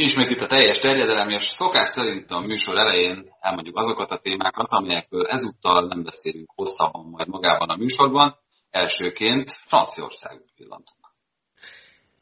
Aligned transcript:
Ismét 0.00 0.30
itt 0.30 0.40
a 0.40 0.46
teljes 0.46 0.78
terjedelem, 0.78 1.28
és 1.28 1.42
szokás 1.42 1.88
szerint 1.88 2.30
a 2.30 2.40
műsor 2.40 2.76
elején 2.76 3.32
elmondjuk 3.40 3.76
azokat 3.76 4.10
a 4.10 4.18
témákat, 4.18 4.66
amelyekről 4.70 5.26
ezúttal 5.26 5.86
nem 5.86 6.02
beszélünk 6.02 6.50
hosszabban 6.54 7.06
majd 7.10 7.28
magában 7.28 7.68
a 7.68 7.76
műsorban. 7.76 8.38
Elsőként 8.70 9.50
Franciaország 9.50 10.40
pillantunk. 10.56 10.99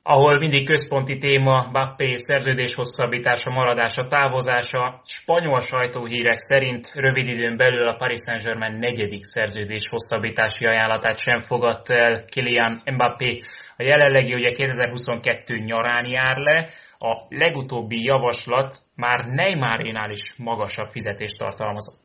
Ahol 0.02 0.38
mindig 0.38 0.66
központi 0.66 1.18
téma 1.18 1.70
Bappé 1.72 2.16
szerződés 2.16 2.74
hosszabbítása, 2.74 3.50
maradása, 3.50 4.06
távozása. 4.06 5.00
Spanyol 5.04 5.60
sajtóhírek 5.60 6.38
szerint 6.38 6.92
rövid 6.94 7.28
időn 7.28 7.56
belül 7.56 7.88
a 7.88 7.96
Paris 7.96 8.20
Saint-Germain 8.24 8.78
negyedik 8.78 9.24
szerződés 9.24 9.82
hosszabbítási 9.90 10.66
ajánlatát 10.66 11.18
sem 11.18 11.40
fogadta 11.40 11.94
el 11.94 12.24
Kylian 12.24 12.82
Mbappé. 12.84 13.40
A 13.76 13.82
jelenlegi 13.82 14.34
ugye 14.34 14.50
2022 14.50 15.58
nyarán 15.58 16.06
jár 16.06 16.36
le, 16.36 16.68
a 16.98 17.26
legutóbbi 17.28 18.04
javaslat 18.04 18.76
már 18.94 19.24
Neymarénál 19.24 20.10
is 20.10 20.34
magasabb 20.36 20.88
fizetést 20.88 21.38
tartalmazott. 21.38 22.02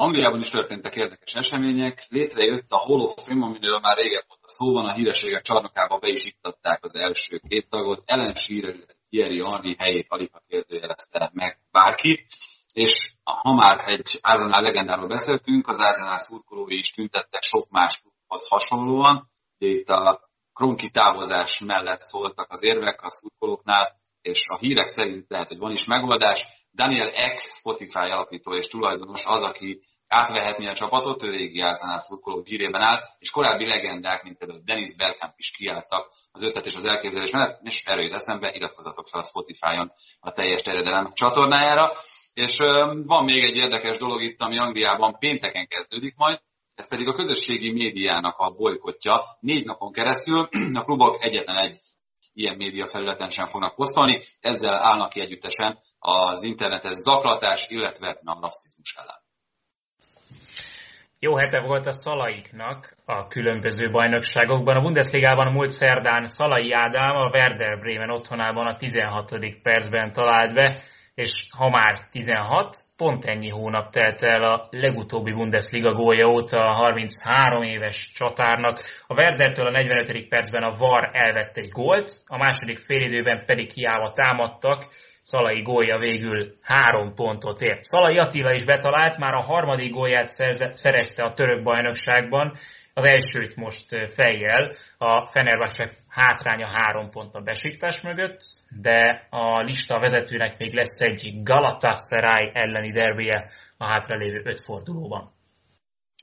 Angliában 0.00 0.40
is 0.40 0.48
történtek 0.48 0.96
érdekes 0.96 1.34
események, 1.34 2.06
létrejött 2.08 2.70
a 2.70 2.76
Hall 2.76 3.00
of 3.00 3.26
Fame, 3.26 3.44
amiről 3.44 3.78
már 3.78 3.96
régen 3.96 4.24
volt 4.28 4.40
a 4.42 4.48
szó 4.48 4.72
van, 4.72 4.84
a 4.84 4.92
hírességek 4.92 5.42
csarnokába 5.42 5.98
be 5.98 6.08
is 6.08 6.22
iktatták 6.22 6.84
az 6.84 6.94
első 6.94 7.40
két 7.48 7.68
tagot, 7.68 8.02
Ellen 8.06 8.34
Shearer, 8.34 8.76
Thierry 9.10 9.40
Henry 9.40 9.76
helyét 9.78 10.06
alig 10.08 10.30
ha 10.32 10.42
kérdőjelezte 10.48 11.30
meg 11.32 11.58
bárki, 11.70 12.26
és 12.72 13.14
ha 13.24 13.54
már 13.54 13.92
egy 13.92 14.18
Arsenal 14.22 14.62
legendáról 14.62 15.08
beszéltünk, 15.08 15.68
az 15.68 15.78
Arsenal 15.78 16.18
szurkolói 16.18 16.78
is 16.78 16.90
tüntettek 16.90 17.42
sok 17.42 17.70
más 17.70 18.00
klubhoz 18.00 18.48
hasonlóan, 18.48 19.30
ugye 19.58 19.70
itt 19.70 19.88
a 19.88 20.30
Kronki 20.52 20.90
távozás 20.90 21.60
mellett 21.60 22.00
szóltak 22.00 22.52
az 22.52 22.62
érvek 22.62 23.02
a 23.02 23.10
szurkolóknál, 23.10 24.00
és 24.20 24.44
a 24.46 24.58
hírek 24.58 24.88
szerint 24.88 25.24
lehet, 25.28 25.48
hogy 25.48 25.58
van 25.58 25.72
is 25.72 25.86
megoldás. 25.86 26.57
Daniel 26.78 27.10
Eck, 27.10 27.38
Spotify 27.38 28.08
alapító 28.08 28.54
és 28.54 28.66
tulajdonos 28.66 29.26
az, 29.26 29.42
aki 29.42 29.82
átvehetni 30.06 30.68
a 30.68 30.72
csapatot, 30.72 31.22
ő 31.22 31.30
régi 31.30 31.60
Arsenal 31.60 31.98
szurkoló 31.98 32.42
hírében 32.42 32.82
áll, 32.82 33.00
és 33.18 33.30
korábbi 33.30 33.66
legendák, 33.66 34.22
mint 34.22 34.38
például 34.38 34.60
Dennis 34.64 34.96
Bergkamp 34.96 35.34
is 35.36 35.50
kiálltak 35.50 36.10
az 36.32 36.42
ötlet 36.42 36.66
és 36.66 36.74
az 36.74 36.84
elképzelés 36.84 37.30
mellett, 37.30 37.60
és 37.62 37.84
erről 37.84 38.02
jut 38.02 38.14
eszembe, 38.14 38.50
iratkozatok 38.54 39.06
fel 39.06 39.20
a 39.20 39.24
Spotify-on 39.24 39.92
a 40.20 40.32
teljes 40.32 40.62
terjedelem 40.62 41.12
csatornájára. 41.14 41.92
És 42.34 42.56
van 43.04 43.24
még 43.24 43.44
egy 43.44 43.56
érdekes 43.56 43.98
dolog 43.98 44.22
itt, 44.22 44.40
ami 44.40 44.58
Angliában 44.58 45.18
pénteken 45.18 45.66
kezdődik 45.66 46.14
majd, 46.16 46.40
ez 46.74 46.88
pedig 46.88 47.06
a 47.08 47.14
közösségi 47.14 47.72
médiának 47.72 48.38
a 48.38 48.50
bolykotja. 48.50 49.36
Négy 49.40 49.64
napon 49.64 49.92
keresztül 49.92 50.48
a 50.80 50.84
klubok 50.84 51.24
egyetlen 51.24 51.56
egy 51.56 51.80
ilyen 52.32 52.56
média 52.56 52.86
felületen 52.86 53.30
sem 53.30 53.46
fognak 53.46 53.74
posztolni, 53.74 54.24
ezzel 54.40 54.74
állnak 54.74 55.10
ki 55.10 55.20
együttesen 55.20 55.78
az 55.98 56.42
internetes 56.42 56.96
zaklatás, 56.96 57.68
illetve 57.68 58.18
a 58.24 58.38
rasszizmus 58.40 58.94
ellen. 58.96 59.26
Jó 61.20 61.36
hete 61.36 61.60
volt 61.60 61.86
a 61.86 61.92
Szalaiknak 61.92 62.96
a 63.04 63.26
különböző 63.26 63.90
bajnokságokban. 63.90 64.76
A 64.76 64.80
Bundesligában 64.80 65.52
múlt 65.52 65.70
szerdán 65.70 66.26
Szalai 66.26 66.72
Ádám 66.72 67.16
a 67.16 67.28
Werder 67.28 67.78
Bremen 67.78 68.10
otthonában 68.10 68.66
a 68.66 68.76
16. 68.76 69.30
percben 69.62 70.12
talált 70.12 70.54
be, 70.54 70.82
és 71.18 71.46
ha 71.56 71.68
már 71.68 71.98
16, 72.10 72.76
pont 72.96 73.24
ennyi 73.24 73.48
hónap 73.48 73.90
telt 73.90 74.22
el 74.22 74.44
a 74.44 74.66
legutóbbi 74.70 75.32
Bundesliga 75.32 75.92
gólja 75.92 76.26
óta 76.26 76.58
a 76.58 76.74
33 76.74 77.62
éves 77.62 78.10
csatárnak. 78.14 78.78
A 79.06 79.14
Werdertől 79.14 79.66
a 79.66 79.70
45. 79.70 80.28
percben 80.28 80.62
a 80.62 80.76
VAR 80.78 81.10
elvett 81.12 81.56
egy 81.56 81.68
gólt, 81.68 82.10
a 82.26 82.36
második 82.36 82.78
félidőben 82.78 83.44
pedig 83.46 83.70
hiába 83.70 84.12
támadtak, 84.12 84.84
Szalai 85.20 85.62
gólja 85.62 85.98
végül 85.98 86.52
három 86.62 87.14
pontot 87.14 87.60
ért. 87.60 87.82
Szalai 87.82 88.18
Attila 88.18 88.52
is 88.52 88.64
betalált, 88.64 89.18
már 89.18 89.34
a 89.34 89.42
harmadik 89.42 89.92
gólját 89.92 90.26
szerezte 90.72 91.24
a 91.24 91.32
török 91.32 91.62
bajnokságban, 91.62 92.52
az 92.94 93.04
elsőt 93.04 93.56
most 93.56 93.84
fejjel, 94.14 94.72
a 94.98 95.26
Fenerbahce 95.26 95.90
hátránya 96.20 96.66
három 96.66 97.10
pont 97.10 97.34
a 97.34 97.40
besiktás 97.40 98.02
mögött, 98.02 98.40
de 98.80 99.26
a 99.30 99.62
lista 99.62 99.98
vezetőnek 99.98 100.58
még 100.58 100.74
lesz 100.74 101.00
egy 101.00 101.42
Galatasaray 101.42 102.50
elleni 102.54 102.92
derbije 102.92 103.50
a 103.76 103.86
hátralévő 103.86 104.42
öt 104.44 104.60
fordulóban. 104.60 105.32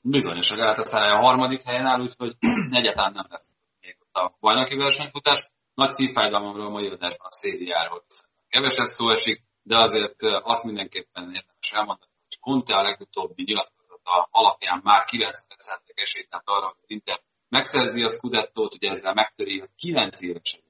Bizonyos, 0.02 0.50
a 0.50 0.56
Galatasaray 0.56 1.08
a 1.08 1.20
harmadik 1.20 1.62
helyen 1.66 1.84
áll, 1.84 2.00
úgyhogy 2.00 2.36
egyáltalán 2.80 3.12
nem 3.12 3.26
lesz 3.28 3.46
még 3.80 3.96
ott 4.00 4.14
a 4.14 4.36
bajnoki 4.40 4.76
versenyfutás. 4.76 5.50
Nagy 5.74 5.88
szívfájdalomról 5.88 6.66
a 6.66 6.70
mai 6.70 6.86
adásban 6.86 7.26
a 7.26 7.32
szériáról 7.32 8.02
kevesebb 8.48 8.86
szó 8.86 9.10
esik, 9.10 9.42
de 9.62 9.76
azért 9.76 10.22
azt 10.22 10.64
mindenképpen 10.64 11.22
érdemes 11.22 11.72
elmondani, 11.72 12.10
hogy 12.28 12.38
Conte 12.40 12.74
a 12.76 12.82
legutóbbi 12.82 13.42
nyilatkozata 13.42 14.28
alapján 14.30 14.80
már 14.84 15.04
90%-ig 15.10 15.98
esélyt 15.98 16.28
arra, 16.44 16.66
hogy 16.66 16.84
Inter 16.86 17.20
megszerzi 17.48 18.02
a 18.02 18.08
Scudettót, 18.08 18.74
ugye 18.74 18.90
ezzel 18.90 19.14
megtöri 19.14 19.60
a 19.60 19.66
9 19.76 20.20
éves 20.20 20.60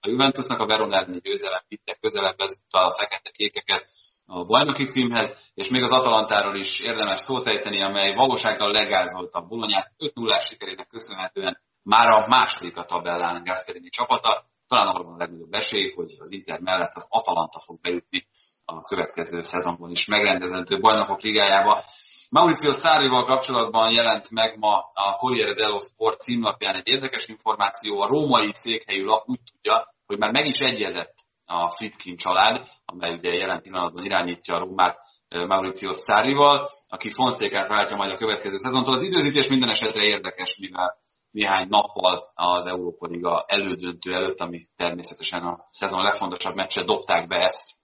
a 0.00 0.08
Juventusnak 0.08 0.60
a 0.60 0.66
Verona 0.66 0.96
elleni 0.96 1.20
győzelem 1.20 1.62
vitte 1.68 1.96
közelebb 2.00 2.40
ezúttal 2.40 2.90
a 2.90 2.94
fekete-kékeket 2.94 3.86
a 4.26 4.42
bajnoki 4.42 4.84
címhez, 4.84 5.50
és 5.54 5.68
még 5.68 5.82
az 5.82 5.92
Atalantáról 5.92 6.56
is 6.56 6.80
érdemes 6.80 7.20
szót 7.20 7.48
ejteni, 7.48 7.82
amely 7.82 8.14
valósággal 8.14 8.70
legázolta 8.72 9.38
a 9.38 9.46
Bolonyát 9.46 9.92
5-0 9.98 10.48
sikerének 10.48 10.88
köszönhetően 10.88 11.60
már 11.82 12.08
a 12.08 12.26
második 12.26 12.76
a 12.76 12.84
tabellán 12.84 13.44
Gasperini 13.44 13.88
csapata, 13.88 14.44
talán 14.68 14.86
arra 14.86 15.04
van 15.04 15.14
a 15.14 15.16
legnagyobb 15.16 15.52
esély, 15.52 15.92
hogy 15.92 16.16
az 16.18 16.30
Inter 16.30 16.60
mellett 16.60 16.94
az 16.94 17.06
Atalanta 17.10 17.58
fog 17.58 17.80
bejutni 17.80 18.26
a 18.64 18.82
következő 18.82 19.42
szezonban 19.42 19.90
is 19.90 20.06
megrendezendő 20.06 20.80
bajnokok 20.80 21.22
ligájába. 21.22 21.84
Mauricio 22.30 22.70
Szárival 22.70 23.24
kapcsolatban 23.24 23.92
jelent 23.92 24.30
meg 24.30 24.58
ma 24.58 24.90
a 24.94 25.16
Corriere 25.16 25.54
dello 25.54 25.78
Sport 25.78 26.20
címlapján 26.20 26.74
egy 26.74 26.88
érdekes 26.88 27.26
információ. 27.26 28.00
A 28.00 28.06
római 28.06 28.50
székhelyű 28.52 29.04
lap 29.04 29.28
úgy 29.28 29.40
tudja, 29.52 29.94
hogy 30.06 30.18
már 30.18 30.30
meg 30.30 30.46
is 30.46 30.58
egyezett 30.58 31.14
a 31.44 31.70
Fritkin 31.70 32.16
család, 32.16 32.68
amely 32.84 33.14
ugye 33.14 33.32
jelen 33.32 33.62
pillanatban 33.62 34.04
irányítja 34.04 34.54
a 34.54 34.58
Rómát 34.58 34.98
Mauricio 35.28 35.92
Szárival, 35.92 36.70
aki 36.88 37.10
Fonszékát 37.10 37.68
váltja 37.68 37.96
majd 37.96 38.12
a 38.12 38.16
következő 38.16 38.58
szezontól. 38.58 38.94
Az 38.94 39.02
időzítés 39.02 39.48
minden 39.48 39.68
esetre 39.68 40.02
érdekes, 40.02 40.58
mivel 40.58 40.96
néhány 41.30 41.68
nappal 41.68 42.32
az 42.34 42.66
Európa 42.66 43.06
Liga 43.06 43.44
elődöntő 43.46 44.14
előtt, 44.14 44.40
ami 44.40 44.68
természetesen 44.76 45.42
a 45.42 45.66
szezon 45.68 46.02
legfontosabb 46.02 46.54
meccse, 46.54 46.84
dobták 46.84 47.26
be 47.26 47.36
ezt. 47.36 47.76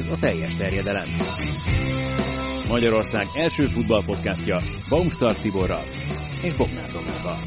Ez 0.00 0.10
a 0.10 0.16
teljes 0.20 0.56
terjedelem. 0.56 1.08
Magyarország 2.68 3.26
első 3.34 3.66
futballpodcastja 3.66 4.60
Baumstark 4.88 5.38
Tiborral 5.38 5.84
és 6.42 6.56
Bognár 6.56 6.90
Domával. 6.90 7.38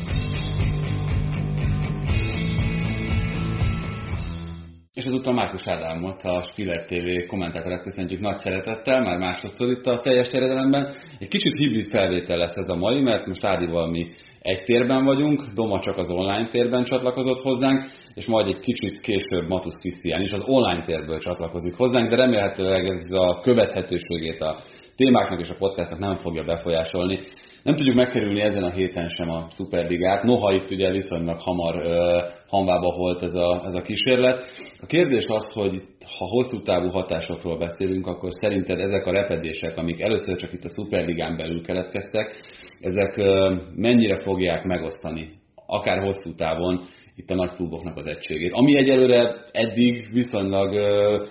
És 4.93 5.03
ezúttal 5.05 5.33
Márkus 5.33 5.61
Ádámot, 5.65 6.21
a 6.21 6.41
Spiller 6.41 6.85
TV 6.85 7.27
kommentátorát 7.27 7.83
köszöntjük 7.83 8.19
nagy 8.19 8.39
szeretettel, 8.39 9.01
már 9.01 9.17
másodszor 9.17 9.71
itt 9.71 9.85
a 9.85 9.99
teljes 9.99 10.27
terjedelemben. 10.27 10.85
Egy 11.19 11.27
kicsit 11.27 11.57
hibrid 11.57 11.89
felvétel 11.89 12.37
lesz 12.37 12.55
ez 12.55 12.69
a 12.69 12.75
mai, 12.75 13.01
mert 13.01 13.25
most 13.25 13.45
Ádival 13.45 13.89
mi 13.89 14.07
egy 14.43 14.61
térben 14.63 15.05
vagyunk, 15.05 15.45
Doma 15.53 15.79
csak 15.79 15.97
az 15.97 16.09
online 16.09 16.49
térben 16.49 16.83
csatlakozott 16.83 17.41
hozzánk, 17.41 17.85
és 18.13 18.25
majd 18.25 18.49
egy 18.49 18.59
kicsit 18.59 18.99
később 18.99 19.47
Matusz 19.47 19.79
Krisztián 19.79 20.21
is 20.21 20.31
az 20.31 20.43
online 20.45 20.81
térből 20.81 21.19
csatlakozik 21.19 21.75
hozzánk, 21.75 22.09
de 22.09 22.15
remélhetőleg 22.15 22.85
ez 22.85 22.99
a 23.11 23.39
követhetőségét 23.41 24.41
a 24.41 24.59
témáknak 24.95 25.39
és 25.39 25.47
a 25.47 25.56
podcastnak 25.57 26.00
nem 26.00 26.15
fogja 26.15 26.44
befolyásolni. 26.44 27.19
Nem 27.63 27.75
tudjuk 27.75 27.95
megkerülni 27.95 28.42
ezen 28.42 28.63
a 28.63 28.71
héten 28.71 29.07
sem 29.07 29.30
a 29.30 29.48
Superligát, 29.56 30.24
noha 30.24 30.54
itt 30.54 30.71
ugye 30.71 30.92
viszonylag 30.92 31.39
hamar 31.42 31.75
uh, 31.75 32.21
hanvába 32.48 32.95
volt 32.95 33.21
ez 33.21 33.33
a, 33.33 33.62
ez 33.65 33.74
a 33.74 33.81
kísérlet. 33.81 34.48
A 34.81 34.86
kérdés 34.86 35.25
az, 35.27 35.54
hogy 35.54 35.75
ha 36.18 36.25
hosszú 36.25 36.62
távú 36.62 36.89
hatásokról 36.89 37.57
beszélünk, 37.57 38.07
akkor 38.07 38.31
szerinted 38.31 38.80
ezek 38.80 39.06
a 39.06 39.12
repedések, 39.12 39.77
amik 39.77 40.01
először 40.01 40.36
csak 40.36 40.54
itt 40.54 40.63
a 40.63 40.74
Superligán 40.75 41.38
belül 41.38 41.62
keletkeztek, 41.62 42.36
ezek 42.80 43.18
uh, 43.18 43.62
mennyire 43.75 44.16
fogják 44.16 44.63
megosztani, 44.63 45.30
akár 45.66 46.04
hosszú 46.04 46.36
távon 46.38 46.81
itt 47.16 47.30
a 47.30 47.36
nagy 47.36 47.51
kluboknak 47.51 47.98
az 47.98 48.07
egységét. 48.07 48.51
Ami 48.54 48.77
egyelőre 48.77 49.36
eddig 49.51 50.09
viszonylag 50.12 50.71
uh, 50.71 51.27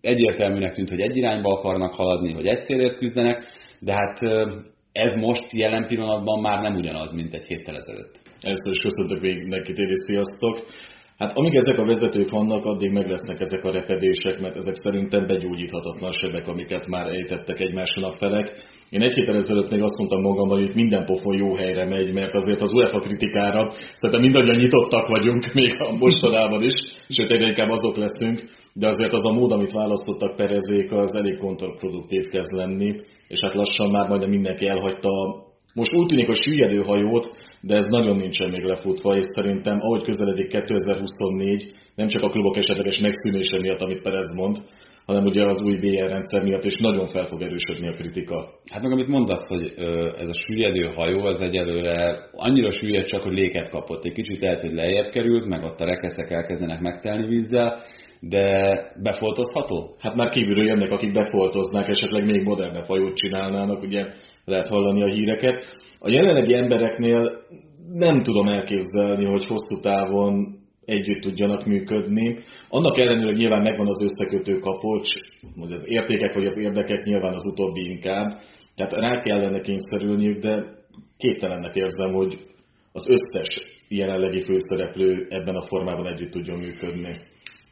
egyértelműnek 0.00 0.72
tűnt, 0.72 0.90
hogy 0.90 1.00
egy 1.00 1.16
irányba 1.16 1.52
akarnak 1.52 1.94
haladni, 1.94 2.32
hogy 2.32 2.46
egy 2.46 2.62
célért 2.62 2.98
küzdenek, 2.98 3.44
de 3.80 3.92
hát 3.92 4.18
ez 5.02 5.12
most 5.26 5.46
jelen 5.52 5.86
pillanatban 5.86 6.40
már 6.40 6.58
nem 6.60 6.74
ugyanaz, 6.76 7.12
mint 7.12 7.34
egy 7.34 7.46
héttel 7.46 7.76
ezelőtt. 7.76 8.14
Először 8.40 8.70
is 8.70 8.82
köszöntök 8.86 9.20
mindenkit, 9.20 9.78
én 9.78 9.94
sziasztok! 9.94 10.54
Hát 11.18 11.36
amíg 11.38 11.54
ezek 11.54 11.78
a 11.78 11.84
vezetők 11.84 12.30
vannak, 12.30 12.64
addig 12.64 12.90
meg 12.90 13.06
lesznek 13.08 13.40
ezek 13.40 13.64
a 13.64 13.72
repedések, 13.72 14.40
mert 14.40 14.56
ezek 14.56 14.74
szerintem 14.74 15.26
begyógyíthatatlan 15.26 16.10
sebek, 16.10 16.46
amiket 16.48 16.86
már 16.86 17.06
ejtettek 17.06 17.60
egymáson 17.60 18.04
a 18.04 18.10
felek. 18.10 18.46
Én 18.90 19.02
egy 19.02 19.14
héttel 19.14 19.36
ezelőtt 19.36 19.70
még 19.70 19.82
azt 19.82 19.98
mondtam 19.98 20.20
magamban, 20.20 20.58
hogy 20.58 20.74
minden 20.74 21.04
pofon 21.04 21.36
jó 21.36 21.54
helyre 21.54 21.84
megy, 21.84 22.12
mert 22.12 22.34
azért 22.34 22.60
az 22.60 22.72
UEFA 22.72 22.98
kritikára 22.98 23.72
szerintem 23.92 24.24
mindannyian 24.24 24.56
nyitottak 24.56 25.06
vagyunk, 25.06 25.52
még 25.60 25.74
a 25.78 25.92
mostanában 25.92 26.62
is, 26.62 26.74
sőt 27.08 27.30
egyre 27.30 27.48
inkább 27.48 27.70
azok 27.70 27.96
leszünk, 27.96 28.36
de 28.74 28.88
azért 28.88 29.12
az 29.12 29.26
a 29.26 29.32
mód, 29.32 29.52
amit 29.52 29.72
választottak 29.72 30.36
Perezék, 30.36 30.92
az 30.92 31.14
elég 31.14 31.38
kontraproduktív 31.38 32.28
kezd 32.28 32.52
lenni, 32.52 33.00
és 33.28 33.40
hát 33.40 33.54
lassan 33.54 33.90
már 33.90 34.08
majdnem 34.08 34.30
mindenki 34.30 34.66
elhagyta 34.68 35.42
most 35.74 35.94
úgy 35.94 36.06
tűnik, 36.06 36.26
hogy 36.26 36.42
süllyedő 36.42 36.80
hajót, 36.82 37.26
de 37.60 37.76
ez 37.76 37.84
nagyon 37.84 38.16
nincsen 38.16 38.50
még 38.50 38.64
lefutva, 38.64 39.16
és 39.16 39.24
szerintem 39.24 39.78
ahogy 39.80 40.02
közeledik 40.02 40.48
2024, 40.48 41.72
nem 41.94 42.06
csak 42.06 42.22
a 42.22 42.30
klubok 42.30 42.56
esetleges 42.56 43.00
megszűnése 43.00 43.60
miatt, 43.60 43.80
amit 43.80 44.02
Perez 44.02 44.34
mond, 44.34 44.56
hanem 45.06 45.24
ugye 45.24 45.44
az 45.44 45.62
új 45.62 45.76
VR 45.76 46.10
rendszer 46.10 46.42
miatt, 46.42 46.64
és 46.64 46.76
nagyon 46.78 47.06
fel 47.06 47.26
fog 47.26 47.42
erősödni 47.42 47.86
a 47.86 47.92
kritika. 47.92 48.48
Hát 48.72 48.82
meg 48.82 48.92
amit 48.92 49.08
mondasz, 49.08 49.48
hogy 49.48 49.72
ez 50.18 50.28
a 50.28 50.40
süllyedő 50.46 50.90
hajó, 50.94 51.24
az 51.24 51.42
egyelőre 51.42 52.28
annyira 52.32 52.70
süllyed 52.70 53.04
csak, 53.04 53.22
hogy 53.22 53.38
léket 53.38 53.70
kapott. 53.70 54.04
Egy 54.04 54.12
kicsit 54.12 54.40
lehet, 54.40 54.60
hogy 54.60 54.74
lejjebb 54.74 55.10
került, 55.10 55.46
meg 55.46 55.62
ott 55.62 55.80
a 55.80 55.84
rekeszek 55.84 56.30
elkezdenek 56.30 56.80
megtelni 56.80 57.26
vízzel, 57.26 57.76
de 58.28 58.78
befoltozható? 59.02 59.94
Hát 59.98 60.14
már 60.14 60.28
kívülről 60.28 60.66
jönnek, 60.66 60.90
akik 60.90 61.12
befoltoznák, 61.12 61.88
esetleg 61.88 62.24
még 62.24 62.42
modernebb 62.42 62.86
hajót 62.86 63.16
csinálnának, 63.16 63.82
ugye 63.82 64.06
lehet 64.44 64.68
hallani 64.68 65.02
a 65.02 65.12
híreket. 65.12 65.64
A 65.98 66.10
jelenlegi 66.10 66.54
embereknél 66.54 67.42
nem 67.92 68.22
tudom 68.22 68.48
elképzelni, 68.48 69.24
hogy 69.24 69.46
hosszú 69.46 69.80
távon 69.82 70.62
együtt 70.84 71.20
tudjanak 71.20 71.64
működni. 71.66 72.38
Annak 72.68 72.98
ellenére, 72.98 73.26
hogy 73.26 73.38
nyilván 73.38 73.62
megvan 73.62 73.86
az 73.86 74.02
összekötő 74.02 74.58
kapocs, 74.58 75.08
hogy 75.60 75.72
az 75.72 75.84
értékek 75.88 76.34
vagy 76.34 76.46
az 76.46 76.58
érdekek 76.60 77.04
nyilván 77.04 77.34
az 77.34 77.46
utóbbi 77.52 77.90
inkább, 77.90 78.40
tehát 78.74 78.92
rá 78.92 79.20
kellene 79.20 79.60
kényszerülniük, 79.60 80.38
de 80.38 80.64
képtelennek 81.16 81.74
érzem, 81.74 82.12
hogy 82.12 82.38
az 82.92 83.06
összes 83.08 83.48
jelenlegi 83.88 84.40
főszereplő 84.40 85.26
ebben 85.30 85.54
a 85.54 85.66
formában 85.66 86.06
együtt 86.06 86.30
tudjon 86.30 86.58
működni. 86.58 87.16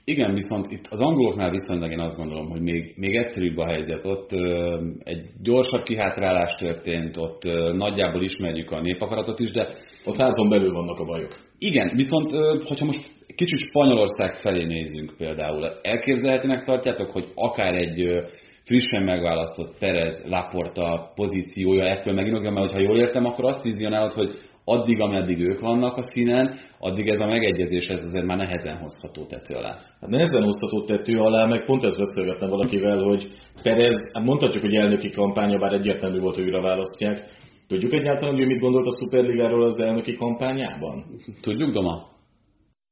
Igen, 0.04 0.34
viszont 0.34 0.66
itt 0.70 0.87
az 0.90 1.00
angoloknál 1.00 1.50
viszonylag 1.50 1.90
én 1.90 2.00
azt 2.00 2.16
gondolom, 2.16 2.50
hogy 2.50 2.60
még, 2.60 2.94
még 2.96 3.14
egyszerűbb 3.14 3.56
a 3.56 3.66
helyzet. 3.70 4.04
Ott 4.04 4.32
ö, 4.32 4.78
egy 5.04 5.25
gyorsabb 5.43 5.82
kihátrálás 5.82 6.52
történt, 6.52 7.16
ott 7.16 7.44
ö, 7.44 7.72
nagyjából 7.76 8.22
ismerjük 8.22 8.70
a 8.70 8.81
népakaratot 8.81 9.38
is, 9.38 9.50
de... 9.50 9.75
Ott 10.04 10.16
házon 10.16 10.49
belül 10.49 10.72
vannak 10.72 10.99
a 10.99 11.04
bajok. 11.04 11.38
Igen, 11.58 11.93
viszont 11.94 12.32
ö, 12.32 12.58
hogyha 12.64 12.84
most 12.84 13.10
kicsit 13.26 13.58
Spanyolország 13.58 14.34
felé 14.34 14.64
nézünk 14.64 15.14
például, 15.16 15.64
elképzelhetőnek 15.82 16.64
tartjátok, 16.64 17.10
hogy 17.10 17.26
akár 17.34 17.75
egy 17.75 18.05
ö, 18.05 18.22
frissen 18.64 19.02
megválasztott 19.02 19.78
Perez 19.78 20.25
Laporta 20.28 21.12
pozíciója 21.14 21.84
ettől 21.84 22.14
megint, 22.14 22.50
mert 22.50 22.72
ha 22.72 22.82
jól 22.82 22.98
értem, 22.98 23.25
akkor 23.25 23.44
azt 23.44 23.62
vizionálod, 23.62 24.12
hogy 24.12 24.38
addig, 24.64 25.03
ameddig 25.03 25.41
ők 25.41 25.61
vannak 25.61 25.97
a 25.97 26.03
színen, 26.03 26.59
addig 26.79 27.09
ez 27.09 27.20
a 27.20 27.26
megegyezés 27.26 27.87
ez 27.87 28.00
azért 28.00 28.26
már 28.26 28.37
nehezen 28.37 28.76
hozható 28.76 29.26
tető 29.26 29.55
alá. 29.55 29.70
Hát 30.00 30.11
nehezen 30.11 30.43
hozható 30.43 30.85
tető 30.85 31.19
alá, 31.19 31.47
meg 31.47 31.64
pont 31.64 31.85
ezt 31.85 31.99
beszélgettem 31.99 32.49
valakivel, 32.49 32.99
hogy 32.99 33.31
Perez, 33.62 33.97
hát 34.12 34.25
mondhatjuk, 34.25 34.62
hogy 34.62 34.75
elnöki 34.75 35.11
kampánya, 35.11 35.59
bár 35.59 35.73
egyértelmű 35.73 36.19
volt, 36.19 36.35
hogy 36.35 36.44
újra 36.44 36.62
választják. 36.62 37.25
Tudjuk 37.67 37.93
egyáltalán, 37.93 38.35
hogy 38.35 38.47
mit 38.47 38.61
gondolt 38.61 38.87
a 38.87 38.99
Superligáról 38.99 39.64
az 39.64 39.81
elnöki 39.81 40.14
kampányában? 40.14 41.05
Tudjuk, 41.41 41.70
Doma? 41.70 42.11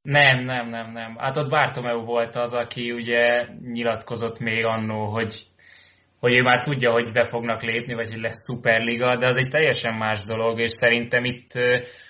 Nem, 0.03 0.45
nem, 0.45 0.67
nem, 0.67 0.93
nem. 0.93 1.17
Hát 1.17 1.37
ott 1.37 1.49
Bartomeu 1.49 2.05
volt 2.05 2.37
az, 2.37 2.55
aki 2.55 2.93
ugye 2.93 3.47
nyilatkozott 3.73 4.39
még 4.39 4.65
annó, 4.65 5.07
hogy 5.07 5.50
hogy 6.21 6.35
ő 6.37 6.43
már 6.43 6.65
tudja, 6.65 6.93
hogy 6.93 7.13
be 7.13 7.25
fognak 7.25 7.63
lépni, 7.63 7.95
vagy 7.95 8.09
hogy 8.09 8.21
lesz 8.21 8.45
szuperliga, 8.45 9.17
de 9.17 9.27
az 9.27 9.37
egy 9.37 9.49
teljesen 9.49 9.95
más 9.95 10.25
dolog, 10.25 10.61
és 10.61 10.71
szerintem 10.71 11.25
itt, 11.25 11.51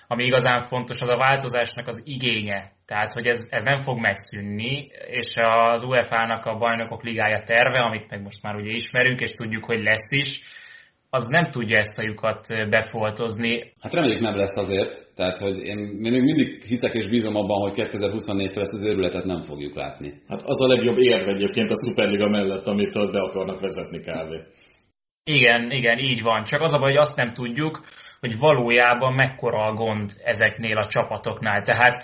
ami 0.07 0.23
igazán 0.23 0.63
fontos, 0.63 1.01
az 1.01 1.09
a 1.09 1.17
változásnak 1.17 1.87
az 1.87 2.01
igénye. 2.05 2.71
Tehát, 2.85 3.11
hogy 3.11 3.27
ez, 3.27 3.47
ez 3.49 3.63
nem 3.63 3.79
fog 3.79 3.99
megszűnni, 3.99 4.89
és 5.07 5.27
az 5.35 5.83
UEFA-nak 5.83 6.45
a 6.45 6.57
bajnokok 6.57 7.03
ligája 7.03 7.43
terve, 7.43 7.79
amit 7.79 8.09
meg 8.09 8.21
most 8.21 8.43
már 8.43 8.55
ugye 8.55 8.71
ismerünk, 8.71 9.19
és 9.19 9.31
tudjuk, 9.31 9.65
hogy 9.65 9.83
lesz 9.83 10.11
is, 10.11 10.39
az 11.13 11.27
nem 11.27 11.49
tudja 11.49 11.77
ezt 11.77 11.97
a 11.97 12.01
lyukat 12.01 12.47
befoltozni. 12.69 13.73
Hát 13.81 13.93
reméljük 13.93 14.21
nem 14.21 14.35
lesz 14.35 14.57
azért, 14.57 15.13
tehát 15.15 15.37
hogy 15.37 15.57
én, 15.63 15.77
én 15.79 16.11
még 16.11 16.21
mindig 16.21 16.63
hiszek 16.63 16.93
és 16.93 17.07
bízom 17.07 17.35
abban, 17.35 17.61
hogy 17.61 17.73
2024-től 17.75 18.61
ezt 18.61 18.75
az 18.77 18.85
őrületet 18.85 19.23
nem 19.23 19.41
fogjuk 19.41 19.75
látni. 19.75 20.13
Hát 20.27 20.41
az 20.41 20.61
a 20.61 20.67
legjobb 20.67 20.97
érv 20.97 21.27
egyébként 21.27 21.69
a 21.69 21.87
Superliga 21.87 22.29
mellett, 22.29 22.67
amit 22.67 23.11
be 23.11 23.19
akarnak 23.19 23.59
vezetni 23.59 23.99
kávé. 23.99 24.41
Igen, 25.23 25.71
igen, 25.71 25.97
így 25.97 26.21
van. 26.21 26.43
Csak 26.43 26.61
az 26.61 26.73
a 26.73 26.79
baj, 26.79 26.89
hogy 26.89 26.99
azt 26.99 27.17
nem 27.17 27.33
tudjuk, 27.33 27.81
hogy 28.19 28.37
valójában 28.37 29.13
mekkora 29.13 29.63
a 29.63 29.73
gond 29.73 30.09
ezeknél 30.23 30.77
a 30.77 30.87
csapatoknál. 30.87 31.61
Tehát 31.61 32.01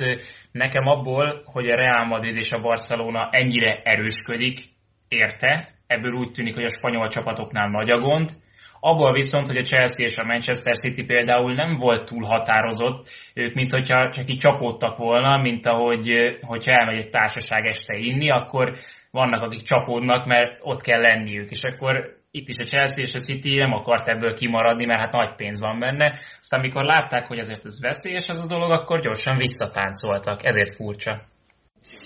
nekem 0.52 0.88
abból, 0.88 1.42
hogy 1.46 1.70
a 1.70 1.76
Real 1.76 2.06
Madrid 2.06 2.36
és 2.36 2.52
a 2.52 2.62
Barcelona 2.62 3.30
ennyire 3.32 3.82
erősködik, 3.84 4.60
érte, 5.08 5.70
ebből 5.88 6.12
úgy 6.12 6.32
tűnik, 6.32 6.54
hogy 6.54 6.64
a 6.64 6.70
spanyol 6.70 7.08
csapatoknál 7.08 7.70
nagy 7.70 7.92
a 7.92 8.00
gond, 8.00 8.30
Abból 8.80 9.14
viszont, 9.14 9.48
hogy 9.48 9.58
a 9.58 9.64
Chelsea 9.64 10.06
és 10.06 10.18
a 10.18 10.26
Manchester 10.26 10.76
City 10.76 11.06
például 11.06 11.54
nem 11.54 11.76
volt 11.76 12.06
túl 12.06 12.24
határozott, 12.26 13.08
ők 13.34 13.54
mint 13.54 13.72
hogyha 13.72 14.10
csak 14.10 14.30
így 14.30 14.38
csapódtak 14.40 14.98
volna, 14.98 15.42
mint 15.42 15.66
ahogy 15.66 16.38
hogyha 16.42 16.72
elmegy 16.72 16.98
egy 16.98 17.10
társaság 17.10 17.66
este 17.66 17.98
inni, 17.98 18.30
akkor 18.30 18.74
vannak, 19.12 19.42
akik 19.42 19.62
csapódnak, 19.62 20.26
mert 20.26 20.60
ott 20.62 20.82
kell 20.82 21.02
lenniük, 21.02 21.50
és 21.50 21.64
akkor 21.64 22.16
itt 22.32 22.48
is 22.48 22.58
a 22.58 22.64
Chelsea 22.64 23.04
és 23.04 23.14
a 23.14 23.20
City 23.20 23.56
nem 23.56 23.74
akart 23.74 24.08
ebből 24.08 24.34
kimaradni, 24.34 24.86
mert 24.86 25.00
hát 25.00 25.12
nagy 25.12 25.36
pénz 25.36 25.60
van 25.60 25.80
benne. 25.80 26.12
Aztán 26.38 26.60
amikor 26.60 26.84
látták, 26.84 27.28
hogy 27.28 27.38
ezért 27.38 27.66
ez 27.66 27.82
veszélyes 27.82 28.28
ez 28.28 28.44
a 28.44 28.48
dolog, 28.48 28.72
akkor 28.72 29.02
gyorsan 29.02 29.38
visszatáncoltak. 29.38 30.46
Ezért 30.46 30.76
furcsa. 30.76 31.22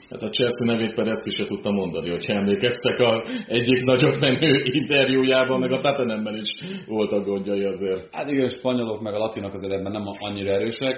Hát 0.10 0.22
a 0.22 0.30
Chelsea 0.30 0.66
nevét 0.66 0.94
pedig 0.94 1.12
ezt 1.12 1.26
is 1.26 1.34
se 1.34 1.46
tudtam 1.46 1.74
mondani, 1.76 2.10
hogy 2.10 2.26
emlékeztek 2.28 3.00
a 3.00 3.24
egyik 3.48 3.84
nagyobb 3.84 4.20
menő 4.20 4.64
interjújában, 4.64 5.60
meg 5.60 5.72
a 5.72 5.80
Tatanemben 5.80 6.36
is 6.36 6.50
voltak 6.88 7.26
gondjai 7.26 7.64
azért. 7.64 8.16
Hát 8.16 8.30
igen, 8.30 8.46
a 8.46 8.50
spanyolok 8.50 9.02
meg 9.02 9.14
a 9.14 9.18
latinok 9.18 9.54
azért 9.54 9.74
ebben 9.74 9.92
nem 9.92 10.04
annyira 10.20 10.52
erősek. 10.52 10.96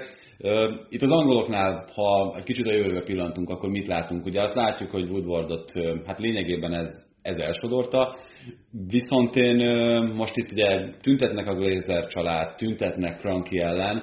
Itt 0.88 1.02
az 1.02 1.10
angoloknál, 1.10 1.84
ha 1.94 2.34
egy 2.36 2.44
kicsit 2.44 2.66
a 2.66 2.76
jövőbe 2.76 3.02
pillantunk, 3.02 3.48
akkor 3.50 3.68
mit 3.68 3.86
látunk? 3.86 4.24
Ugye 4.24 4.40
azt 4.40 4.54
látjuk, 4.54 4.90
hogy 4.90 5.10
Woodwardot, 5.10 5.72
hát 6.06 6.18
lényegében 6.18 6.74
ez, 6.74 6.88
ez 7.22 7.36
elsodorta, 7.36 8.14
viszont 8.88 9.36
én 9.36 9.56
most 10.14 10.36
itt 10.36 10.52
ugye 10.52 10.90
tüntetnek 11.02 11.48
a 11.48 11.54
Glazer 11.54 12.06
család, 12.06 12.56
tüntetnek 12.56 13.20
Franki 13.20 13.60
ellen, 13.60 14.02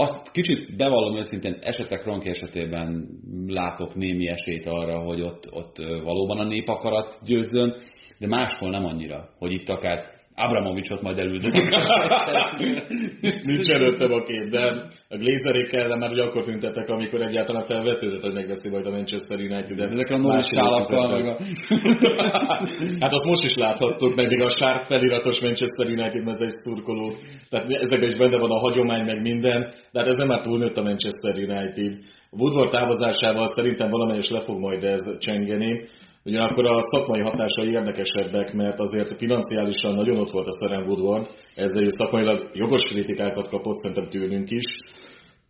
azt 0.00 0.30
kicsit 0.30 0.76
bevallom 0.76 1.16
őszintén, 1.16 1.58
esetek 1.60 2.04
Ronki 2.04 2.28
esetében 2.28 3.08
látok 3.46 3.94
némi 3.94 4.28
esélyt 4.28 4.66
arra, 4.66 4.98
hogy 4.98 5.20
ott, 5.20 5.48
ott 5.50 5.76
valóban 6.02 6.38
a 6.38 6.44
népakarat 6.44 7.18
győzzön, 7.24 7.74
de 8.18 8.26
máshol 8.26 8.70
nem 8.70 8.84
annyira, 8.84 9.28
hogy 9.38 9.52
itt 9.52 9.68
akár 9.68 10.17
Abramovicsot 10.44 11.02
majd 11.02 11.18
elüldözik. 11.18 11.64
Nincs 13.52 13.68
előttem 13.68 14.12
a 14.12 14.22
kép, 14.22 14.48
de 14.50 14.62
a 15.08 15.16
Glazerékkel 15.16 15.96
már 15.96 16.10
ugye 16.10 16.22
akkor 16.22 16.44
tüntettek, 16.44 16.88
amikor 16.88 17.20
egyáltalán 17.20 17.62
felvetődött, 17.62 18.22
hogy 18.22 18.32
megveszi 18.32 18.68
majd 18.70 18.86
a 18.86 18.90
Manchester 18.90 19.38
United. 19.38 19.80
Ezekre 19.80 20.14
a 20.14 20.18
Norris 20.18 20.46
sálakkal 20.54 21.08
meg 21.16 21.26
a... 21.26 21.36
hát 23.02 23.12
azt 23.12 23.28
most 23.30 23.42
is 23.42 23.54
láthattuk, 23.56 24.14
meg 24.14 24.26
még 24.28 24.40
a 24.40 24.56
sárk 24.58 24.84
feliratos 24.84 25.40
Manchester 25.40 25.86
United 25.86 26.26
egy 26.28 26.48
szurkoló. 26.48 27.08
Tehát 27.50 27.66
ezekben 27.70 28.08
is 28.08 28.16
benne 28.16 28.38
van 28.38 28.50
a 28.50 28.58
hagyomány, 28.58 29.04
meg 29.04 29.20
minden, 29.20 29.60
de 29.92 29.98
hát 29.98 30.08
ez 30.08 30.16
nem 30.16 30.26
már 30.26 30.40
túlnőtt 30.40 30.76
a 30.76 30.82
Manchester 30.82 31.34
United. 31.34 31.92
Woodward 32.30 32.70
távozásával 32.70 33.46
szerintem 33.46 33.90
valamelyes 33.90 34.28
le 34.28 34.40
fog 34.40 34.58
majd 34.58 34.84
ez 34.84 35.18
csengeni. 35.18 35.88
Ugyanakkor 36.28 36.66
a 36.66 36.80
szakmai 36.80 37.20
hatásai 37.20 37.70
érdekesebbek, 37.72 38.52
mert 38.52 38.80
azért 38.80 39.16
financiálisan 39.16 39.94
nagyon 39.94 40.18
ott 40.18 40.30
volt 40.30 40.46
a 40.46 40.52
Szeren 40.52 40.86
Woodward, 40.86 41.26
ezzel 41.54 41.82
ő 41.82 41.88
szakmailag 41.88 42.50
jogos 42.52 42.82
kritikákat 42.82 43.48
kapott 43.48 43.76
szerintem 43.76 44.08
tőlünk 44.10 44.50
is, 44.50 44.66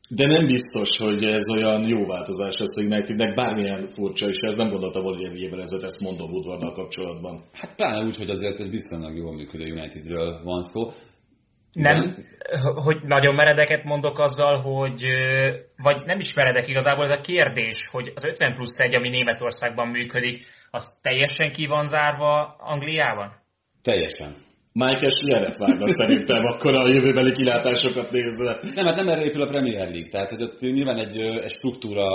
de 0.08 0.26
nem 0.26 0.46
biztos, 0.46 0.98
hogy 0.98 1.24
ez 1.24 1.48
olyan 1.56 1.88
jó 1.88 2.06
változás 2.06 2.56
lesz 2.58 2.78
a 2.78 2.82
Unitednek, 2.82 3.34
bármilyen 3.34 3.88
furcsa, 3.88 4.26
és 4.26 4.36
ez 4.40 4.54
nem 4.54 4.68
gondoltam 4.68 5.02
volna, 5.02 5.18
hogy 5.18 5.26
egy 5.26 5.42
évvel 5.42 5.60
ezelőtt 5.60 5.84
ezt 5.84 6.00
mondom 6.00 6.30
woodward 6.30 6.72
kapcsolatban. 6.72 7.40
Hát 7.52 7.74
pláne 7.74 8.04
úgy, 8.04 8.16
hogy 8.16 8.30
azért 8.30 8.60
ez 8.60 8.70
viszonylag 8.70 9.16
jól 9.16 9.34
működő 9.34 9.72
Unitedről 9.72 10.40
van 10.44 10.62
szó. 10.62 10.90
Nem, 11.72 12.24
hogy 12.74 12.98
nagyon 13.02 13.34
meredeket 13.34 13.84
mondok 13.84 14.18
azzal, 14.18 14.56
hogy, 14.56 15.02
vagy 15.76 16.04
nem 16.04 16.18
is 16.18 16.34
meredek 16.34 16.68
igazából, 16.68 17.04
ez 17.04 17.18
a 17.18 17.20
kérdés, 17.20 17.88
hogy 17.90 18.12
az 18.14 18.24
50 18.24 18.54
plusz 18.54 18.78
1, 18.78 18.94
ami 18.94 19.08
Németországban 19.08 19.88
működik, 19.88 20.46
az 20.70 20.98
teljesen 21.02 21.52
ki 21.52 21.66
van 21.66 21.86
zárva 21.86 22.56
Angliában? 22.58 23.32
Teljesen. 23.82 24.46
Mike 24.72 25.06
Ashley 25.06 25.36
eret 25.36 25.56
várna 25.56 25.86
szerintem, 25.86 26.44
akkor 26.44 26.74
a 26.74 26.88
jövőbeli 26.88 27.32
kilátásokat 27.32 28.10
nézve. 28.10 28.58
Nem, 28.74 28.86
hát 28.86 28.96
nem 28.96 29.08
erre 29.08 29.24
épül 29.24 29.42
a 29.42 29.50
Premier 29.50 29.88
League, 29.88 30.10
tehát 30.10 30.30
hogy 30.30 30.42
ott 30.42 30.60
nyilván 30.60 30.98
egy, 30.98 31.16
egy 31.20 31.50
struktúra 31.50 32.06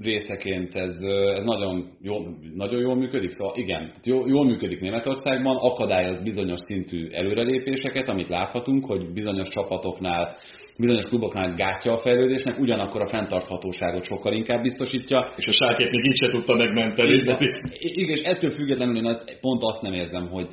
részeként 0.00 0.74
ez, 0.74 1.00
ez 1.36 1.44
nagyon, 1.44 1.90
jól, 2.00 2.38
nagyon 2.54 2.80
jól 2.80 2.94
működik, 2.94 3.30
szóval 3.30 3.56
igen, 3.56 3.92
jól, 4.04 4.28
jól 4.28 4.44
működik 4.44 4.80
Németországban, 4.80 5.56
akadályoz 5.56 6.22
bizonyos 6.22 6.58
szintű 6.66 7.08
előrelépéseket, 7.10 8.08
amit 8.08 8.28
láthatunk, 8.28 8.84
hogy 8.84 9.12
bizonyos 9.12 9.48
csapatoknál, 9.48 10.36
bizonyos 10.78 11.04
kluboknál 11.04 11.54
gátja 11.54 11.92
a 11.92 11.96
fejlődésnek, 11.96 12.58
ugyanakkor 12.58 13.00
a 13.00 13.06
fenntarthatóságot 13.06 14.04
sokkal 14.04 14.32
inkább 14.32 14.62
biztosítja. 14.62 15.32
És 15.36 15.44
a 15.46 15.64
sárkét 15.64 15.90
még 15.90 16.06
így 16.06 16.16
se 16.16 16.30
tudta 16.30 16.56
megmenteni. 16.56 17.12
Igen, 17.12 17.36
igen, 17.78 18.16
és 18.16 18.22
ettől 18.22 18.50
függetlenül 18.50 18.96
én 18.96 19.06
az, 19.06 19.24
pont 19.40 19.62
azt 19.62 19.82
nem 19.82 19.92
érzem, 19.92 20.26
hogy 20.26 20.48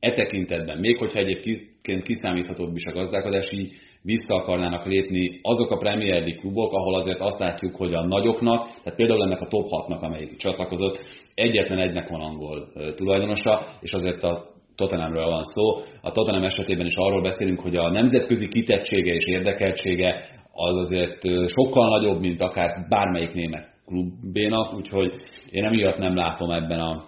e 0.00 0.10
tekintetben, 0.10 0.78
még 0.78 0.96
hogyha 0.96 1.18
egyébként 1.18 2.02
kiszámíthatóbb 2.02 2.74
is 2.74 2.84
a 2.84 2.92
gazdálkodás, 2.92 3.52
így 3.52 3.76
vissza 4.12 4.34
akarnának 4.34 4.86
lépni 4.86 5.38
azok 5.42 5.70
a 5.70 5.76
Premier 5.76 6.20
League 6.20 6.40
klubok, 6.40 6.72
ahol 6.72 6.94
azért 6.94 7.20
azt 7.20 7.38
látjuk, 7.38 7.76
hogy 7.76 7.94
a 7.94 8.06
nagyoknak, 8.06 8.66
tehát 8.66 8.96
például 8.96 9.22
ennek 9.22 9.40
a 9.40 9.46
top 9.46 9.66
6-nak, 9.70 10.00
amelyik 10.00 10.36
csatlakozott, 10.36 10.96
egyetlen 11.34 11.78
egynek 11.78 12.08
van 12.08 12.20
angol 12.20 12.72
tulajdonosa, 12.94 13.64
és 13.80 13.92
azért 13.92 14.22
a 14.22 14.52
Tottenhamről 14.74 15.30
van 15.30 15.42
szó. 15.42 15.64
A 16.02 16.10
Tottenham 16.12 16.44
esetében 16.44 16.86
is 16.86 16.94
arról 16.96 17.22
beszélünk, 17.22 17.60
hogy 17.60 17.76
a 17.76 17.90
nemzetközi 17.90 18.48
kitettsége 18.48 19.12
és 19.12 19.24
érdekeltsége 19.24 20.26
az 20.52 20.76
azért 20.76 21.20
sokkal 21.46 21.88
nagyobb, 21.88 22.20
mint 22.20 22.40
akár 22.40 22.86
bármelyik 22.88 23.32
német 23.32 23.72
klubénak, 23.86 24.74
úgyhogy 24.74 25.14
én 25.50 25.64
emiatt 25.64 25.96
nem 25.96 26.14
látom 26.14 26.50
ebben 26.50 26.80
a, 26.80 27.04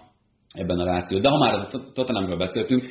ebben 0.53 0.79
a 0.79 0.85
rációt. 0.85 1.21
De 1.21 1.29
ha 1.29 1.37
már 1.37 1.53
a 1.53 1.67
Tottenhamről 1.93 2.37
beszéltünk, 2.37 2.83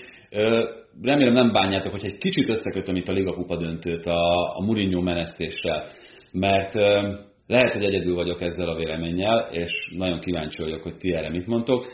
remélem 1.02 1.32
nem 1.32 1.52
bánjátok, 1.52 1.92
hogy 1.92 2.04
egy 2.04 2.18
kicsit 2.18 2.48
összekötöm 2.48 2.94
itt 2.94 3.08
a 3.08 3.12
Liga 3.12 3.34
Kupa 3.34 3.56
döntőt 3.56 4.06
a, 4.06 4.52
a 4.54 4.64
Mourinho 4.64 5.00
menesztéssel, 5.00 5.86
mert 6.32 6.74
lehet, 7.46 7.74
hogy 7.74 7.84
egyedül 7.84 8.14
vagyok 8.14 8.42
ezzel 8.42 8.68
a 8.68 8.76
véleménnyel, 8.76 9.48
és 9.52 9.72
nagyon 9.96 10.20
kíváncsi 10.20 10.62
vagyok, 10.62 10.82
hogy 10.82 10.96
ti 10.96 11.12
erre 11.12 11.30
mit 11.30 11.46
mondtok. 11.46 11.86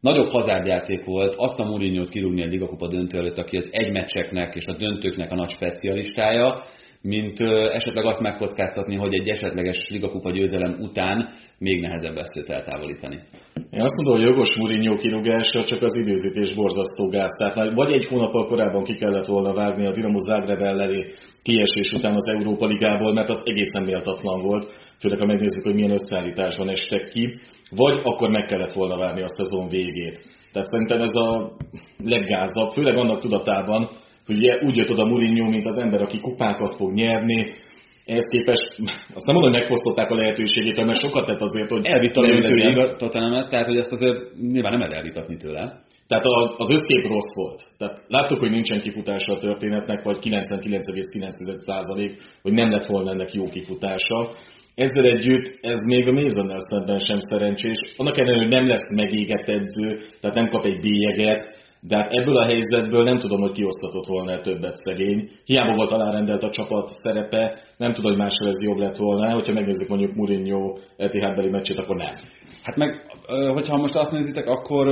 Nagyobb 0.00 0.28
hazárdjáték 0.28 1.04
volt 1.04 1.34
azt 1.36 1.60
a 1.60 1.64
Mourinho-t 1.64 2.08
kirúgni 2.08 2.42
a 2.42 2.46
Liga 2.46 2.66
Kupa 2.66 2.88
döntő 2.88 3.18
előtt, 3.18 3.38
aki 3.38 3.56
az 3.56 3.68
egymecseknek 3.70 4.54
és 4.54 4.66
a 4.66 4.76
döntőknek 4.76 5.30
a 5.30 5.34
nagy 5.34 5.50
specialistája, 5.50 6.60
mint 7.02 7.40
esetleg 7.70 8.04
azt 8.04 8.20
megkockáztatni, 8.20 8.96
hogy 8.96 9.14
egy 9.14 9.28
esetleges 9.28 9.76
ligakupa 9.88 10.30
győzelem 10.30 10.76
után 10.80 11.28
még 11.58 11.80
nehezebb 11.80 12.14
lesz 12.14 12.36
őt 12.36 12.48
eltávolítani. 12.48 13.18
Én 13.70 13.80
azt 13.80 13.96
mondom, 13.96 14.14
hogy 14.14 14.28
jogos 14.28 14.56
Mourinho 14.56 14.96
kirúgása 14.96 15.62
csak 15.62 15.82
az 15.82 15.94
időzítés 15.94 16.54
borzasztó 16.54 17.08
gáz. 17.08 17.32
Tehát 17.38 17.74
vagy 17.74 17.94
egy 17.94 18.06
hónappal 18.06 18.46
korábban 18.46 18.84
ki 18.84 18.94
kellett 18.94 19.26
volna 19.26 19.52
vágni 19.54 19.86
a 19.86 19.92
Dinamo 19.92 20.18
Zagreb 20.18 20.60
elleni 20.60 21.04
kiesés 21.42 21.92
után 21.92 22.14
az 22.14 22.28
Európa 22.28 22.66
Ligából, 22.66 23.12
mert 23.12 23.28
az 23.28 23.42
egészen 23.44 23.84
méltatlan 23.84 24.42
volt, 24.42 24.64
főleg 24.98 25.18
ha 25.18 25.26
megnézzük, 25.26 25.64
hogy 25.64 25.74
milyen 25.74 25.98
összeállításban 25.98 26.68
estek 26.68 27.08
ki, 27.08 27.38
vagy 27.70 28.00
akkor 28.02 28.30
meg 28.30 28.44
kellett 28.44 28.72
volna 28.72 28.96
várni 28.96 29.22
a 29.22 29.28
szezon 29.28 29.68
végét. 29.68 30.16
Tehát 30.52 30.68
szerintem 30.68 31.00
ez 31.00 31.14
a 31.14 31.56
leggázabb, 31.96 32.70
főleg 32.70 32.96
annak 32.96 33.20
tudatában, 33.20 33.90
hogy 34.30 34.38
ugye 34.38 34.52
úgy 34.66 34.76
jött 34.76 34.90
oda 34.90 35.04
Mourinho, 35.04 35.48
mint 35.48 35.66
az 35.66 35.78
ember, 35.78 36.02
aki 36.02 36.20
kupákat 36.20 36.76
fog 36.76 36.92
nyerni, 36.92 37.40
ehhez 38.06 38.28
képest 38.34 38.68
azt 39.16 39.26
nem 39.26 39.34
mondom, 39.34 39.50
hogy 39.50 39.60
megfosztották 39.60 40.10
a 40.10 40.14
lehetőségét, 40.14 40.84
mert 40.84 41.04
sokat 41.04 41.26
tett 41.26 41.40
azért, 41.40 41.70
hogy 41.70 41.86
elvitt 41.86 42.16
a 42.16 42.96
Tottenhamet, 42.96 43.48
tehát 43.50 43.66
hogy 43.66 43.76
ezt 43.76 43.92
azért 43.92 44.18
nyilván 44.52 44.72
nem 44.72 44.80
lehet 44.80 44.96
elvitatni 44.98 45.36
tőle. 45.36 45.64
Tehát 46.08 46.24
az 46.62 46.72
összkép 46.76 47.04
rossz 47.14 47.32
volt. 47.34 47.60
Tehát 47.78 47.96
láttuk, 48.06 48.38
hogy 48.38 48.50
nincsen 48.50 48.80
kifutása 48.80 49.32
a 49.32 49.38
történetnek, 49.38 50.02
vagy 50.02 50.18
99,9% 50.22 52.10
hogy 52.42 52.52
nem 52.52 52.70
lett 52.70 52.86
volna 52.86 53.10
ennek 53.10 53.32
jó 53.32 53.44
kifutása. 53.44 54.18
Ezzel 54.74 55.04
együtt 55.04 55.58
ez 55.60 55.80
még 55.80 56.08
a 56.08 56.12
Mézonnel 56.12 56.60
szemben 56.60 56.98
sem 56.98 57.18
szerencsés. 57.18 57.78
Annak 57.96 58.20
ellenére, 58.20 58.42
hogy 58.42 58.52
nem 58.52 58.66
lesz 58.66 58.88
megégett 59.00 59.48
edző, 59.48 59.88
tehát 60.20 60.36
nem 60.36 60.48
kap 60.48 60.64
egy 60.64 60.80
bélyeget, 60.80 61.59
de 61.80 61.96
hát 61.96 62.12
ebből 62.12 62.36
a 62.36 62.44
helyzetből 62.44 63.02
nem 63.02 63.18
tudom, 63.18 63.40
hogy 63.40 63.52
kiosztatott 63.52 64.06
volna 64.06 64.40
többet 64.40 64.76
szegény. 64.76 65.30
Hiába 65.44 65.74
volt 65.74 65.92
alárendelt 65.92 66.42
a 66.42 66.50
csapat 66.50 66.86
szerepe, 66.86 67.58
nem 67.76 67.92
tudom, 67.92 68.10
hogy 68.10 68.20
másra 68.20 68.48
ez 68.48 68.66
jobb 68.66 68.78
lett 68.78 68.96
volna. 68.96 69.34
Hogyha 69.34 69.52
megnézzük 69.52 69.88
mondjuk 69.88 70.14
Mourinho 70.14 70.76
Etihad-beli 70.96 71.50
meccsét, 71.50 71.78
akkor 71.78 71.96
nem. 71.96 72.14
Hát 72.62 72.76
meg, 72.76 73.02
hogyha 73.26 73.76
most 73.76 73.96
azt 73.96 74.12
nézitek, 74.12 74.46
akkor 74.46 74.86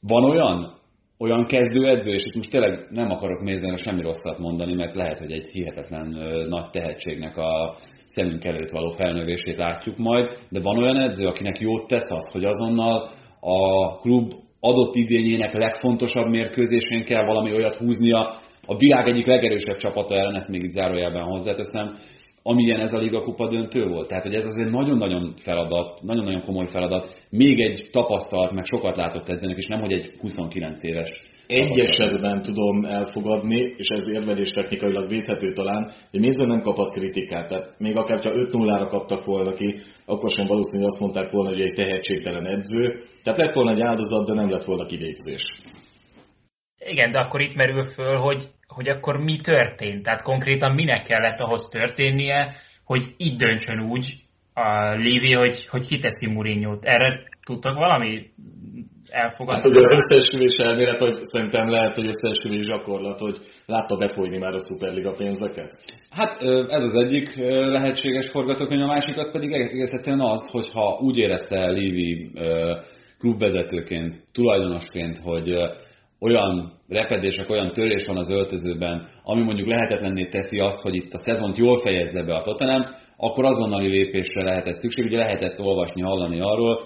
van 0.00 0.24
olyan, 0.24 0.74
olyan 1.18 1.46
kezdőedző, 1.46 2.10
és 2.10 2.22
itt 2.24 2.34
most 2.34 2.50
tényleg 2.50 2.86
nem 2.90 3.10
akarok 3.10 3.40
méznél 3.40 3.76
semmi 3.76 4.02
rosszat 4.02 4.38
mondani, 4.38 4.74
mert 4.74 4.94
lehet, 4.94 5.18
hogy 5.18 5.32
egy 5.32 5.46
hihetetlen 5.46 6.06
nagy 6.48 6.70
tehetségnek 6.70 7.36
a 7.36 7.76
szemünk 8.06 8.44
előtt 8.44 8.70
való 8.70 8.90
felnövését 8.90 9.58
látjuk 9.58 9.96
majd, 9.96 10.38
de 10.50 10.60
van 10.62 10.78
olyan 10.78 11.00
edző, 11.00 11.26
akinek 11.26 11.58
jót 11.58 11.86
tesz 11.86 12.10
azt, 12.10 12.32
hogy 12.32 12.44
azonnal 12.44 13.10
a 13.40 13.96
klub 14.00 14.32
adott 14.60 14.94
idényének 14.94 15.56
legfontosabb 15.56 16.28
mérkőzésén 16.28 17.04
kell 17.04 17.24
valami 17.24 17.52
olyat 17.52 17.76
húznia, 17.76 18.36
a 18.66 18.76
világ 18.76 19.08
egyik 19.08 19.26
legerősebb 19.26 19.76
csapata 19.76 20.14
ellen, 20.14 20.34
ezt 20.34 20.48
még 20.48 20.62
itt 20.62 20.70
zárójelben 20.70 21.22
hozzáteszem, 21.22 21.96
amilyen 22.42 22.80
ez 22.80 22.92
a 22.92 22.98
Liga 22.98 23.22
Kupa 23.22 23.48
döntő 23.48 23.86
volt. 23.86 24.08
Tehát, 24.08 24.22
hogy 24.22 24.34
ez 24.34 24.44
azért 24.44 24.70
nagyon-nagyon 24.70 25.34
feladat, 25.36 26.02
nagyon-nagyon 26.02 26.42
komoly 26.42 26.66
feladat, 26.66 27.26
még 27.30 27.60
egy 27.60 27.88
tapasztalt, 27.92 28.52
meg 28.52 28.64
sokat 28.64 28.96
látott 28.96 29.28
edzőnek, 29.28 29.56
és 29.56 29.66
nem, 29.66 29.80
hogy 29.80 29.92
egy 29.92 30.12
29 30.20 30.82
éves 30.82 31.10
egy 31.48 31.80
esetben 31.80 32.42
tudom 32.42 32.84
elfogadni, 32.84 33.74
és 33.76 33.86
ez 33.88 34.08
érvelés 34.08 34.48
technikailag 34.48 35.08
védhető 35.08 35.52
talán, 35.52 35.92
hogy 36.10 36.20
Mézben 36.20 36.48
nem 36.48 36.60
kapott 36.60 36.90
kritikát. 36.90 37.48
Tehát 37.48 37.74
még 37.78 37.96
akár 37.96 38.24
ha 38.24 38.30
5-0-ra 38.30 38.86
kaptak 38.88 39.24
volna 39.24 39.52
ki, 39.52 39.74
akkor 40.06 40.30
sem 40.30 40.46
valószínű 40.46 40.84
azt 40.84 41.00
mondták 41.00 41.30
volna, 41.30 41.48
hogy 41.48 41.60
egy 41.60 41.72
tehetségtelen 41.72 42.46
edző. 42.46 43.02
Tehát 43.22 43.38
lett 43.38 43.54
volna 43.54 43.70
egy 43.70 43.80
áldozat, 43.80 44.26
de 44.26 44.34
nem 44.34 44.50
lett 44.50 44.64
volna 44.64 44.86
kivégzés. 44.86 45.42
Igen, 46.78 47.12
de 47.12 47.18
akkor 47.18 47.40
itt 47.40 47.54
merül 47.54 47.82
föl, 47.82 48.16
hogy, 48.16 48.42
hogy 48.66 48.88
akkor 48.88 49.16
mi 49.16 49.36
történt? 49.36 50.02
Tehát 50.02 50.22
konkrétan 50.22 50.74
minek 50.74 51.02
kellett 51.02 51.40
ahhoz 51.40 51.68
történnie, 51.68 52.52
hogy 52.84 53.04
így 53.16 53.36
döntsön 53.36 53.80
úgy 53.90 54.14
a 54.54 54.94
Lévi, 54.94 55.32
hogy, 55.32 55.66
hogy 55.66 55.86
kiteszi 55.86 56.32
Mourinho-t. 56.32 56.84
Erre 56.84 57.28
tudtak 57.44 57.74
valami 57.74 58.30
elfogadni? 59.10 59.62
Hát, 59.62 59.72
hogy 59.72 59.82
az 59.82 59.92
összeesküvés 59.92 60.54
elmélet, 60.54 60.98
vagy 60.98 61.22
szerintem 61.22 61.68
lehet, 61.68 61.94
hogy 61.94 62.06
összeesküvés 62.06 62.66
gyakorlat, 62.66 63.20
hogy 63.20 63.38
látta 63.66 63.96
befolyni 63.96 64.38
már 64.38 64.52
a 64.52 64.64
Superliga 64.64 65.12
pénzeket? 65.12 65.76
Hát 66.10 66.42
ez 66.68 66.82
az 66.82 66.94
egyik 66.94 67.36
lehetséges 67.76 68.30
forgatókönyv, 68.30 68.82
a 68.82 68.86
másik 68.86 69.16
az 69.16 69.30
pedig 69.32 69.52
egész 69.52 69.92
egyszerűen 69.92 70.26
az, 70.26 70.50
hogyha 70.50 70.98
úgy 71.00 71.18
érezte 71.18 71.70
Lévi 71.70 72.30
klubvezetőként, 73.18 74.22
tulajdonosként, 74.32 75.18
hogy 75.18 75.54
olyan 76.20 76.72
repedések, 76.88 77.50
olyan 77.50 77.72
törés 77.72 78.06
van 78.06 78.16
az 78.16 78.30
öltözőben, 78.30 79.08
ami 79.22 79.42
mondjuk 79.42 79.68
lehetetlenné 79.68 80.22
teszi 80.22 80.58
azt, 80.58 80.80
hogy 80.80 80.94
itt 80.94 81.12
a 81.12 81.18
szezont 81.18 81.56
jól 81.56 81.78
fejezze 81.78 82.22
be 82.22 82.34
a 82.34 82.40
Tottenham, 82.40 82.84
akkor 83.16 83.44
azonnali 83.44 83.88
lépésre 83.90 84.42
lehetett 84.42 84.74
szükség. 84.74 85.04
Ugye 85.04 85.18
lehetett 85.18 85.60
olvasni, 85.60 86.02
hallani 86.02 86.40
arról, 86.40 86.82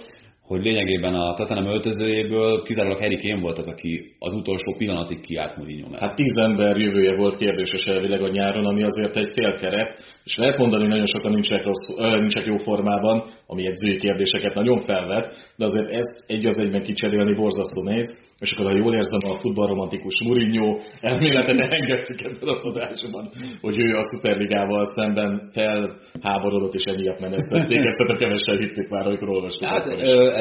hogy 0.46 0.64
lényegében 0.64 1.14
a 1.14 1.34
Tottenham 1.34 1.72
öltözőjéből 1.74 2.62
kizárólag 2.62 2.98
Harry 2.98 3.18
Kane 3.22 3.40
volt 3.40 3.58
az, 3.58 3.68
aki 3.68 4.16
az 4.18 4.34
utolsó 4.34 4.74
pillanatig 4.78 5.20
kiállt 5.20 5.56
Mourinho 5.56 5.88
mellett. 5.88 6.06
Hát 6.06 6.14
tíz 6.14 6.32
ember 6.34 6.76
jövője 6.76 7.16
volt 7.16 7.36
kérdéses 7.36 7.82
elvileg 7.82 8.22
a 8.22 8.28
nyáron, 8.28 8.64
ami 8.64 8.82
azért 8.82 9.16
egy 9.16 9.32
fél 9.34 9.54
keret, 9.54 9.90
és 10.24 10.34
lehet 10.36 10.58
mondani, 10.58 10.82
hogy 10.82 10.90
nagyon 10.90 11.06
sokan 11.06 11.32
nincsenek, 11.32 11.64
rossz, 11.64 11.86
nincsenek 11.96 12.48
jó 12.48 12.56
formában, 12.56 13.30
ami 13.46 13.66
edzői 13.66 13.96
kérdéseket 13.96 14.54
nagyon 14.54 14.78
felvet, 14.78 15.52
de 15.56 15.64
azért 15.64 15.90
ezt 15.90 16.14
egy 16.26 16.46
az 16.46 16.58
egyben 16.58 16.82
kicserélni 16.82 17.34
borzasztó 17.34 17.82
nehéz 17.82 18.31
és 18.44 18.52
akkor 18.52 18.66
ha 18.70 18.76
jól 18.82 18.94
érzem 19.00 19.24
a 19.32 19.38
futballromantikus 19.44 20.16
Mourinho 20.24 20.68
elméletet 21.00 21.58
engedtük 21.58 22.20
ebben 22.20 22.48
az 22.56 22.62
adásban, 22.70 23.24
hogy 23.60 23.76
ő 23.84 23.88
a 23.96 24.04
Superligával 24.12 24.84
szemben 24.84 25.30
felháborodott 25.52 26.74
és 26.74 26.84
emiatt 26.84 27.20
menesztették, 27.20 27.78
ezt 27.78 28.10
a 28.14 28.16
kevesen 28.16 28.58
hitték 28.58 28.88
már, 28.88 29.06
amikor 29.06 29.28
olvastuk. 29.28 29.68
Hát 29.68 29.86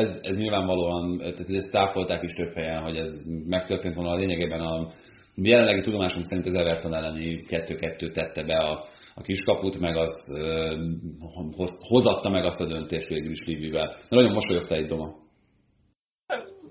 ez, 0.04 0.20
ez 0.22 0.36
nyilvánvalóan, 0.36 1.18
tehát 1.18 1.50
ezt 1.50 1.70
száfolták 1.70 2.22
is 2.24 2.34
több 2.34 2.54
helyen, 2.56 2.82
hogy 2.82 2.96
ez 2.96 3.12
megtörtént 3.46 3.96
volna 3.96 4.12
a 4.12 4.16
lényegében 4.16 4.62
a 4.62 4.92
jelenlegi 5.36 5.82
tudomásunk 5.82 6.26
szerint 6.26 6.46
az 6.46 6.56
Everton 6.56 6.96
elleni 6.96 7.46
2-2 7.48 8.12
tette 8.12 8.44
be 8.44 8.58
a, 8.58 8.84
a 9.16 9.22
kiskaput, 9.22 9.80
meg 9.80 9.96
az 9.96 10.14
hoz, 11.56 11.72
hozatta 11.88 12.30
meg 12.30 12.44
azt 12.44 12.62
a 12.62 12.66
döntést 12.66 13.08
végül 13.08 13.32
is 13.32 13.46
Livivel. 13.46 13.88
De 14.10 14.16
nagyon 14.16 14.34
mosolyogta 14.34 14.76
egy 14.76 14.86
doma. 14.86 15.30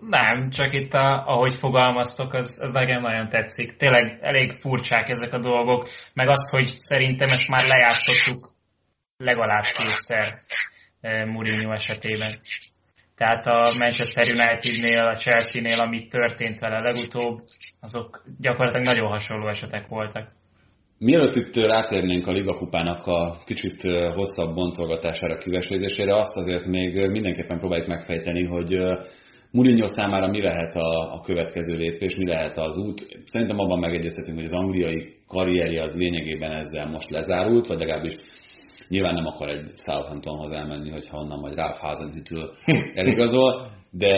Nem, 0.01 0.51
csak 0.51 0.73
itt 0.73 0.93
a, 0.93 1.27
ahogy 1.27 1.55
fogalmaztok, 1.55 2.33
az, 2.33 2.57
az 2.61 2.73
nekem 2.73 3.01
nagyon 3.01 3.29
tetszik. 3.29 3.77
Tényleg 3.77 4.19
elég 4.21 4.53
furcsák 4.53 5.09
ezek 5.09 5.33
a 5.33 5.39
dolgok, 5.39 5.89
meg 6.15 6.29
az, 6.29 6.51
hogy 6.51 6.73
szerintem 6.77 7.29
ezt 7.29 7.49
már 7.49 7.65
lejátszottuk 7.67 8.59
legalább 9.17 9.63
kétszer 9.63 10.39
eh, 11.01 11.25
Mourinho 11.25 11.73
esetében. 11.73 12.41
Tehát 13.17 13.47
a 13.47 13.75
Manchester 13.79 14.25
United-nél, 14.35 15.07
a 15.07 15.17
Chelsea-nél, 15.17 15.81
amit 15.81 16.11
történt 16.11 16.59
vele 16.59 16.81
legutóbb, 16.81 17.41
azok 17.81 18.25
gyakorlatilag 18.39 18.87
nagyon 18.87 19.09
hasonló 19.09 19.49
esetek 19.49 19.87
voltak. 19.89 20.29
Mielőtt 20.99 21.35
itt 21.35 21.55
rátérnénk 21.55 22.27
a 22.27 22.33
Liga 22.33 22.57
kupának 22.57 23.07
a 23.07 23.37
kicsit 23.45 23.81
hosszabb 24.15 24.55
boncolgatására, 24.55 25.37
kivesézésére, 25.37 26.17
azt 26.17 26.37
azért 26.37 26.67
még 26.67 27.09
mindenképpen 27.11 27.59
próbáljuk 27.59 27.87
megfejteni, 27.87 28.45
hogy 28.45 28.77
Mourinho 29.53 29.87
számára 29.87 30.29
mi 30.29 30.43
lehet 30.43 30.75
a, 30.75 31.13
a 31.15 31.21
következő 31.21 31.75
lépés, 31.75 32.17
mi 32.17 32.27
lehet 32.27 32.59
az 32.59 32.77
út. 32.77 33.07
Szerintem 33.25 33.59
abban 33.59 33.79
megegyeztetünk, 33.79 34.37
hogy 34.37 34.47
az 34.47 34.53
angliai 34.53 35.17
karrierje 35.27 35.81
az 35.81 35.95
lényegében 35.95 36.53
ezzel 36.53 36.87
most 36.87 37.11
lezárult, 37.11 37.67
vagy 37.67 37.79
legalábbis 37.79 38.15
nyilván 38.89 39.15
nem 39.15 39.27
akar 39.27 39.49
egy 39.49 39.71
Southamptonhoz 39.75 40.53
elmenni, 40.53 40.91
hogyha 40.91 41.19
onnan 41.19 41.39
majd 41.39 41.55
Ralph 41.55 41.79
Hasenhüttl 41.79 42.41
eligazol, 42.95 43.67
de 43.91 44.15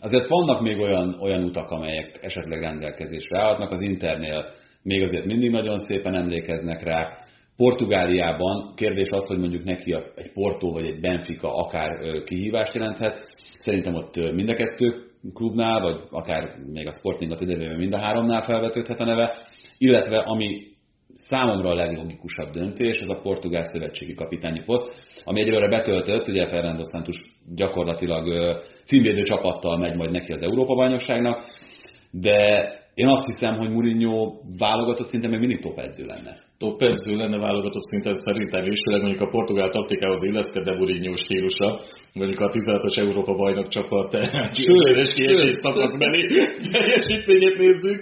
azért 0.00 0.28
vannak 0.28 0.60
még 0.60 0.78
olyan, 0.78 1.18
olyan 1.20 1.42
utak, 1.44 1.70
amelyek 1.70 2.18
esetleg 2.22 2.60
rendelkezésre 2.60 3.38
állhatnak. 3.38 3.70
Az 3.70 3.88
Internél 3.88 4.44
még 4.82 5.02
azért 5.02 5.24
mindig 5.24 5.50
nagyon 5.50 5.78
szépen 5.78 6.14
emlékeznek 6.14 6.82
rá. 6.82 7.16
Portugáliában 7.56 8.74
kérdés 8.76 9.10
az, 9.10 9.26
hogy 9.26 9.38
mondjuk 9.38 9.64
neki 9.64 9.94
egy 10.14 10.32
Porto 10.32 10.70
vagy 10.70 10.86
egy 10.86 11.00
Benfica 11.00 11.54
akár 11.54 12.22
kihívást 12.24 12.74
jelenthet. 12.74 13.26
Szerintem 13.64 13.94
ott 13.94 14.32
mind 14.32 14.48
a 14.48 14.54
kettő 14.54 15.10
klubnál, 15.34 15.80
vagy 15.80 16.00
akár 16.10 16.48
még 16.72 16.86
a 16.86 16.90
Sportingot 16.90 17.40
idejében 17.40 17.76
mind 17.78 17.94
a 17.94 17.98
háromnál 17.98 18.42
felvetődhet 18.42 19.00
a 19.00 19.04
neve, 19.04 19.36
illetve 19.78 20.20
ami 20.20 20.72
számomra 21.14 21.70
a 21.70 21.74
leglogikusabb 21.74 22.50
döntés, 22.50 22.98
az 22.98 23.10
a 23.10 23.20
portugál 23.20 23.64
szövetségi 23.64 24.14
kapitányi 24.14 24.64
poszt, 24.64 25.20
ami 25.24 25.40
egyelőre 25.40 25.68
betöltött, 25.68 26.28
ugye 26.28 26.46
Fernando 26.46 26.82
Santos 26.92 27.16
gyakorlatilag 27.54 28.24
címvédő 28.84 29.22
csapattal 29.22 29.78
megy 29.78 29.96
majd 29.96 30.10
neki 30.10 30.32
az 30.32 30.42
Európa-bajnokságnak, 30.42 31.44
de 32.10 32.36
én 32.94 33.08
azt 33.08 33.26
hiszem, 33.26 33.56
hogy 33.56 33.70
Mourinho 33.70 34.40
válogatott 34.58 35.06
szinten 35.06 35.30
még 35.30 35.40
mindig 35.40 35.60
top 35.60 35.78
edző 35.78 36.04
lenne. 36.04 36.42
Top 36.58 36.82
edző 36.82 37.16
lenne 37.16 37.38
válogatott 37.38 37.82
szinten 37.82 38.14
szerintem 38.14 38.64
is, 38.64 38.78
főleg 38.84 39.02
mondjuk 39.02 39.22
a 39.22 39.30
portugál 39.30 39.70
taktikához 39.70 40.22
illeszkedne 40.22 40.74
Mourinho 40.74 41.16
stílusa, 41.16 41.80
mondjuk 42.12 42.40
a 42.40 42.48
16-os 42.48 42.96
Európa 42.98 43.34
bajnok 43.34 43.68
csapat 43.68 44.12
sőt, 44.52 45.12
kiesés 45.12 45.56
szakaszbeli 45.64 46.22
teljesítményét 46.72 47.56
nézzük. 47.56 48.00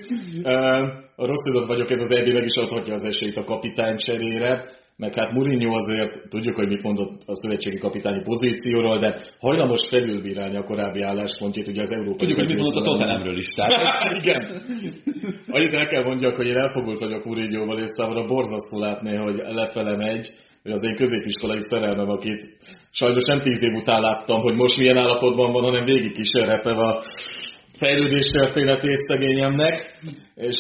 A 1.16 1.26
rossz 1.26 1.44
tudod 1.44 1.66
vagyok, 1.66 1.90
ez 1.90 2.00
az 2.00 2.16
EB 2.18 2.28
meg 2.32 2.44
is 2.44 2.54
adhatja 2.54 2.92
az 2.92 3.04
esélyt 3.04 3.36
a 3.36 3.44
kapitány 3.44 3.96
cserére 3.96 4.64
meg 5.04 5.14
hát 5.18 5.32
Mourinho 5.32 5.74
azért 5.82 6.12
tudjuk, 6.28 6.56
hogy 6.56 6.68
mit 6.68 6.82
mondott 6.82 7.12
a 7.26 7.34
szövetségi 7.34 7.78
kapitányi 7.78 8.22
pozícióról, 8.22 8.98
de 8.98 9.10
hajlamos 9.38 9.82
felülbírálni 9.88 10.56
a 10.56 10.68
korábbi 10.70 11.00
álláspontját, 11.00 11.68
ugye 11.68 11.82
az 11.82 11.92
Európa. 11.92 12.16
Tudjuk, 12.16 12.38
hogy 12.38 12.50
mit 12.52 12.60
mondott 12.62 12.82
a 12.82 12.86
Tottenhamről 12.88 13.36
is. 13.36 13.48
Tehát. 13.56 13.72
Igen. 14.20 14.40
Annyit 15.54 15.74
el 15.74 15.86
kell 15.86 16.04
mondjak, 16.04 16.36
hogy 16.36 16.48
én 16.48 16.56
elfogult 16.56 16.98
vagyok 16.98 17.24
Mourinhoval, 17.24 17.78
és 17.78 17.90
számomra 17.96 18.24
borzasztó 18.26 18.78
látni, 18.78 19.16
hogy 19.16 19.36
lefele 19.60 19.96
megy, 19.96 20.24
hogy 20.62 20.72
az 20.72 20.84
én 20.84 20.96
középiskolai 20.96 21.60
szerelmem, 21.70 22.08
akit 22.08 22.42
sajnos 22.90 23.24
nem 23.24 23.40
tíz 23.40 23.62
év 23.62 23.74
után 23.82 24.00
láttam, 24.00 24.40
hogy 24.40 24.56
most 24.56 24.76
milyen 24.76 25.02
állapotban 25.04 25.52
van, 25.52 25.64
hanem 25.64 25.84
végig 25.84 26.12
kísérhetve 26.12 26.70
a 26.70 27.02
fejlődés 27.78 28.26
történetét 28.26 29.06
szegényemnek, 29.08 29.74
és 30.34 30.56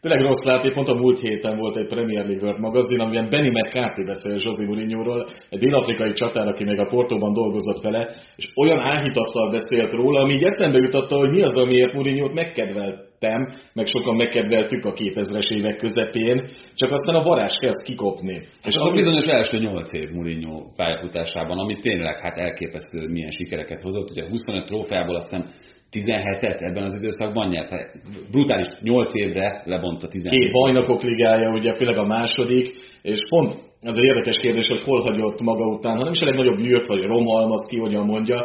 Tényleg 0.00 0.22
rossz 0.22 0.44
látni, 0.44 0.70
pont 0.70 0.88
a 0.88 0.94
múlt 0.94 1.20
héten 1.20 1.56
volt 1.58 1.76
egy 1.76 1.86
Premier 1.86 2.24
League 2.26 2.44
World 2.44 2.60
magazin, 2.60 3.00
amiben 3.00 3.28
Benny 3.28 3.50
McCarthy 3.50 4.04
beszél 4.04 4.36
José 4.44 4.64
Mourinho-ról, 4.64 5.26
egy 5.50 5.58
dél-afrikai 5.58 6.12
csatár, 6.12 6.48
aki 6.48 6.64
még 6.64 6.78
a 6.78 6.86
Portóban 6.86 7.32
dolgozott 7.32 7.80
vele, 7.82 8.02
és 8.36 8.50
olyan 8.54 8.80
áhítattal 8.80 9.50
beszélt 9.50 9.92
róla, 9.92 10.20
ami 10.20 10.32
így 10.32 10.42
eszembe 10.42 10.78
jutatta, 10.78 11.16
hogy 11.16 11.30
mi 11.30 11.42
az, 11.42 11.54
amiért 11.54 11.92
Mourinho-t 11.92 12.34
megkedveltem, 12.34 13.40
meg 13.72 13.86
sokan 13.86 14.16
megkedveltük 14.16 14.84
a 14.84 14.92
2000-es 14.92 15.48
évek 15.56 15.76
közepén, 15.76 16.48
csak 16.74 16.90
aztán 16.90 17.20
a 17.20 17.24
varázs 17.28 17.54
kezd 17.60 17.82
kikopni. 17.84 18.36
És 18.68 18.74
az 18.74 18.86
a 18.86 18.92
bizonyos 18.92 19.26
első 19.26 19.58
8 19.58 19.98
év 19.98 20.10
Mourinho 20.10 20.72
pályafutásában, 20.76 21.58
ami 21.58 21.78
tényleg 21.78 22.20
hát 22.20 22.38
elképesztő 22.38 23.08
milyen 23.08 23.30
sikereket 23.30 23.80
hozott, 23.80 24.10
ugye 24.10 24.28
25 24.28 24.64
trófeából 24.64 25.14
aztán 25.14 25.44
17-et 25.92 26.62
ebben 26.62 26.82
az 26.82 26.94
időszakban 26.94 27.48
nyert. 27.48 27.70
Hát 27.70 27.92
brutális 28.30 28.68
8 28.80 29.14
évre 29.14 29.62
lebont 29.64 30.02
a 30.02 30.08
17 30.08 30.40
Két 30.40 30.52
bajnokok 30.52 31.02
ligája, 31.02 31.50
ugye 31.50 31.72
főleg 31.72 31.96
a 31.96 32.06
második, 32.06 32.66
és 33.02 33.18
pont 33.28 33.50
ez 33.80 33.96
egy 33.96 34.04
érdekes 34.04 34.38
kérdés, 34.38 34.66
hogy 34.66 34.82
hol 34.82 35.00
hagyott 35.00 35.42
maga 35.42 35.66
után, 35.66 35.96
ha 35.96 36.02
nem 36.02 36.12
is 36.12 36.20
a 36.20 36.26
legnagyobb 36.26 36.58
gyűrt, 36.58 36.86
vagy 36.86 37.02
romhalmaz 37.02 37.66
ki, 37.66 37.78
hogyan 37.78 38.04
mondja, 38.04 38.38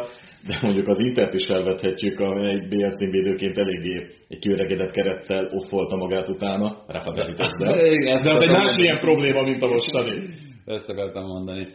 de 0.46 0.58
mondjuk 0.62 0.88
az 0.88 0.98
Intert 0.98 1.34
is 1.34 1.46
felvethetjük, 1.46 2.20
egy 2.20 2.68
BLC 2.68 3.10
védőként 3.10 3.58
eléggé 3.58 4.06
egy 4.28 4.38
kiöregedett 4.38 4.90
kerettel 4.90 5.44
ott 5.44 5.68
volta 5.68 5.96
magát 5.96 6.28
utána, 6.28 6.84
Rafa 6.86 7.12
ezzel. 7.22 7.74
De 8.22 8.30
az 8.30 8.40
egy 8.40 8.50
más 8.50 8.72
ilyen 8.76 8.98
probléma, 8.98 9.42
mint 9.42 9.62
a 9.62 9.68
mostani. 9.68 10.20
Ezt 10.64 10.88
akartam 10.90 11.24
mondani. 11.24 11.68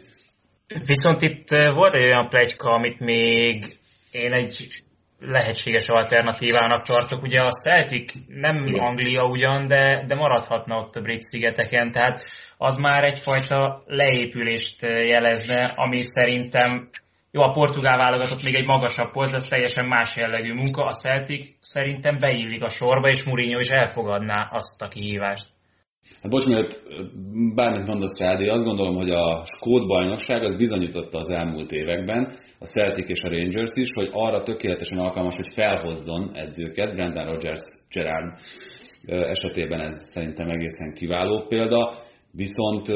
Viszont 0.86 1.22
itt 1.22 1.50
eh, 1.50 1.74
volt 1.74 1.94
egy 1.94 2.04
olyan 2.04 2.30
plegyka, 2.30 2.70
amit 2.70 3.00
még 3.00 3.78
én 4.12 4.34
egy 4.34 4.68
lehetséges 5.20 5.88
alternatívának 5.88 6.86
tartok. 6.86 7.22
Ugye 7.22 7.42
a 7.42 7.50
Celtic 7.50 8.14
nem 8.28 8.68
Igen. 8.68 8.84
Anglia 8.84 9.24
ugyan, 9.24 9.68
de, 9.68 10.04
de 10.08 10.16
maradhatna 10.16 10.78
ott 10.78 10.96
a 10.96 11.02
brit 11.02 11.22
szigeteken, 11.22 11.92
tehát 11.92 12.24
az 12.58 12.78
már 12.78 13.04
egyfajta 13.04 13.84
leépülést 13.86 14.82
jelezne, 14.82 15.70
ami 15.76 16.02
szerintem 16.02 16.90
jó, 17.32 17.42
a 17.42 17.52
portugál 17.52 17.98
válogatott 17.98 18.44
még 18.44 18.56
egy 18.56 18.66
magasabb 18.66 19.12
poz, 19.12 19.34
ez 19.34 19.44
teljesen 19.44 19.86
más 19.86 20.16
jellegű 20.16 20.54
munka. 20.54 20.86
A 20.86 20.94
Celtic 20.94 21.56
szerintem 21.60 22.16
beillik 22.20 22.64
a 22.64 22.70
sorba, 22.70 23.10
és 23.10 23.24
Mourinho 23.24 23.60
is 23.60 23.68
elfogadná 23.68 24.50
azt 24.52 24.82
a 24.82 24.88
kihívást. 24.88 25.57
Hát 26.22 26.32
bocs, 26.32 26.46
mert 26.46 26.84
bármit 27.56 27.88
mondasz 27.88 28.20
rá, 28.20 28.36
de 28.36 28.54
azt 28.54 28.64
gondolom, 28.64 28.96
hogy 28.96 29.10
a 29.10 29.46
Skót 29.46 29.88
bajnokság 29.88 30.42
az 30.42 30.56
bizonyította 30.56 31.18
az 31.18 31.32
elmúlt 31.32 31.72
években, 31.72 32.32
a 32.60 32.66
Celtic 32.66 33.10
és 33.10 33.22
a 33.22 33.30
Rangers 33.30 33.72
is, 33.74 33.90
hogy 33.94 34.10
arra 34.12 34.44
tökéletesen 34.44 34.98
alkalmas, 34.98 35.36
hogy 35.36 35.54
felhozzon 35.54 36.32
edzőket, 36.34 36.94
Brendan 36.94 37.26
Rodgers, 37.26 37.62
Gerard 37.94 38.40
esetében 39.06 39.80
ez 39.80 40.08
szerintem 40.12 40.50
egészen 40.50 40.94
kiváló 40.94 41.46
példa, 41.48 41.96
viszont 42.32 42.88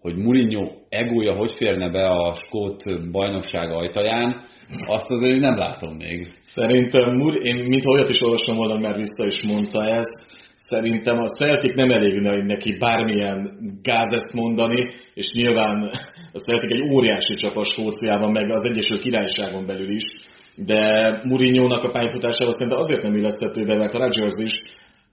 hogy 0.00 0.16
Mourinho 0.16 0.70
egója 0.88 1.34
hogy 1.34 1.52
férne 1.56 1.90
be 1.90 2.06
a 2.08 2.34
skót 2.34 3.10
bajnokság 3.10 3.70
ajtaján, 3.70 4.40
azt 4.86 5.10
azért 5.10 5.40
nem 5.40 5.56
látom 5.56 5.96
még. 5.96 6.32
Szerintem, 6.40 7.20
én 7.42 7.56
mint 7.56 7.86
olyat 7.86 8.08
is 8.08 8.20
olvastam 8.20 8.56
volna, 8.56 8.78
mert 8.78 8.96
vissza 8.96 9.26
is 9.26 9.46
mondta 9.46 9.84
ezt, 9.84 10.25
Szerintem 10.56 11.18
a 11.18 11.28
Celtic 11.28 11.74
nem 11.74 11.90
elég 11.90 12.20
neki 12.20 12.76
bármilyen 12.78 13.38
gáz 13.82 14.12
ezt 14.12 14.34
mondani, 14.34 14.94
és 15.14 15.26
nyilván 15.32 15.76
a 16.32 16.38
Celtic 16.38 16.72
egy 16.72 16.88
óriási 16.92 17.34
csapat 17.34 17.70
Skóciában, 17.70 18.32
meg 18.32 18.50
az 18.50 18.64
Egyesült 18.64 19.02
Királyságon 19.02 19.66
belül 19.66 19.90
is, 19.90 20.04
de 20.54 20.80
Mourinho-nak 21.24 21.82
a 21.82 21.90
pályafutásával 21.90 22.52
szerintem 22.52 22.78
azért 22.78 23.02
nem 23.02 23.14
illeszthető 23.14 23.64
be, 23.64 23.76
mert 23.76 23.94
a 23.94 23.98
Rodgers 23.98 24.36
is 24.42 24.52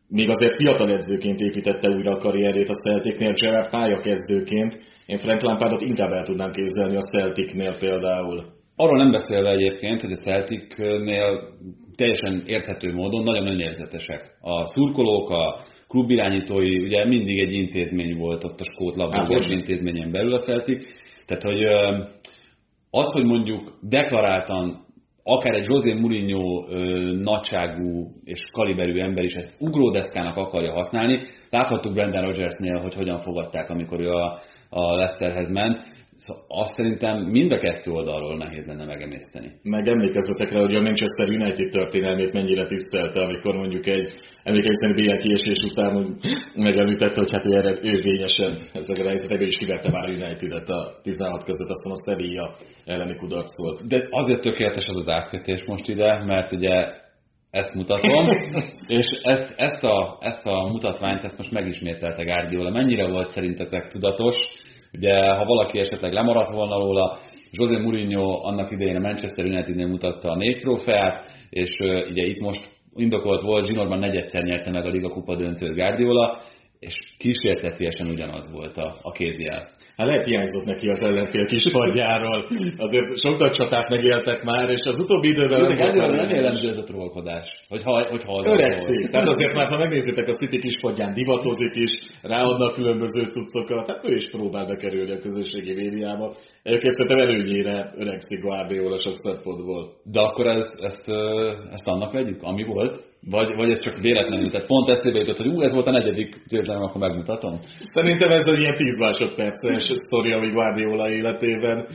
még 0.07 0.29
azért 0.29 0.55
fiatal 0.55 0.91
edzőként 0.91 1.39
építette 1.39 1.89
újra 1.89 2.11
a 2.11 2.17
karrierét 2.17 2.69
a 2.69 2.73
Celticnél, 2.73 3.33
Gerard 3.33 3.69
pályakezdőként. 3.69 4.79
Én 5.05 5.17
Frank 5.17 5.41
Lampardot 5.41 5.81
inkább 5.81 6.11
el 6.11 6.23
tudnám 6.23 6.51
képzelni 6.51 6.95
a 6.95 7.07
Celticnél 7.11 7.77
például. 7.79 8.45
Arról 8.75 8.97
nem 8.97 9.11
beszélve 9.11 9.49
egyébként, 9.49 10.01
hogy 10.01 10.11
a 10.11 10.23
Celticnél 10.29 11.53
teljesen 11.95 12.43
érthető 12.45 12.93
módon 12.93 13.23
nagyon 13.23 13.47
önérzetesek. 13.47 14.37
A 14.41 14.65
szurkolók, 14.65 15.29
a 15.29 15.59
klubirányítói, 15.87 16.79
ugye 16.83 17.05
mindig 17.05 17.39
egy 17.39 17.55
intézmény 17.55 18.17
volt 18.17 18.43
ott 18.43 18.59
a 18.59 18.63
skót 18.63 18.95
labdarúgás 18.95 19.45
hát, 19.45 19.57
intézményen 19.57 20.11
belül 20.11 20.33
a 20.33 20.37
Celtic. 20.37 20.85
Tehát, 21.25 21.43
hogy 21.43 21.63
az, 22.89 23.11
hogy 23.11 23.25
mondjuk 23.25 23.77
deklaráltan 23.81 24.85
akár 25.23 25.55
egy 25.55 25.65
José 25.69 25.93
Mourinho 25.93 26.67
ö, 26.69 27.11
nagyságú 27.21 28.11
és 28.23 28.41
kaliberű 28.51 28.99
ember 28.99 29.23
is 29.23 29.33
ezt 29.33 29.55
ugródeszkának 29.59 30.35
akarja 30.35 30.71
használni. 30.71 31.19
Láthattuk 31.49 31.93
Brendan 31.93 32.23
Rodgersnél, 32.23 32.81
hogy 32.81 32.93
hogyan 32.93 33.19
fogadták, 33.19 33.69
amikor 33.69 33.99
ő 33.99 34.09
a, 34.09 34.39
a 34.69 34.95
Leicesterhez 34.95 35.51
ment. 35.51 35.83
Szóval 36.23 36.43
azt 36.47 36.75
szerintem 36.77 37.15
mind 37.37 37.51
a 37.51 37.57
kettő 37.57 37.91
oldalról 37.91 38.37
nehéz 38.37 38.65
lenne 38.65 38.85
megemészteni. 38.85 39.49
Meg 39.63 39.87
emlékezzetek 39.87 40.51
rá, 40.51 40.59
hogy 40.59 40.75
a 40.75 40.81
Manchester 40.81 41.27
United 41.29 41.69
történelmét 41.69 42.33
mennyire 42.33 42.65
tisztelte, 42.65 43.23
amikor 43.23 43.55
mondjuk 43.55 43.85
egy 43.87 44.07
emlékezzen 44.43 44.91
BL 44.91 45.17
kiesés 45.23 45.59
után 45.69 46.17
megemlítette, 46.55 47.19
hogy 47.21 47.31
hát 47.31 47.47
ő 47.47 47.51
erre 47.59 47.73
érvényesen 47.81 48.51
ezekre 48.73 49.05
a 49.05 49.07
helyzetekben 49.13 49.47
is 49.47 49.57
kivette 49.57 49.89
már 49.91 50.09
United-et 50.09 50.69
a 50.69 50.99
16 51.01 51.43
között, 51.43 51.69
aztán 51.69 51.93
a 51.93 52.03
Sevilla 52.05 52.55
elleni 52.85 53.15
kudarc 53.15 53.57
volt. 53.57 53.87
De 53.87 54.07
azért 54.09 54.41
tökéletes 54.41 54.85
az 54.85 54.97
az 54.97 55.13
átkötés 55.13 55.61
most 55.65 55.87
ide, 55.87 56.23
mert 56.25 56.51
ugye 56.51 56.75
ezt 57.51 57.73
mutatom, 57.73 58.29
és 58.99 59.07
ezt, 59.23 59.53
ezt, 59.55 59.83
a, 59.83 60.17
ezt 60.19 60.45
a 60.45 60.67
mutatványt 60.67 61.23
ezt 61.23 61.37
most 61.37 61.51
megismételte 61.51 62.23
Guardiola. 62.23 62.69
Mennyire 62.69 63.07
volt 63.07 63.27
szerintetek 63.27 63.87
tudatos, 63.87 64.35
Ugye, 64.93 65.13
ha 65.37 65.45
valaki 65.45 65.79
esetleg 65.79 66.13
lemaradt 66.13 66.49
volna 66.49 66.77
róla, 66.77 67.19
José 67.51 67.77
Mourinho 67.77 68.45
annak 68.45 68.71
idején 68.71 68.95
a 68.95 68.99
Manchester 68.99 69.45
Unitednél 69.45 69.87
mutatta 69.87 70.31
a 70.31 70.35
négy 70.35 70.57
trófeát, 70.57 71.25
és 71.49 71.71
ugye 72.09 72.25
itt 72.25 72.39
most 72.39 72.71
indokolt 72.95 73.41
volt, 73.41 73.65
Zsinorban 73.65 73.99
negyedszer 73.99 74.43
nyerte 74.43 74.71
meg 74.71 74.85
a 74.85 74.89
Liga 74.89 75.09
Kupa 75.09 75.35
döntő 75.35 75.73
Guardiola. 75.73 76.39
és 76.79 76.93
kísértetiesen 77.17 78.07
ugyanaz 78.07 78.51
volt 78.51 78.77
a, 78.77 78.97
a 79.01 79.11
kézjel. 79.11 79.69
Hát 79.97 80.07
lehet 80.07 80.23
hiányzott 80.23 80.65
neki 80.65 80.87
az 80.89 81.01
ellenfél 81.01 81.45
kis 81.45 81.71
padjáról. 81.71 82.45
Azért 82.77 83.17
sok 83.17 83.39
nagy 83.39 83.51
csatát 83.51 83.89
megéltek 83.89 84.43
már, 84.43 84.69
és 84.69 84.83
az 84.83 84.97
utóbbi 84.97 85.27
időben... 85.27 85.61
Nem, 85.61 85.89
nem, 85.89 86.11
nem 86.11 86.29
jellemző 86.29 86.67
ez 86.69 86.77
a 86.77 86.83
trollkodás. 86.83 87.47
Hogyha, 87.69 88.07
hogyha 88.09 88.37
az 88.37 88.45
Öregszik. 88.45 89.07
Tehát 89.09 89.27
azért 89.27 89.53
már, 89.53 89.69
ha 89.69 89.77
megnézitek, 89.77 90.27
a 90.27 90.31
City 90.31 90.59
kispadján 90.59 91.13
divatozik 91.13 91.75
is, 91.75 91.91
ráadnak 92.21 92.73
különböző 92.73 93.21
cuccokat, 93.27 93.85
tehát 93.85 94.05
ő 94.05 94.15
is 94.15 94.29
próbál 94.29 94.65
bekerülni 94.65 95.11
a 95.11 95.19
közösségi 95.19 95.73
médiába. 95.73 96.33
Egyébként 96.63 96.93
szerintem 96.93 97.19
előnyére 97.19 97.93
öregszik 97.97 98.41
Guardiola 98.41 98.97
sok 98.97 99.15
szempontból. 99.15 99.93
De 100.03 100.19
akkor 100.19 100.47
ez, 100.47 100.67
ezt, 100.77 101.05
ezt 101.71 101.87
annak 101.87 102.11
vegyük, 102.11 102.41
ami 102.41 102.63
volt? 102.63 103.12
Vagy, 103.29 103.55
vagy 103.55 103.69
ez 103.69 103.79
csak 103.79 103.97
véletlenül? 104.01 104.49
Tehát 104.49 104.67
pont 104.67 104.89
eszébe 104.89 105.19
jutott, 105.19 105.37
hogy 105.37 105.47
ú, 105.47 105.61
ez 105.61 105.71
volt 105.71 105.87
a 105.87 105.91
negyedik 105.91 106.43
győzelem, 106.47 106.81
akkor 106.81 107.01
megmutatom? 107.01 107.59
Szerintem 107.93 108.29
ez 108.29 108.45
egy 108.45 108.59
ilyen 108.59 108.75
10 108.75 108.99
másodperces 108.99 109.83
sztori, 109.91 110.31
ami 110.31 110.49
Guardiola 110.51 111.09
életében. 111.09 111.85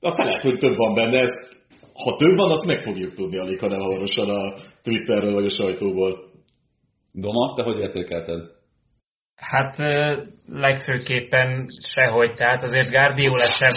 Aztán 0.00 0.26
lehet, 0.26 0.42
hogy 0.42 0.58
több 0.58 0.76
van 0.76 0.94
benne, 0.94 1.20
ezt, 1.20 1.66
ha 2.04 2.16
több 2.16 2.36
van, 2.36 2.50
azt 2.50 2.66
meg 2.66 2.82
fogjuk 2.82 3.12
tudni 3.12 3.38
alig, 3.38 3.60
ha 3.60 3.66
nem 3.66 3.80
hamarosan 3.80 4.28
a 4.28 4.54
Twitterről 4.82 5.32
vagy 5.32 5.44
a 5.44 5.56
sajtóból. 5.56 6.30
Doma, 7.12 7.54
te 7.54 7.62
hogy 7.64 7.78
értékelted? 7.78 8.40
Hát 9.36 9.76
legfőképpen 10.46 11.64
sehogy, 11.92 12.32
tehát 12.32 12.62
azért 12.62 12.90
Guardiola 12.90 13.48
sem, 13.48 13.74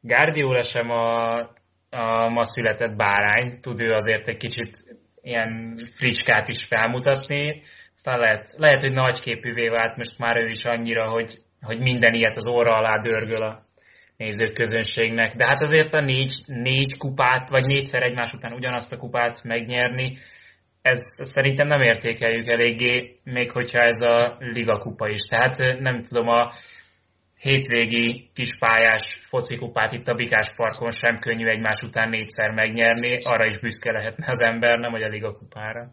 Guardiola 0.00 0.62
sem 0.62 0.90
a, 0.90 1.38
a 1.90 2.28
ma 2.28 2.44
született 2.44 2.96
bárány, 2.96 3.60
tud 3.60 3.80
ő 3.80 3.92
azért 3.92 4.28
egy 4.28 4.36
kicsit 4.36 5.00
ilyen 5.22 5.74
fricskát 5.96 6.48
is 6.48 6.64
felmutatni, 6.64 7.62
aztán 7.94 8.18
lehet, 8.18 8.54
lehet 8.56 8.80
hogy 8.80 8.92
nagyképűvé 8.92 9.68
vált 9.68 9.96
most 9.96 10.18
már 10.18 10.36
ő 10.36 10.48
is 10.48 10.64
annyira, 10.64 11.10
hogy, 11.10 11.38
hogy 11.60 11.78
minden 11.78 12.14
ilyet 12.14 12.36
az 12.36 12.48
óra 12.48 12.76
alá 12.76 12.98
dörgöl 12.98 13.42
a 13.42 13.62
nézőközönségnek. 14.16 15.34
De 15.34 15.44
hát 15.44 15.62
azért 15.62 15.92
a 15.92 16.00
négy, 16.00 16.42
négy 16.46 16.96
kupát, 16.96 17.48
vagy 17.48 17.64
négyszer 17.64 18.02
egymás 18.02 18.32
után 18.32 18.52
ugyanazt 18.52 18.92
a 18.92 18.98
kupát 18.98 19.42
megnyerni, 19.44 20.16
ez 20.82 21.00
szerintem 21.14 21.66
nem 21.66 21.80
értékeljük 21.80 22.48
eléggé, 22.48 23.18
még 23.24 23.50
hogyha 23.50 23.78
ez 23.78 24.00
a 24.00 24.36
Liga 24.38 24.78
kupa 24.78 25.08
is. 25.08 25.20
Tehát 25.20 25.56
nem 25.78 26.02
tudom, 26.02 26.28
a 26.28 26.52
hétvégi 27.42 28.30
kispályás 28.34 29.02
focikupát 29.20 29.92
itt 29.92 30.08
a 30.08 30.14
Bikás 30.14 30.48
Parkon 30.56 30.90
sem 30.90 31.18
könnyű 31.18 31.46
egymás 31.46 31.80
után 31.80 32.08
négyszer 32.08 32.50
megnyerni, 32.50 33.16
arra 33.30 33.44
is 33.44 33.58
büszke 33.58 33.92
lehetne 33.92 34.26
az 34.28 34.40
ember, 34.40 34.78
nem 34.78 34.90
hogy 34.90 35.02
a 35.02 35.08
Liga 35.08 35.32
kupára. 35.32 35.90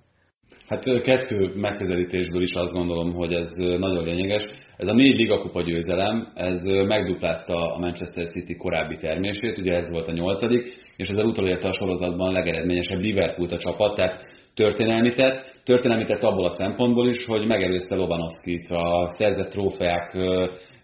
Hát 0.67 1.01
kettő 1.01 1.51
megközelítésből 1.55 2.41
is 2.41 2.53
azt 2.53 2.73
gondolom, 2.73 3.13
hogy 3.13 3.33
ez 3.33 3.47
nagyon 3.57 4.03
lényeges. 4.03 4.43
Ez 4.77 4.87
a 4.87 4.93
négy 4.93 5.15
ligakupa 5.15 5.61
győzelem, 5.61 6.31
ez 6.35 6.63
megduplázta 6.63 7.53
a 7.53 7.79
Manchester 7.79 8.25
City 8.25 8.55
korábbi 8.55 8.95
termését, 8.95 9.57
ugye 9.57 9.73
ez 9.73 9.89
volt 9.91 10.07
a 10.07 10.11
nyolcadik, 10.11 10.61
és 10.97 11.07
ezzel 11.07 11.27
utolérte 11.27 11.67
a 11.67 11.73
sorozatban 11.73 12.27
a 12.27 12.31
legeredményesebb 12.31 12.99
liverpool 12.99 13.47
a 13.51 13.57
csapat, 13.57 13.95
tehát 13.95 14.38
történelmi 14.59 15.13
tett. 15.13 15.61
Történelmi 15.63 16.05
abból 16.19 16.45
a 16.45 16.57
szempontból 16.61 17.09
is, 17.09 17.25
hogy 17.25 17.47
megelőzte 17.47 17.95
Lobanovskit 17.95 18.67
a 18.69 19.07
szerzett 19.07 19.51
trófeák 19.51 20.17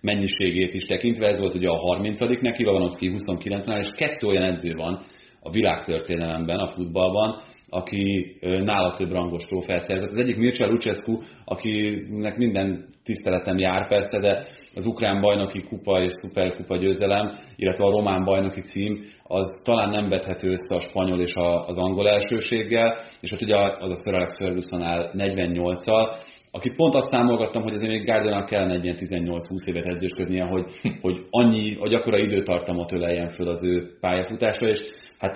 mennyiségét 0.02 0.74
is 0.74 0.84
tekintve, 0.84 1.28
ez 1.28 1.38
volt 1.38 1.56
ugye 1.56 1.68
a 1.68 1.78
30 1.78 2.20
neki, 2.42 2.64
Lobanovski 2.64 3.12
29-nál, 3.16 3.80
és 3.80 3.88
kettő 3.96 4.28
olyan 4.28 4.44
edző 4.44 4.74
van 4.76 5.00
a 5.42 5.50
világtörténelemben, 5.50 6.60
a 6.60 6.68
futballban, 6.68 7.42
aki 7.76 8.36
nála 8.42 8.94
több 8.94 9.12
rangos 9.12 9.44
trófeát 9.46 9.88
szerzett. 9.88 10.12
Az 10.12 10.20
egyik 10.20 10.38
Mircea 10.38 10.68
Lucescu, 10.68 11.18
akinek 11.46 12.38
minden 12.38 12.86
tiszteletem 13.04 13.58
jár 13.58 13.88
persze, 13.88 14.20
de 14.20 14.48
az 14.76 14.86
ukrán 14.86 15.22
bajnoki 15.22 15.62
kupa 15.62 16.04
és 16.04 16.12
szuperkupa 16.12 16.78
győzelem, 16.78 17.38
illetve 17.56 17.86
a 17.86 17.92
román 17.92 18.24
bajnoki 18.24 18.62
cím, 18.62 19.02
az 19.24 19.60
talán 19.64 19.90
nem 19.90 20.10
vethető 20.10 20.50
össze 20.50 20.76
a 20.76 20.80
spanyol 20.80 21.22
és 21.22 21.34
az 21.66 21.78
angol 21.78 22.10
elsőséggel, 22.10 23.04
és 23.22 23.32
ott 23.32 23.42
ugye 23.42 23.56
az 23.58 23.92
a 23.92 23.96
Sir 23.96 24.14
Alex 24.14 24.38
Ferguson 24.38 24.84
áll 24.84 25.12
48-al, 25.18 26.16
aki 26.52 26.70
pont 26.76 26.96
azt 26.96 27.14
számolgattam, 27.14 27.64
hogy 27.64 27.74
azért 27.74 27.92
még 27.92 28.06
Guardianak 28.06 28.46
kellene 28.46 28.74
egy 28.74 28.84
ilyen 28.84 28.98
18-20 29.00 29.70
évet 29.70 29.88
edzősködnie, 29.88 30.46
hogy, 30.46 30.66
hogy 31.02 31.18
annyi, 31.30 31.76
hogy 31.76 31.94
akkora 31.94 32.18
időtartamot 32.18 32.92
öleljen 32.92 33.30
föl 33.30 33.48
az 33.48 33.64
ő 33.64 33.98
pályafutásra, 34.00 34.68
és 34.68 34.80
hát 35.18 35.36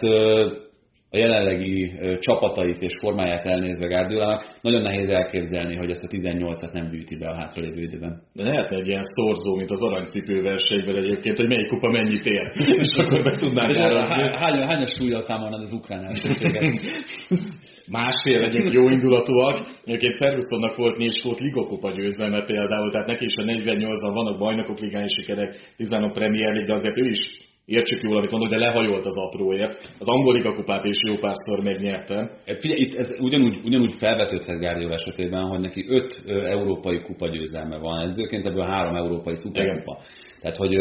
a 1.11 1.17
jelenlegi 1.17 1.91
csapatait 2.19 2.81
és 2.81 2.93
formáját 3.01 3.47
elnézve 3.47 3.87
Guardiolának, 3.87 4.41
nagyon 4.61 4.81
nehéz 4.81 5.09
elképzelni, 5.11 5.75
hogy 5.77 5.91
ezt 5.91 6.03
a 6.03 6.07
18-at 6.07 6.73
nem 6.73 6.89
gyűjti 6.91 7.17
be 7.17 7.27
a 7.27 7.35
hátralévő 7.35 7.81
időben. 7.81 8.21
De 8.33 8.43
lehet 8.43 8.71
egy 8.71 8.87
ilyen 8.87 9.03
szorzó, 9.15 9.55
mint 9.55 9.71
az 9.71 9.83
aranycipő 9.83 10.41
versenyben 10.41 10.95
egyébként, 10.95 11.37
hogy 11.37 11.47
melyik 11.47 11.67
kupa 11.67 11.89
mennyit 11.91 12.25
ér, 12.25 12.45
és 12.83 12.89
akkor 13.01 13.21
meg 13.23 13.35
tudnánk 13.35 13.75
hány, 14.43 14.63
hányas 14.69 14.91
súlyjal 14.97 15.19
számolnád 15.19 15.61
az 15.61 15.73
ukrán 15.73 16.05
elsőséget? 16.05 16.63
Másfél 17.97 18.39
legyünk 18.39 18.73
jó 18.73 18.89
indulatúak. 18.89 19.55
Egyébként 19.85 20.17
Fergusonnak 20.17 20.75
volt 20.75 20.97
négy 20.97 21.19
volt 21.23 21.39
ligokupa 21.39 21.91
győzelme 21.91 22.43
például, 22.43 22.91
tehát 22.91 23.07
neki 23.07 23.25
is 23.25 23.35
a 23.35 23.43
48-an 23.43 24.11
vannak 24.13 24.39
bajnokok 24.39 24.79
ligái 24.79 25.07
sikerek, 25.07 25.73
10 25.77 25.89
Premier 26.13 26.51
League, 26.53 26.65
de 26.65 26.73
azért 26.73 26.97
ő 26.97 27.05
is 27.05 27.48
értsük 27.69 28.01
jól, 28.01 28.17
amit 28.17 28.31
mondok, 28.31 28.49
de 28.49 28.57
lehajolt 28.57 29.05
az 29.05 29.17
apróért. 29.25 29.95
Az 29.99 30.07
angol 30.07 30.53
kupát 30.53 30.83
is 30.83 30.97
jó 31.09 31.15
párszor 31.15 31.63
megnyertem. 31.63 32.29
Figyelj, 32.45 32.81
itt 32.81 32.93
ez 32.93 33.21
ugyanúgy, 33.21 33.57
ugyanúgy 33.63 33.93
felvetődhet 33.93 34.59
Guardiola 34.59 34.93
esetében, 34.93 35.43
hogy 35.43 35.59
neki 35.59 35.85
öt 35.87 36.23
európai 36.25 37.01
kupa 37.01 37.27
győzelme 37.29 37.77
van 37.77 38.01
edzőként, 38.01 38.47
ebből 38.47 38.65
három 38.67 38.95
európai 38.95 39.35
szuperkupa. 39.35 39.97
Tehát, 40.41 40.57
hogy 40.57 40.73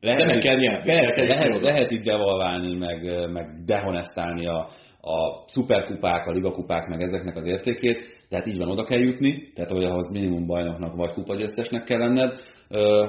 lehet, 0.00 0.20
de 0.20 0.24
meg 0.24 0.38
kell 0.38 0.56
nyerni. 0.56 0.92
Lehet, 0.92 1.20
lehet, 1.20 1.62
lehet 1.62 1.90
itt 1.90 2.04
devalválni, 2.04 2.76
meg, 2.76 3.30
meg 3.32 3.46
dehonestálni 3.64 4.46
a, 4.46 4.68
a 5.00 5.44
szuperkupák, 5.46 6.26
a 6.26 6.32
ligakupák, 6.32 6.88
meg 6.88 7.02
ezeknek 7.02 7.36
az 7.36 7.46
értékét, 7.46 8.24
tehát 8.28 8.46
így 8.46 8.58
van, 8.58 8.68
oda 8.68 8.84
kell 8.84 9.00
jutni, 9.00 9.52
tehát 9.54 9.70
hogy 9.70 9.84
ahhoz 9.84 10.12
minimum 10.12 10.46
bajnoknak 10.46 10.96
vagy 10.96 11.12
kupagyőztesnek 11.12 11.84
kell 11.84 11.98
lenned, 11.98 12.34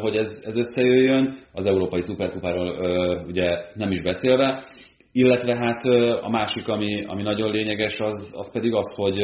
hogy 0.01 0.15
ez, 0.15 0.41
ez 0.41 0.57
összejöjjön, 0.57 1.35
az 1.53 1.65
Európai 1.65 2.01
Szuperkupáról 2.01 2.67
ugye 3.27 3.49
nem 3.73 3.91
is 3.91 4.01
beszélve, 4.01 4.63
illetve 5.11 5.55
hát 5.55 5.83
a 6.23 6.29
másik, 6.29 6.67
ami, 6.67 7.05
ami 7.05 7.21
nagyon 7.21 7.51
lényeges, 7.51 7.99
az, 7.99 8.33
az 8.35 8.51
pedig 8.51 8.73
az, 8.73 8.95
hogy 8.95 9.17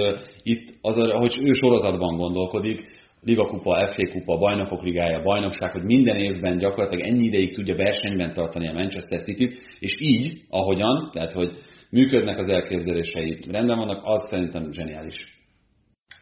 itt, 0.43 0.67
az, 0.82 0.96
hogy 0.96 1.38
ő 1.41 1.54
sorozatban 1.54 2.17
gondolkodik, 2.17 3.02
Liga 3.26 3.46
Kupa, 3.48 3.88
FA 3.88 4.12
Kupa, 4.12 4.38
Bajnokok 4.38 4.84
Ligája, 4.84 5.22
Bajnokság, 5.22 5.72
hogy 5.72 5.84
minden 5.84 6.17
évben 6.17 6.58
gyakorlatilag 6.58 7.08
ennyi 7.08 7.26
ideig 7.26 7.54
tudja 7.54 7.76
versenyben 7.76 8.34
tartani 8.34 8.67
a 8.67 8.74
Manchester 8.74 9.22
City-t, 9.22 9.62
és 9.80 9.93
így, 9.98 10.41
ahogyan, 10.50 11.10
tehát 11.13 11.34
hogy 11.34 11.52
működnek 11.89 12.39
az 12.39 12.52
elképzelései, 12.52 13.38
rendben 13.52 13.78
vannak, 13.78 14.02
az 14.06 14.28
szerintem 14.30 14.72
zseniális. 14.72 15.33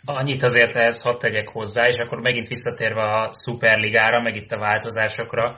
Annyit 0.06 0.44
azért 0.44 0.76
ehhez 0.76 1.02
hadd 1.02 1.20
tegyek 1.20 1.48
hozzá, 1.48 1.88
és 1.88 1.96
akkor 1.96 2.22
megint 2.22 2.48
visszatérve 2.48 3.02
a 3.02 3.32
szuperligára, 3.32 4.22
meg 4.22 4.36
itt 4.36 4.52
a 4.52 4.60
változásokra, 4.60 5.58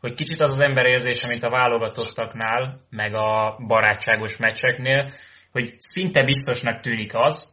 hogy 0.00 0.14
kicsit 0.14 0.40
az 0.40 0.52
az 0.52 0.60
ember 0.60 0.86
érzése, 0.86 1.28
mint 1.28 1.42
a 1.42 1.50
válogatottaknál, 1.50 2.80
meg 2.90 3.14
a 3.14 3.56
barátságos 3.66 4.36
meccseknél, 4.36 5.10
hogy 5.52 5.74
szinte 5.78 6.24
biztosnak 6.24 6.80
tűnik 6.80 7.14
az, 7.14 7.52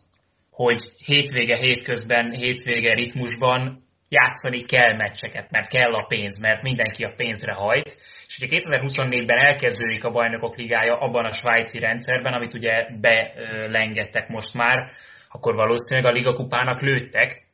hogy 0.52 0.82
hétvége 1.06 1.58
hétközben, 1.58 2.32
hétvége 2.32 2.94
ritmusban 2.94 3.84
játszani 4.10 4.66
kell 4.66 4.96
meccseket, 4.96 5.52
mert 5.52 5.70
kell 5.70 5.92
a 5.92 6.06
pénz, 6.08 6.40
mert 6.40 6.62
mindenki 6.62 7.04
a 7.04 7.14
pénzre 7.18 7.54
hajt, 7.54 7.98
és 8.28 8.38
ugye 8.42 8.58
2024-ben 8.60 9.38
elkezdődik 9.38 10.04
a 10.04 10.12
bajnokok 10.12 10.56
ligája 10.56 10.98
abban 10.98 11.26
a 11.26 11.32
svájci 11.32 11.80
rendszerben, 11.80 12.34
amit 12.34 12.54
ugye 12.54 12.88
belengettek 13.00 14.28
most 14.28 14.54
már, 14.54 14.90
akkor 15.32 15.56
valószínűleg 15.56 16.12
a 16.12 16.14
ligakupának 16.14 16.82
lőttek. 16.82 17.48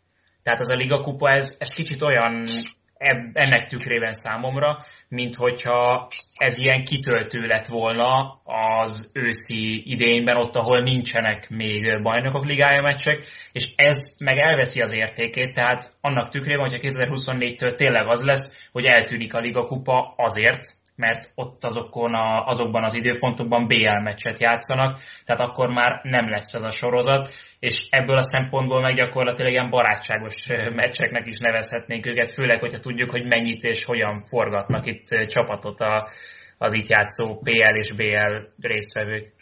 Tehát 0.43 0.59
az 0.59 0.69
a 0.69 0.75
ligakupa, 0.75 1.31
ez, 1.31 1.55
ez 1.59 1.73
kicsit 1.73 2.01
olyan 2.01 2.45
ennek 3.33 3.65
tükrében 3.65 4.11
számomra, 4.11 4.77
mint 5.09 5.35
hogyha 5.35 6.07
ez 6.35 6.57
ilyen 6.57 6.83
kitöltő 6.83 7.39
lett 7.39 7.65
volna 7.65 8.39
az 8.43 9.11
őszi 9.13 9.91
idényben, 9.91 10.37
ott, 10.37 10.55
ahol 10.55 10.81
nincsenek 10.81 11.49
még 11.49 12.01
bajnokok 12.01 12.45
ligája 12.45 12.81
meccsek, 12.81 13.17
és 13.51 13.73
ez 13.75 13.97
meg 14.25 14.37
elveszi 14.37 14.81
az 14.81 14.93
értékét, 14.93 15.53
tehát 15.53 15.93
annak 16.01 16.29
tükrében, 16.29 16.69
hogyha 16.69 16.89
2024-től 16.89 17.75
tényleg 17.75 18.07
az 18.07 18.25
lesz, 18.25 18.69
hogy 18.71 18.85
eltűnik 18.85 19.33
a 19.33 19.39
ligakupa 19.39 20.13
azért, 20.17 20.61
mert 20.95 21.31
ott 21.35 21.63
azokon 21.63 22.13
a, 22.13 22.45
azokban 22.45 22.83
az 22.83 22.93
időpontokban 22.93 23.67
BL 23.67 24.01
meccset 24.03 24.39
játszanak, 24.39 24.99
tehát 25.25 25.51
akkor 25.51 25.69
már 25.69 25.99
nem 26.03 26.29
lesz 26.29 26.53
ez 26.53 26.63
a 26.63 26.69
sorozat, 26.69 27.29
és 27.59 27.77
ebből 27.89 28.17
a 28.17 28.23
szempontból 28.33 28.81
meg 28.81 28.95
gyakorlatilag 28.95 29.51
ilyen 29.51 29.69
barátságos 29.69 30.35
meccseknek 30.75 31.27
is 31.27 31.37
nevezhetnénk 31.37 32.05
őket, 32.05 32.31
főleg, 32.31 32.59
hogyha 32.59 32.79
tudjuk, 32.79 33.09
hogy 33.09 33.25
mennyit 33.25 33.61
és 33.61 33.85
hogyan 33.85 34.23
forgatnak 34.25 34.85
itt 34.85 35.05
csapatot 35.07 35.79
a, 35.79 36.09
az 36.57 36.73
itt 36.73 36.87
játszó 36.87 37.39
PL 37.39 37.75
és 37.75 37.93
BL 37.95 38.67
résztvevők. 38.67 39.33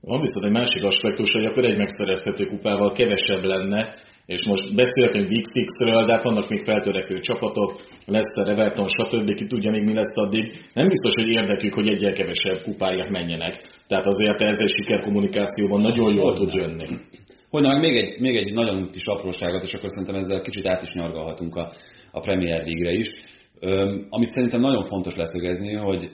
Van 0.00 0.20
viszont 0.20 0.44
egy 0.44 0.52
másik 0.52 0.82
aspektus, 0.82 1.30
hogy 1.30 1.44
akkor 1.44 1.64
egy 1.64 1.76
megszerezhető 1.76 2.46
kupával 2.46 2.92
kevesebb 2.92 3.44
lenne, 3.44 3.94
És 4.26 4.44
most 4.46 4.74
beszéltünk 4.74 5.28
Big 5.28 5.44
Six-ről, 5.52 6.04
de 6.04 6.12
hát 6.12 6.22
vannak 6.22 6.48
még 6.48 6.62
feltörekvő 6.64 7.18
csapatok, 7.18 7.80
a 8.06 8.48
Everton, 8.50 8.86
stb. 8.86 9.34
Ki 9.34 9.46
tudja 9.46 9.70
még 9.70 9.82
mi 9.82 9.94
lesz 9.94 10.16
addig. 10.16 10.44
Nem 10.74 10.88
biztos, 10.88 11.12
hogy 11.14 11.28
érdekük, 11.28 11.74
hogy 11.74 11.88
egyel 11.88 12.12
kevesebb 12.12 12.60
kupáért 12.62 13.10
menjenek. 13.10 13.54
Tehát 13.88 14.06
azért 14.06 14.42
ez 14.42 14.56
egy 14.58 14.74
sikerkommunikációban 14.78 15.80
nagyon 15.80 16.14
jól 16.14 16.34
tud 16.34 16.54
jönni. 16.54 16.88
Hogy 17.50 17.62
meg 17.62 17.80
még 17.80 17.96
egy, 17.96 18.20
még 18.20 18.36
egy 18.36 18.52
nagyon 18.52 18.90
kis 18.90 19.04
apróságot, 19.04 19.62
és 19.62 19.72
akkor 19.72 19.88
szerintem 19.88 20.14
ezzel 20.14 20.40
kicsit 20.40 20.68
át 20.68 20.82
is 20.82 20.92
nyargalhatunk 20.92 21.56
a, 21.56 21.72
a 22.10 22.20
Premier 22.20 22.64
League-re 22.64 22.92
is. 22.92 23.08
Öm, 23.60 24.06
amit 24.08 24.28
szerintem 24.28 24.60
nagyon 24.60 24.82
fontos 24.82 25.14
leszögezni, 25.14 25.72
hogy 25.74 26.04
oké, 26.04 26.12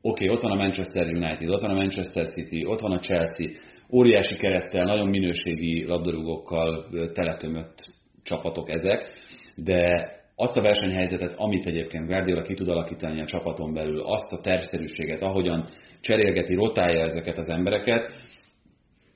okay, 0.00 0.28
ott 0.28 0.40
van 0.40 0.52
a 0.52 0.62
Manchester 0.62 1.06
United, 1.06 1.48
ott 1.48 1.60
van 1.60 1.70
a 1.70 1.80
Manchester 1.80 2.26
City, 2.26 2.66
ott 2.66 2.80
van 2.80 2.92
a 2.92 2.98
Chelsea, 2.98 3.46
óriási 3.90 4.36
kerettel, 4.36 4.84
nagyon 4.84 5.08
minőségi 5.08 5.84
labdarúgókkal 5.84 6.86
teletömött 7.12 7.92
csapatok 8.22 8.72
ezek, 8.72 9.08
de 9.56 10.12
azt 10.36 10.56
a 10.56 10.62
versenyhelyzetet, 10.62 11.34
amit 11.36 11.66
egyébként 11.66 12.06
Guardiola 12.06 12.42
ki 12.42 12.54
tud 12.54 12.68
alakítani 12.68 13.20
a 13.20 13.26
csapaton 13.26 13.72
belül, 13.72 14.00
azt 14.00 14.32
a 14.32 14.40
tervszerűséget, 14.40 15.22
ahogyan 15.22 15.66
cserélgeti, 16.00 16.54
rotálja 16.54 17.02
ezeket 17.02 17.38
az 17.38 17.48
embereket, 17.48 18.12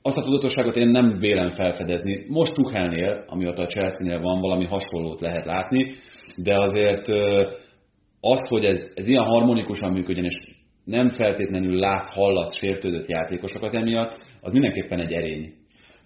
azt 0.03 0.17
a 0.17 0.23
tudatosságot 0.23 0.77
én 0.77 0.89
nem 0.89 1.17
vélem 1.19 1.51
felfedezni. 1.51 2.25
Most 2.29 2.55
Tuchelnél, 2.55 3.25
amióta 3.27 3.63
a 3.63 3.67
Chelsea-nél 3.67 4.21
van, 4.21 4.41
valami 4.41 4.65
hasonlót 4.65 5.21
lehet 5.21 5.45
látni, 5.45 5.95
de 6.37 6.61
azért 6.61 7.09
az, 8.21 8.49
hogy 8.49 8.65
ez, 8.65 8.91
ez 8.95 9.09
ilyen 9.09 9.25
harmonikusan 9.25 9.93
működjön, 9.93 10.25
és 10.25 10.39
nem 10.85 11.09
feltétlenül 11.09 11.79
látsz, 11.79 12.15
hallasz 12.15 12.57
sértődött 12.57 13.09
játékosokat 13.09 13.75
emiatt, 13.75 14.17
az 14.41 14.53
mindenképpen 14.53 15.01
egy 15.01 15.13
erény. 15.13 15.53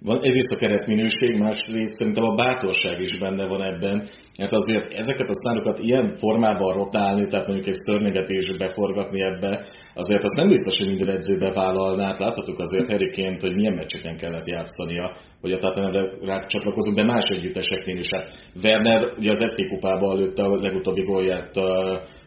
Van 0.04 0.18
egyrészt 0.22 0.52
a 0.52 0.58
keretminőség, 0.58 1.38
másrészt 1.38 1.94
szerintem 1.98 2.24
a 2.24 2.34
bátorság 2.34 3.00
is 3.00 3.18
benne 3.18 3.46
van 3.46 3.62
ebben, 3.62 4.08
mert 4.38 4.52
azért 4.52 4.92
ezeket 4.92 5.28
a 5.28 5.34
szárokat 5.34 5.78
ilyen 5.78 6.14
formában 6.14 6.74
rotálni, 6.74 7.26
tehát 7.26 7.46
mondjuk 7.46 7.68
egy 7.68 7.82
szörnyegetésbe 7.86 8.56
beforgatni 8.56 9.20
ebbe, 9.22 9.64
azért 9.94 10.24
azt 10.24 10.36
nem 10.36 10.48
biztos, 10.48 10.76
hogy 10.78 10.86
minden 10.86 11.14
edzőbe 11.14 11.50
vállalná. 11.54 12.06
Hát 12.06 12.18
láthatjuk 12.18 12.58
azért 12.58 12.90
Heriként, 12.90 13.40
hogy 13.40 13.54
milyen 13.54 13.74
meccseken 13.74 14.16
kellett 14.16 14.46
játszania, 14.46 15.16
hogy 15.40 15.52
a 15.52 15.58
Tatanemre 15.58 16.46
csatlakozunk, 16.46 16.96
de 16.96 17.04
más 17.04 17.26
együtteseknél 17.28 17.98
is. 17.98 18.08
Hát 18.10 18.26
Werner 18.62 19.02
ugye 19.18 19.30
az 19.30 19.46
FP 19.50 19.68
kupában 19.68 20.16
lőtte 20.16 20.42
a 20.42 20.56
legutóbbi 20.56 21.02
gólját 21.02 21.60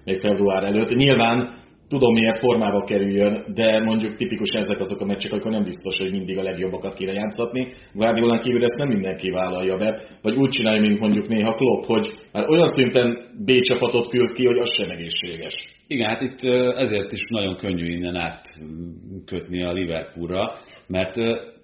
még 0.04 0.18
február 0.22 0.64
előtt. 0.64 0.90
Nyilván 0.90 1.64
tudom 1.88 2.13
milyen 2.13 2.34
formába 2.34 2.84
kerüljön, 2.84 3.54
de 3.54 3.80
mondjuk 3.80 4.15
tipikus 4.15 4.50
ezek 4.50 4.80
azok 4.80 5.00
a 5.02 5.06
meccsek, 5.06 5.32
amikor 5.32 5.52
nem 5.52 5.63
biztos, 5.63 6.00
hogy 6.00 6.12
mindig 6.12 6.38
a 6.38 6.43
legjobbakat 6.43 6.93
kéne 6.93 7.12
játszatni. 7.12 7.74
Guardiolán 7.93 8.39
kívül 8.39 8.63
ezt 8.63 8.78
nem 8.78 8.88
mindenki 8.88 9.32
vállalja 9.32 9.78
be, 9.78 10.02
vagy 10.21 10.36
úgy 10.36 10.50
csinálja, 10.50 10.82
mint 10.82 11.00
mondjuk 11.00 11.28
néha 11.28 11.56
Klopp, 11.56 11.84
hogy 11.84 12.13
már 12.32 12.50
olyan 12.50 12.67
szinten 12.67 13.17
B 13.45 13.52
csapatot 13.52 14.10
küld 14.10 14.32
ki, 14.32 14.45
hogy 14.45 14.58
az 14.58 14.74
sem 14.74 14.89
egészséges. 14.89 15.56
Igen, 15.88 16.10
hát 16.10 16.21
itt 16.21 16.39
ezért 16.78 17.12
is 17.12 17.21
nagyon 17.30 17.58
könnyű 17.58 17.86
innen 17.86 18.15
átkötni 18.15 19.63
a 19.63 19.74
Liverpoolra, 19.74 20.54
mert 20.88 21.15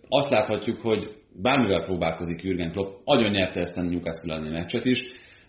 azt 0.08 0.30
láthatjuk, 0.30 0.82
hogy 0.82 1.10
bármivel 1.42 1.86
próbálkozik 1.86 2.42
Jürgen 2.42 2.72
Klopp, 2.72 3.00
agyon 3.04 3.32
nyerte 3.32 3.60
ezt 3.60 3.78
a 3.78 3.82
Newcastle 3.82 4.50
meccset 4.50 4.86
is, 4.86 5.04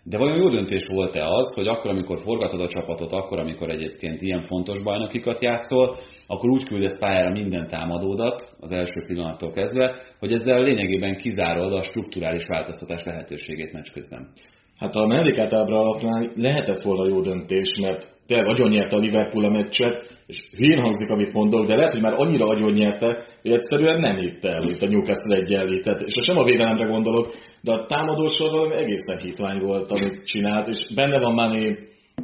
de 0.04 0.18
vajon 0.18 0.42
jó 0.42 0.48
döntés 0.48 0.82
volt-e 0.92 1.24
az, 1.24 1.54
hogy 1.54 1.68
akkor, 1.68 1.90
amikor 1.90 2.20
forgatod 2.20 2.60
a 2.60 2.68
csapatot, 2.68 3.12
akkor, 3.12 3.38
amikor 3.38 3.70
egyébként 3.70 4.22
ilyen 4.22 4.40
fontos 4.40 4.80
bajnokikat 4.82 5.42
játszol, 5.42 5.96
akkor 6.26 6.50
úgy 6.50 6.64
küldesz 6.64 6.98
pályára 6.98 7.30
minden 7.30 7.68
támadódat 7.68 8.56
az 8.60 8.70
első 8.70 9.04
pillanattól 9.06 9.50
kezdve, 9.50 9.98
hogy 10.18 10.32
ezzel 10.32 10.62
lényegében 10.62 11.16
kizárod 11.16 11.72
a 11.72 11.82
strukturális 11.82 12.44
változtatás 12.44 13.02
lehetőségét 13.04 13.72
meccs 13.72 13.92
közben. 13.92 14.32
Hát 14.82 14.94
a 14.94 15.06
mellékátábra 15.06 15.76
alapján 15.78 16.32
lehetett 16.34 16.80
volna 16.80 17.08
jó 17.08 17.20
döntés, 17.20 17.68
mert 17.82 18.00
te 18.26 18.38
agyon 18.38 18.68
nyerte 18.68 18.96
a 18.96 18.98
Liverpool 18.98 19.44
a 19.44 19.50
meccset, 19.50 19.94
és 20.26 20.38
hülyén 20.56 20.80
hangzik, 20.80 21.10
amit 21.10 21.32
mondok, 21.32 21.66
de 21.66 21.76
lehet, 21.76 21.92
hogy 21.92 22.02
már 22.02 22.14
annyira 22.16 22.46
agyon 22.46 22.72
nyerte, 22.72 23.06
hogy 23.42 23.52
egyszerűen 23.52 24.00
nem 24.00 24.16
hitte 24.16 24.48
el 24.48 24.62
itt 24.62 24.82
a 24.82 24.88
Newcastle 24.88 25.36
egyenlítet. 25.36 26.00
És 26.00 26.12
sem 26.26 26.38
a 26.38 26.44
védelemre 26.44 26.86
gondolok, 26.86 27.34
de 27.60 27.72
a 27.72 27.86
támadó 27.86 28.26
sorban 28.26 28.72
egészen 28.72 29.18
hitvány 29.18 29.58
volt, 29.58 29.90
amit 29.90 30.24
csinált, 30.24 30.66
és 30.66 30.78
benne 30.94 31.18
van 31.18 31.34
már 31.34 31.50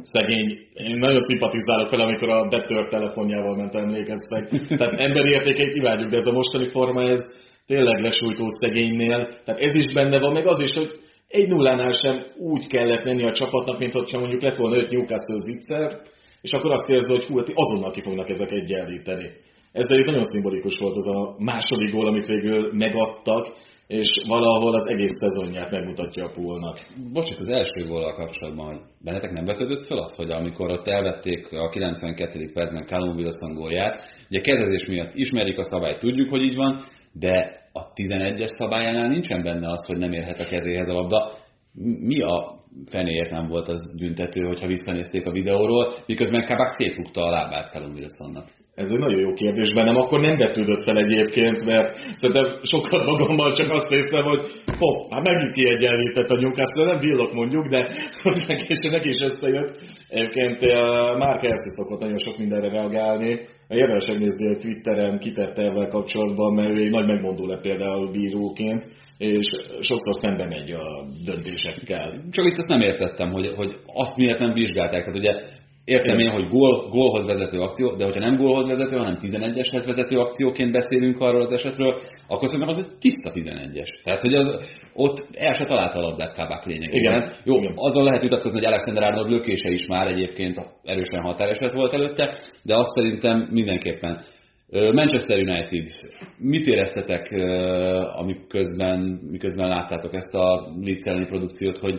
szegény, 0.01 0.47
én 0.73 0.97
nagyon 0.97 1.19
szimpatizálok 1.19 1.87
fel, 1.87 1.99
amikor 1.99 2.29
a 2.29 2.47
betört 2.47 2.89
telefonjával 2.89 3.55
ment 3.55 3.75
emlékeztek. 3.75 4.43
Tehát 4.77 5.01
emberi 5.01 5.29
értékeit 5.29 5.75
imádjuk, 5.75 6.09
de 6.09 6.15
ez 6.15 6.25
a 6.25 6.31
mostani 6.31 6.67
forma, 6.67 7.01
ez 7.01 7.23
tényleg 7.65 7.99
lesújtó 8.01 8.45
szegénynél. 8.47 9.27
Tehát 9.45 9.61
ez 9.67 9.75
is 9.75 9.93
benne 9.93 10.19
van, 10.19 10.31
meg 10.31 10.47
az 10.47 10.61
is, 10.61 10.73
hogy 10.73 10.89
egy 11.29 11.47
nullánál 11.47 11.91
sem 11.91 12.23
úgy 12.37 12.67
kellett 12.67 13.03
menni 13.03 13.23
a 13.23 13.31
csapatnak, 13.31 13.79
mint 13.79 13.93
hogyha 13.93 14.19
mondjuk 14.19 14.41
lett 14.41 14.55
volna 14.55 14.77
öt 14.77 14.91
Newcastle 14.91 15.45
viccer, 15.45 16.01
és 16.41 16.51
akkor 16.51 16.71
azt 16.71 16.89
érzed, 16.89 17.11
hogy 17.11 17.25
hú, 17.25 17.37
hát 17.37 17.51
azonnal 17.53 17.91
ki 17.91 18.01
fognak 18.01 18.29
ezek 18.29 18.51
egyenlíteni. 18.51 19.29
Ezzel 19.71 19.99
itt 19.99 20.05
nagyon 20.05 20.23
szimbolikus 20.23 20.75
volt 20.79 20.95
az 20.95 21.07
a 21.07 21.35
második 21.37 21.91
gól, 21.91 22.07
amit 22.07 22.25
végül 22.25 22.73
megadtak, 22.73 23.53
és 23.87 24.07
valahol 24.27 24.73
az 24.73 24.87
egész 24.87 25.17
szezonját 25.19 25.71
megmutatja 25.71 26.25
a 26.25 26.31
poolnak. 26.31 26.77
Bocsánat, 27.13 27.43
az 27.47 27.55
első 27.57 27.87
góllal 27.87 28.13
kapcsolatban, 28.13 28.65
hogy 28.65 28.81
bennetek 29.03 29.31
nem 29.31 29.45
vetődött 29.45 29.87
fel 29.87 29.97
azt, 29.97 30.15
hogy 30.15 30.31
amikor 30.31 30.71
ott 30.71 30.87
elvették 30.87 31.51
a 31.51 31.69
92. 31.69 32.51
percben 32.53 32.85
Callum 32.85 33.15
Wilson 33.15 33.53
gólját, 33.53 33.95
ugye 34.29 34.41
kezdés 34.41 34.85
miatt 34.85 35.13
ismerik 35.13 35.57
a 35.57 35.63
szabályt, 35.63 35.99
tudjuk, 35.99 36.29
hogy 36.29 36.41
így 36.41 36.55
van, 36.55 36.85
de 37.13 37.58
a 37.71 37.93
11-es 37.93 38.47
szabályánál 38.47 39.07
nincsen 39.07 39.41
benne 39.41 39.69
az, 39.69 39.87
hogy 39.87 39.97
nem 39.97 40.11
érhet 40.11 40.39
a 40.39 40.45
kezéhez 40.45 40.87
a 40.87 40.93
labda. 40.93 41.31
Mi 42.11 42.21
a 42.21 42.59
fenéért 42.85 43.31
nem 43.31 43.47
volt 43.47 43.67
az 43.67 43.81
büntető, 43.99 44.41
hogyha 44.41 44.67
visszanézték 44.67 45.25
a 45.25 45.31
videóról, 45.31 45.93
miközben 46.05 46.45
Kabak 46.45 46.69
szétrúgta 46.69 47.21
a 47.23 47.29
lábát 47.29 47.71
Callum 47.71 47.93
Wilsonnak. 47.93 48.47
Ez 48.75 48.89
egy 48.91 48.97
nagyon 48.97 49.19
jó 49.19 49.33
kérdés 49.33 49.73
bennem, 49.73 49.95
akkor 49.95 50.19
nem 50.19 50.37
vetődött 50.37 50.83
fel 50.83 50.97
egyébként, 50.97 51.65
mert 51.65 51.87
szerintem 52.19 52.47
sokat 52.63 53.05
magammal 53.05 53.51
csak 53.53 53.69
azt 53.69 53.89
néztem, 53.89 54.23
hogy 54.23 54.41
hopp, 54.79 55.11
hát 55.11 55.27
megint 55.27 55.51
kiegyenlített 55.51 56.29
a 56.29 56.39
Newcastle, 56.39 56.85
nem 56.85 56.99
villog 56.99 57.33
mondjuk, 57.33 57.65
de 57.67 57.79
aztán 58.23 58.57
később 58.57 58.91
neki 58.91 59.09
is 59.09 59.19
összejött. 59.29 59.71
Egyébként 60.07 60.61
eh, 60.63 60.71
már 61.17 61.35
Kerszi 61.39 61.69
szokott 61.77 62.01
nagyon 62.01 62.17
sok 62.17 62.37
mindenre 62.37 62.69
reagálni. 62.69 63.31
Érdemes 63.69 64.07
megnézni, 64.07 64.47
hogy 64.47 64.57
Twitteren 64.57 65.17
kitette 65.17 65.61
ezzel 65.61 65.87
kapcsolatban, 65.87 66.53
mert 66.53 66.69
ő 66.69 66.75
egy 66.75 66.89
nagy 66.89 67.05
megmondó 67.05 67.45
le 67.45 67.57
például 67.57 68.11
bíróként, 68.11 68.87
és 69.17 69.45
sokszor 69.79 70.13
szembe 70.13 70.45
megy 70.45 70.71
a 70.71 71.05
döntésekkel. 71.25 72.23
Csak 72.31 72.45
itt 72.45 72.57
azt 72.57 72.67
nem 72.67 72.79
értettem, 72.79 73.31
hogy, 73.31 73.47
hogy 73.55 73.75
azt 73.85 74.15
miért 74.15 74.39
nem 74.39 74.53
vizsgálták. 74.53 75.03
Tehát 75.03 75.19
ugye 75.19 75.33
Értem 75.85 76.19
én, 76.19 76.29
hogy 76.29 76.47
gól, 76.49 76.89
gólhoz 76.89 77.25
vezető 77.25 77.59
akció, 77.59 77.87
de 77.95 78.03
hogyha 78.03 78.19
nem 78.19 78.35
gólhoz 78.35 78.65
vezető, 78.65 78.97
hanem 78.97 79.17
11-eshez 79.21 79.83
vezető 79.85 80.19
akcióként 80.19 80.71
beszélünk 80.71 81.19
arról 81.19 81.41
az 81.41 81.51
esetről, 81.51 81.99
akkor 82.27 82.47
szerintem 82.47 82.69
az 82.75 82.83
egy 82.83 82.97
tiszta 82.99 83.29
11-es. 83.33 83.89
Tehát, 84.03 84.21
hogy 84.21 84.33
az, 84.33 84.77
ott 84.93 85.27
el 85.33 85.53
se 85.53 85.63
talált 85.63 85.95
a 85.95 86.01
labdát 86.01 86.33
Kábák 86.33 86.65
lényegében. 86.65 87.21
Igen. 87.21 87.33
Jó, 87.43 87.55
Igen. 87.57 87.73
azon 87.75 88.03
lehet 88.03 88.21
vitatkozni, 88.21 88.57
hogy 88.57 88.67
Alexander 88.67 89.03
Arnold 89.03 89.31
lökése 89.31 89.69
is 89.69 89.85
már 89.87 90.07
egyébként 90.07 90.57
erősen 90.83 91.21
határeset 91.21 91.73
volt 91.73 91.95
előtte, 91.95 92.37
de 92.63 92.75
azt 92.75 92.93
szerintem 92.93 93.47
mindenképpen 93.51 94.23
Manchester 94.71 95.37
United, 95.37 95.87
mit 96.37 96.67
éreztetek, 96.67 97.31
amiközben, 98.15 99.19
miközben 99.31 99.67
láttátok 99.67 100.13
ezt 100.13 100.33
a 100.33 100.73
Leeds 100.81 101.25
produkciót, 101.27 101.77
hogy 101.77 101.97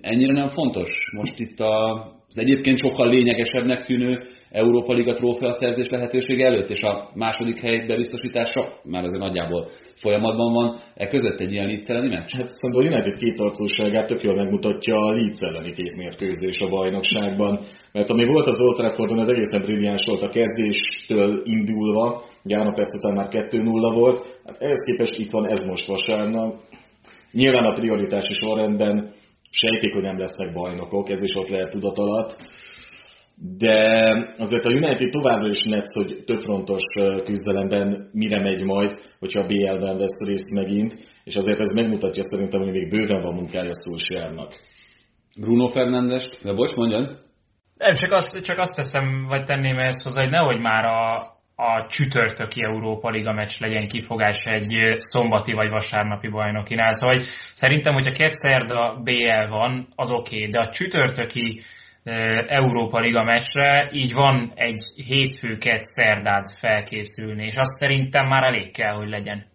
ennyire 0.00 0.32
nem 0.32 0.46
fontos 0.46 0.90
most 1.16 1.38
itt 1.38 1.58
a 1.58 2.06
az 2.30 2.38
egyébként 2.38 2.78
sokkal 2.78 3.08
lényegesebbnek 3.08 3.84
tűnő 3.84 4.12
Európa 4.50 4.92
Liga 4.92 5.12
trófea 5.12 5.52
szerzés 5.52 5.88
lehetősége 5.88 6.46
előtt, 6.46 6.70
és 6.70 6.80
a 6.80 7.10
második 7.14 7.58
hely 7.60 7.86
bebiztosítása 7.86 8.62
már 8.84 9.02
azért 9.02 9.24
nagyjából 9.24 9.68
folyamatban 9.94 10.52
van. 10.52 10.78
E 10.94 11.06
között 11.06 11.40
egy 11.40 11.52
ilyen 11.52 11.66
Leeds 11.66 11.88
elleni 11.88 12.14
meccs? 12.14 12.32
Hát 12.38 12.48
szerintem 12.54 12.82
a 12.82 12.86
United 12.88 13.16
két 13.18 13.40
arcúságát 13.40 14.06
tök 14.06 14.22
jól 14.22 14.34
megmutatja 14.34 14.94
a 14.96 15.10
Leeds 15.10 15.40
elleni 15.40 15.72
két 15.72 15.96
mérkőzés 15.96 16.56
a 16.64 16.68
bajnokságban, 16.68 17.64
mert 17.92 18.10
ami 18.10 18.24
volt 18.24 18.46
az 18.46 18.60
Old 18.60 18.76
Traffordon, 18.76 19.18
az 19.18 19.30
egészen 19.30 19.60
brilliáns 19.60 20.04
volt 20.06 20.22
a 20.22 20.28
kezdéstől 20.28 21.42
indulva, 21.44 22.22
ugye 22.44 22.56
perc 22.56 22.94
után 22.94 23.14
már 23.14 23.28
2-0 23.30 23.90
volt, 23.94 24.18
hát 24.46 24.56
ehhez 24.60 24.80
képest 24.86 25.18
itt 25.18 25.30
van 25.30 25.46
ez 25.46 25.66
most 25.66 25.86
vasárnap. 25.86 26.60
Nyilván 27.32 27.64
a 27.64 27.72
prioritási 27.72 28.34
sorrendben 28.34 29.12
sejtik, 29.50 29.92
hogy 29.94 30.02
nem 30.02 30.18
lesznek 30.18 30.52
bajnokok, 30.52 31.10
ez 31.10 31.22
is 31.22 31.34
ott 31.34 31.48
lehet 31.48 31.70
tudat 31.70 31.98
alatt. 31.98 32.36
De 33.58 33.76
azért 34.38 34.64
a 34.64 34.72
United 34.72 35.10
továbbra 35.10 35.48
is 35.48 35.62
netsz, 35.62 35.94
hogy 35.94 36.24
több 36.24 36.40
frontos 36.40 36.82
küzdelemben 37.24 38.10
mire 38.12 38.40
megy 38.40 38.62
majd, 38.64 38.98
hogyha 39.18 39.40
a 39.40 39.46
BL-ben 39.46 39.98
vesz 39.98 40.18
részt 40.26 40.50
megint, 40.54 40.92
és 41.24 41.36
azért 41.36 41.60
ez 41.60 41.70
megmutatja 41.70 42.22
szerintem, 42.22 42.62
hogy 42.62 42.72
még 42.72 42.88
bőven 42.88 43.20
van 43.20 43.34
munkája 43.34 43.72
Szulsjárnak. 43.72 44.54
Bruno 45.36 45.70
Fernandes, 45.70 46.28
de 46.42 46.52
bocs, 46.52 46.74
mondjad? 46.74 47.28
Nem, 47.76 47.94
csak 47.94 48.12
azt, 48.12 48.44
csak 48.44 48.58
azt 48.58 48.76
teszem, 48.76 49.26
vagy 49.28 49.44
tenném 49.44 49.78
ezt 49.78 50.04
hozzá, 50.04 50.20
hogy 50.22 50.30
nehogy 50.30 50.60
már 50.60 50.84
a, 50.84 51.22
a 51.60 51.86
csütörtöki 51.88 52.60
Európa 52.64 53.10
Liga 53.10 53.32
meccs 53.32 53.60
legyen 53.60 53.88
kifogás 53.88 54.44
egy 54.44 54.94
szombati 54.96 55.52
vagy 55.52 55.68
vasárnapi 55.68 56.28
bajnokinál. 56.28 56.92
Szóval 56.92 57.16
szerintem, 57.54 57.94
hogyha 57.94 58.10
két 58.10 58.32
szerda 58.32 59.00
BL 59.04 59.48
van, 59.48 59.88
az 59.94 60.10
oké, 60.10 60.36
okay, 60.36 60.50
de 60.50 60.58
a 60.58 60.70
csütörtöki 60.70 61.60
Európa 62.46 63.00
Liga 63.00 63.22
meccsre 63.22 63.90
így 63.92 64.12
van 64.14 64.52
egy 64.54 64.80
hétfő 65.06 65.56
két 65.56 65.82
szerdát 65.82 66.58
felkészülni, 66.58 67.44
és 67.44 67.56
azt 67.56 67.78
szerintem 67.78 68.26
már 68.26 68.42
elég 68.42 68.70
kell, 68.72 68.94
hogy 68.94 69.08
legyen. 69.08 69.46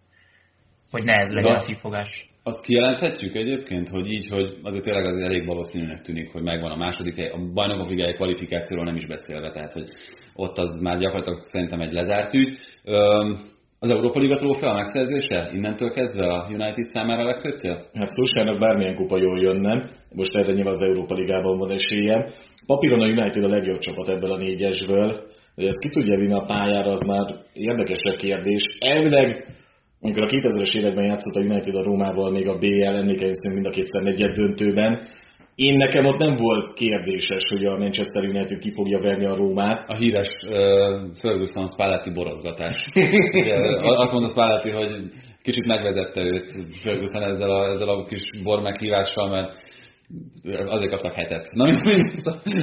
Hogy 0.90 1.04
ne 1.04 1.12
ez 1.12 1.32
legyen 1.32 1.54
a 1.54 1.64
kifogás. 1.64 2.28
Azt 2.42 2.64
kijelenthetjük 2.64 3.34
egyébként, 3.34 3.88
hogy 3.88 4.12
így, 4.12 4.28
hogy 4.28 4.58
azért 4.62 4.84
tényleg 4.84 5.06
azért 5.06 5.28
elég 5.28 5.46
valószínűnek 5.46 6.00
tűnik, 6.00 6.32
hogy 6.32 6.42
megvan 6.42 6.70
a 6.70 6.76
második 6.76 7.16
hely, 7.16 7.28
a 7.28 7.52
bajnokok 7.52 7.88
ligája 7.88 8.14
kvalifikációról 8.14 8.84
nem 8.84 8.96
is 8.96 9.06
beszélve, 9.06 9.50
tehát 9.50 9.72
hogy 9.72 9.88
ott 10.36 10.58
az 10.58 10.76
már 10.80 10.98
gyakorlatilag 10.98 11.40
szerintem 11.40 11.80
egy 11.80 11.92
lezárt 11.92 12.34
ügy. 12.34 12.58
Az 13.78 13.90
Európa 13.90 14.18
Liga 14.18 14.36
trófea 14.36 14.72
megszerzése 14.72 15.50
innentől 15.52 15.90
kezdve 15.90 16.24
a 16.32 16.46
United 16.48 16.84
számára 16.92 17.20
a 17.22 17.24
legfőbb 17.24 17.56
cél? 17.56 17.76
Hát 17.94 18.08
Szuskának 18.08 18.58
bármilyen 18.58 18.94
kupa 18.94 19.18
jól 19.18 19.38
jönne, 19.38 19.90
most 20.10 20.34
erre 20.34 20.52
nyilván 20.52 20.72
az 20.72 20.82
Európa 20.82 21.14
Ligában 21.14 21.58
van 21.58 21.70
esélye. 21.70 22.30
Papíron 22.66 23.00
a 23.00 23.06
United 23.06 23.44
a 23.44 23.48
legjobb 23.48 23.78
csapat 23.78 24.08
ebből 24.08 24.32
a 24.32 24.36
négyesből, 24.36 25.24
hogy 25.54 25.64
ezt 25.64 25.80
ki 25.80 25.88
tudja 25.88 26.18
vinni 26.18 26.32
a 26.32 26.44
pályára, 26.46 26.92
az 26.92 27.02
már 27.06 27.26
érdekesebb 27.52 28.16
kérdés. 28.16 28.62
Elvileg 28.78 29.54
amikor 30.00 30.22
a 30.22 30.30
2000-es 30.30 30.78
években 30.78 31.04
játszott 31.04 31.34
a 31.34 31.40
United 31.40 31.74
a 31.74 31.82
Rómával, 31.82 32.30
még 32.30 32.48
a 32.48 32.58
BL 32.58 32.96
emlékeim 32.96 33.32
szerint 33.32 33.54
mind 33.54 33.66
a 33.66 33.70
kétszer 33.70 34.02
negyed 34.02 34.34
döntőben, 34.34 35.00
én 35.56 35.76
nekem 35.76 36.04
ott 36.04 36.20
nem 36.20 36.34
volt 36.36 36.74
kérdéses, 36.74 37.42
hogy 37.48 37.64
a 37.64 37.78
Manchester 37.78 38.24
United 38.24 38.58
ki 38.58 38.70
fogja 38.70 38.98
verni 38.98 39.24
a 39.24 39.36
Rómát. 39.36 39.84
A 39.88 39.94
híres 39.94 40.32
uh, 40.46 40.54
Ferguson 41.20 41.66
Spalletti 41.66 42.10
borozgatás. 42.12 42.84
azt 44.02 44.12
mondta 44.12 44.30
Spalletti, 44.30 44.70
hogy 44.70 44.92
kicsit 45.42 45.66
megvezette 45.66 46.20
őt 46.24 46.52
Ferguson 46.82 47.22
ezzel 47.22 47.50
a, 47.50 47.66
ezzel 47.72 47.88
a 47.88 48.04
kis 48.04 48.22
bor 48.42 48.60
meghívással, 48.62 49.28
mert 49.28 49.52
azért 50.66 50.90
kaptak 50.90 51.14
hetet. 51.14 51.46
Na, 51.52 51.64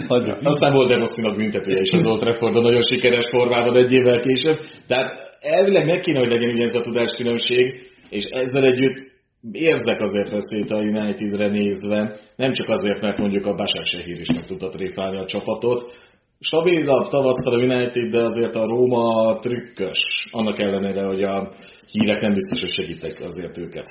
hagyjuk. 0.08 0.38
Aztán 0.44 0.74
volt 0.74 0.90
De 0.90 0.96
Rosszinak 0.96 1.38
büntetője 1.38 1.80
is 1.82 1.92
az 1.92 2.06
Old 2.06 2.20
Traffordon, 2.20 2.64
nagyon 2.64 2.82
sikeres 2.82 3.28
formában 3.30 3.76
egy 3.76 3.94
évvel 3.94 4.20
később. 4.20 4.58
Tehát 4.88 5.38
elvileg 5.40 5.86
meg 5.86 6.00
kéne, 6.00 6.20
hogy 6.20 6.32
legyen 6.32 6.50
ugyanez 6.50 6.76
a 6.76 6.82
tudáskülönbség, 6.82 7.92
és 8.10 8.24
ezzel 8.24 8.66
együtt 8.66 9.13
érzek 9.52 10.02
azért 10.02 10.30
veszélyt 10.30 10.72
a 10.72 10.80
Unitedre 10.80 11.48
nézve, 11.48 12.20
nem 12.36 12.52
csak 12.52 12.70
azért, 12.70 13.02
mert 13.02 13.18
mondjuk 13.18 13.46
a 13.46 13.56
Basák 13.56 13.86
Sehír 13.86 14.20
is 14.20 14.28
meg 14.36 14.46
tudta 14.46 14.70
tréfálni 14.70 15.18
a 15.18 15.26
csapatot. 15.26 16.02
Stabilabb 16.40 17.08
tavasszal 17.08 17.54
a 17.54 17.64
United, 17.64 18.12
de 18.12 18.24
azért 18.24 18.56
a 18.56 18.66
Róma 18.66 19.40
trükkös, 19.40 19.98
annak 20.32 20.62
ellenére, 20.62 21.04
hogy 21.04 21.24
a 21.24 21.52
hírek 21.92 22.22
nem 22.22 22.34
biztos, 22.34 22.60
hogy 22.60 22.70
segítek 22.70 23.20
azért 23.20 23.58
őket. 23.58 23.88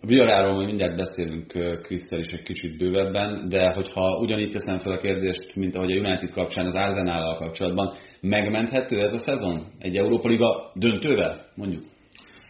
A 0.00 0.06
Villaráról 0.06 0.54
majd 0.54 0.66
mindjárt 0.66 0.96
beszélünk 0.96 1.52
Krisztel 1.82 2.18
is 2.18 2.26
egy 2.26 2.42
kicsit 2.42 2.78
bővebben, 2.78 3.48
de 3.48 3.72
hogyha 3.72 4.18
ugyanígy 4.18 4.50
teszem 4.50 4.78
fel 4.78 4.92
a 4.92 4.98
kérdést, 4.98 5.54
mint 5.54 5.76
ahogy 5.76 5.90
a 5.90 5.98
United 5.98 6.30
kapcsán 6.30 6.64
az 6.64 6.74
arsenal 6.74 7.36
kapcsolatban, 7.36 7.92
megmenthető 8.20 8.96
ez 8.96 9.14
a 9.14 9.18
szezon? 9.18 9.66
Egy 9.78 9.96
Európa 9.96 10.28
Liga 10.28 10.70
döntővel, 10.74 11.46
mondjuk? 11.54 11.82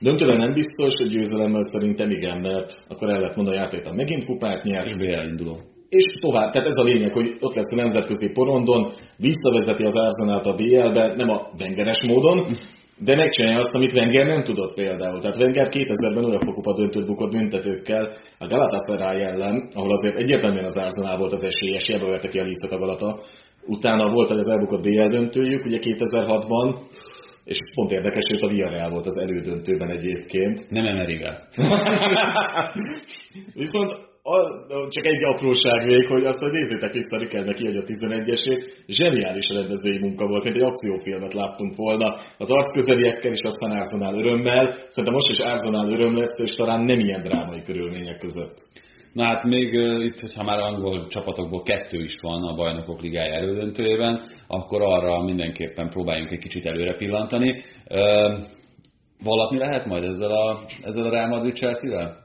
Döntővel 0.07 0.37
nem 0.45 0.55
biztos, 0.55 0.95
hogy 1.01 1.11
győzelemmel 1.15 1.63
szerintem 1.63 2.11
igen, 2.11 2.39
mert 2.41 2.71
akkor 2.89 3.09
el 3.09 3.21
lehet 3.21 3.37
mondani, 3.37 3.59
hogy 3.59 3.97
megint 4.03 4.25
kupát 4.25 4.63
nyert. 4.63 4.91
És 4.91 4.97
BL 4.97 5.29
induló. 5.33 5.57
És 5.89 6.05
tovább, 6.21 6.51
tehát 6.53 6.69
ez 6.73 6.81
a 6.83 6.89
lényeg, 6.91 7.13
hogy 7.13 7.29
ott 7.41 7.55
lesz 7.55 7.73
a 7.73 7.77
nemzetközi 7.77 8.29
porondon, 8.33 8.83
visszavezeti 9.17 9.85
az 9.85 9.97
Arsenalt 9.97 10.47
a 10.47 10.57
BL-be, 10.61 11.15
nem 11.17 11.29
a 11.29 11.39
vengeres 11.59 12.01
módon, 12.03 12.39
de 12.99 13.17
megcsinálja 13.17 13.59
azt, 13.59 13.75
amit 13.75 13.93
Wenger 13.93 14.27
nem 14.27 14.43
tudott 14.43 14.75
például. 14.75 15.21
Tehát 15.21 15.43
Wenger 15.43 15.69
2000-ben 15.71 16.25
olyan 16.25 16.47
fokupa 16.49 16.75
döntött 16.75 17.07
bukott 17.07 17.31
büntetőkkel 17.31 18.05
a 18.39 18.47
Galatasaray 18.47 19.21
ellen, 19.23 19.71
ahol 19.75 19.93
azért 19.93 20.17
egyértelműen 20.17 20.65
az 20.65 20.77
Arsenal 20.77 21.19
volt 21.19 21.33
az 21.33 21.45
esélyes, 21.45 21.85
hiába 21.87 22.07
verte 22.09 22.29
ki 22.29 22.39
a 22.39 22.45
Licet 22.45 22.73
a 22.73 22.79
Galata. 22.79 23.19
Utána 23.67 24.13
volt 24.13 24.31
az 24.31 24.51
elbukott 24.51 24.83
BL 24.83 25.09
döntőjük, 25.09 25.65
ugye 25.65 25.79
2006-ban, 25.81 26.79
és 27.45 27.59
pont 27.75 27.91
érdekes, 27.91 28.25
hogy 28.31 28.43
a 28.43 28.53
Villarreal 28.53 28.91
volt 28.91 29.07
az 29.07 29.19
elődöntőben 29.19 29.91
egyébként. 29.91 30.71
Nem 30.71 30.87
Emerivel. 30.87 31.49
Viszont 33.65 34.13
a, 34.27 34.37
csak 34.89 35.07
egy 35.07 35.25
apróság 35.25 35.87
még, 35.87 36.07
hogy 36.07 36.25
azt, 36.25 36.41
hogy 36.41 36.53
nézzétek 36.53 36.93
vissza 36.93 37.19
Rikernek 37.19 37.59
hogy 37.59 37.77
a 37.77 37.83
11-esét, 37.83 38.61
zseniális 38.87 39.49
rendezői 39.49 39.99
munka 39.99 40.27
volt, 40.27 40.45
mint 40.45 40.57
egy 40.57 40.63
akciófilmet 40.63 41.33
láttunk 41.33 41.77
volna 41.77 42.17
az 42.39 42.51
arcközeliekkel, 42.51 43.33
és 43.33 43.41
aztán 43.41 43.73
Árzonál 43.73 44.15
örömmel. 44.15 44.75
Szerintem 44.89 45.15
most 45.15 45.29
is 45.29 45.41
Árzonál 45.41 45.91
öröm 45.91 46.15
lesz, 46.15 46.39
és 46.45 46.55
talán 46.55 46.85
nem 46.85 46.99
ilyen 46.99 47.23
drámai 47.23 47.63
körülmények 47.63 48.19
között. 48.19 48.57
Na 49.15 49.23
hát 49.27 49.43
még 49.45 49.73
itt, 50.03 50.21
hogyha 50.21 50.45
már 50.45 50.59
angol 50.59 51.07
csapatokból 51.07 51.63
kettő 51.63 52.03
is 52.03 52.17
van 52.21 52.43
a 52.43 52.55
bajnokok 52.55 53.01
ligája 53.01 53.35
elődöntőjében, 53.35 54.23
akkor 54.47 54.83
arra 54.83 55.23
mindenképpen 55.23 55.89
próbáljunk 55.89 56.33
egy 56.33 56.39
kicsit 56.39 56.67
előre 56.67 56.97
pillantani. 56.97 57.63
Valami 59.23 59.59
lehet 59.59 59.87
majd 59.87 60.05
ezzel 60.05 60.31
a, 60.31 60.65
ezzel 60.83 61.07
a 61.07 61.11
Real 61.11 61.29
Madrid 61.29 61.55
Chelsea-vel? 61.55 62.23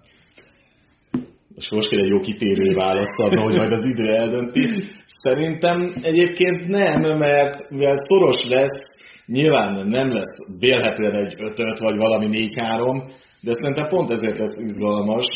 most 1.72 1.90
kéne 1.90 2.04
egy 2.04 2.10
jó 2.10 2.20
kitérő 2.20 2.74
válasz 2.74 3.24
adna, 3.24 3.42
hogy 3.42 3.56
majd 3.56 3.72
az 3.72 3.84
idő 3.84 4.14
eldönti. 4.14 4.84
Szerintem 5.06 5.94
egyébként 6.02 6.68
nem, 6.68 7.18
mert 7.18 7.70
mivel 7.70 7.96
szoros 7.96 8.44
lesz, 8.48 8.98
nyilván 9.26 9.88
nem 9.88 10.10
lesz 10.12 10.60
vélhetően 10.60 11.26
egy 11.26 11.34
5 11.38 11.80
vagy 11.80 11.98
valami 11.98 12.28
4-3, 12.32 13.12
de 13.42 13.54
szerintem 13.54 13.88
pont 13.90 14.12
ezért 14.12 14.38
lesz 14.38 14.58
izgalmas, 14.58 15.28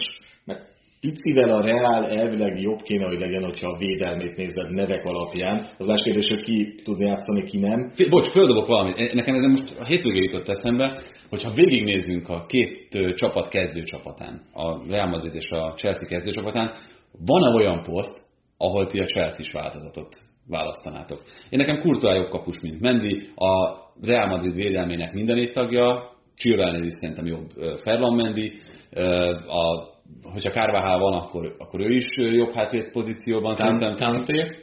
picivel 1.04 1.50
a 1.50 1.62
Real 1.62 2.06
elvileg 2.08 2.62
jobb 2.62 2.82
kéne, 2.82 3.06
hogy 3.06 3.20
legyen, 3.20 3.44
hogyha 3.44 3.70
a 3.70 3.78
védelmét 3.78 4.36
nézed 4.36 4.70
nevek 4.72 5.04
alapján. 5.06 5.58
Az 5.78 5.88
más 5.88 6.02
kérdés, 6.04 6.28
hogy 6.28 6.44
ki 6.44 6.76
tud 6.84 7.00
játszani, 7.00 7.44
ki 7.46 7.60
nem. 7.60 7.90
F- 7.90 8.10
bocs, 8.10 8.30
földobok 8.30 8.68
valamit. 8.68 9.14
Nekem 9.14 9.36
ez 9.36 9.42
most 9.42 9.76
a 9.80 9.86
hétvégén 9.86 10.24
jutott 10.24 10.48
eszembe, 10.48 11.02
hogyha 11.30 11.52
végignézzünk 11.52 12.30
a 12.30 12.46
két 12.46 12.98
csapat 13.14 13.48
kezdő 13.48 13.82
csapatán, 13.84 14.42
a 14.54 14.90
Real 14.90 15.08
Madrid 15.08 15.36
és 15.36 15.50
a 15.50 15.74
Chelsea 15.76 16.08
kezdő 16.08 16.32
csapatán, 16.32 16.74
van-e 17.26 17.56
olyan 17.56 17.84
poszt, 17.84 18.22
ahol 18.58 18.86
ti 18.86 19.02
a 19.02 19.06
Chelsea-s 19.06 19.52
változatot 19.52 20.16
választanátok? 20.48 21.20
Én 21.50 21.60
nekem 21.60 21.80
Courtois 21.82 22.16
jobb 22.16 22.30
kapus, 22.30 22.62
mint 22.62 22.82
Mendy, 22.82 23.28
a 23.36 23.78
Real 24.02 24.28
Madrid 24.28 24.56
védelmének 24.56 25.14
minden 25.14 25.52
tagja, 25.52 26.12
Chilwell 26.36 26.84
is 26.84 26.94
szerintem 27.00 27.26
jobb 27.26 27.50
Ferland 27.84 28.22
Mendy, 28.22 28.52
a 29.48 29.93
hogyha 30.22 30.52
Kárváhál 30.52 31.00
van, 31.00 31.14
akkor, 31.14 31.56
akkor 31.58 31.80
ő 31.80 31.96
is 31.96 32.06
jobb 32.16 32.54
hátvét 32.54 32.92
pozícióban. 32.92 33.54
Szerintem 33.54 33.96
Kanté? 33.96 34.56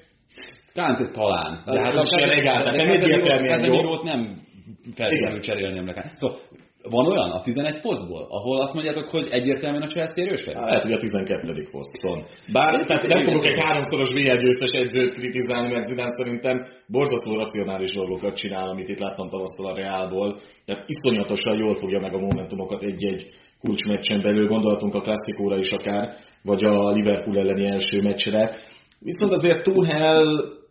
Kanté 0.75 1.05
talán. 1.13 1.63
De 1.65 1.81
hát 1.83 1.95
az 1.95 2.09
sem 2.09 2.39
egyáltalán. 2.39 2.75
Nem 2.75 2.97
egyértelműen 2.97 3.73
jó. 3.73 4.03
nem 4.03 4.49
feltétlenül 4.95 5.41
cserélném 5.41 5.87
le. 5.87 6.13
Szóval 6.15 6.39
van 6.83 7.07
olyan 7.07 7.31
a 7.31 7.41
11 7.41 7.81
posztból, 7.81 8.23
ahol 8.29 8.61
azt 8.61 8.75
mondjátok, 8.75 9.11
hogy 9.11 9.29
egyértelműen 9.31 9.83
a 9.83 9.93
Chelsea 9.95 10.25
erősebb? 10.25 10.55
Lehet, 10.55 10.83
hogy 10.83 10.93
a 10.93 10.97
12. 10.97 11.69
poszton. 11.71 12.19
Bár 12.53 12.85
tehát 12.87 13.07
nem 13.07 13.23
fogok 13.29 13.47
egy 13.47 13.61
háromszoros 13.63 14.13
VL 14.13 14.41
győztes 14.43 14.71
edzőt 14.81 15.13
kritizálni, 15.13 15.69
mert 15.69 15.83
Zidane 15.83 16.09
szerintem 16.19 16.67
borzasztó 16.87 17.37
racionális 17.37 17.93
dolgokat 17.93 18.37
csinál, 18.37 18.69
amit 18.69 18.89
itt 18.89 18.99
láttam 18.99 19.29
tavasszal 19.29 19.67
a 19.71 19.75
Realból. 19.75 20.41
Tehát 20.65 20.85
iszonyatosan 20.87 21.57
jól 21.57 21.75
fogja 21.75 22.01
meg 22.01 22.15
a 22.15 22.19
momentumokat 22.19 22.83
egy-egy 22.83 23.23
kulcsmeccsen 23.61 24.23
belül, 24.23 24.47
gondolhatunk 24.47 24.95
a 24.95 25.01
klasszikóra 25.01 25.57
is 25.59 25.71
akár, 25.71 26.15
vagy 26.43 26.65
a 26.65 26.91
Liverpool 26.91 27.39
elleni 27.39 27.67
első 27.67 28.03
meccsre. 28.03 28.57
Viszont 28.99 29.33
azért 29.33 29.63
Tuchel, 29.63 30.25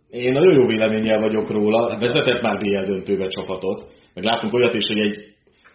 én 0.09 0.31
nagyon 0.31 0.53
jó 0.53 0.65
véleménnyel 0.67 1.19
vagyok 1.19 1.49
róla, 1.49 1.97
vezetett 1.99 2.41
már 2.41 2.57
BL 2.57 2.85
döntőbe 2.91 3.27
csapatot, 3.27 3.87
meg 4.13 4.23
látunk 4.23 4.53
olyat 4.53 4.73
is, 4.73 4.85
hogy 4.87 4.99
egy 4.99 5.15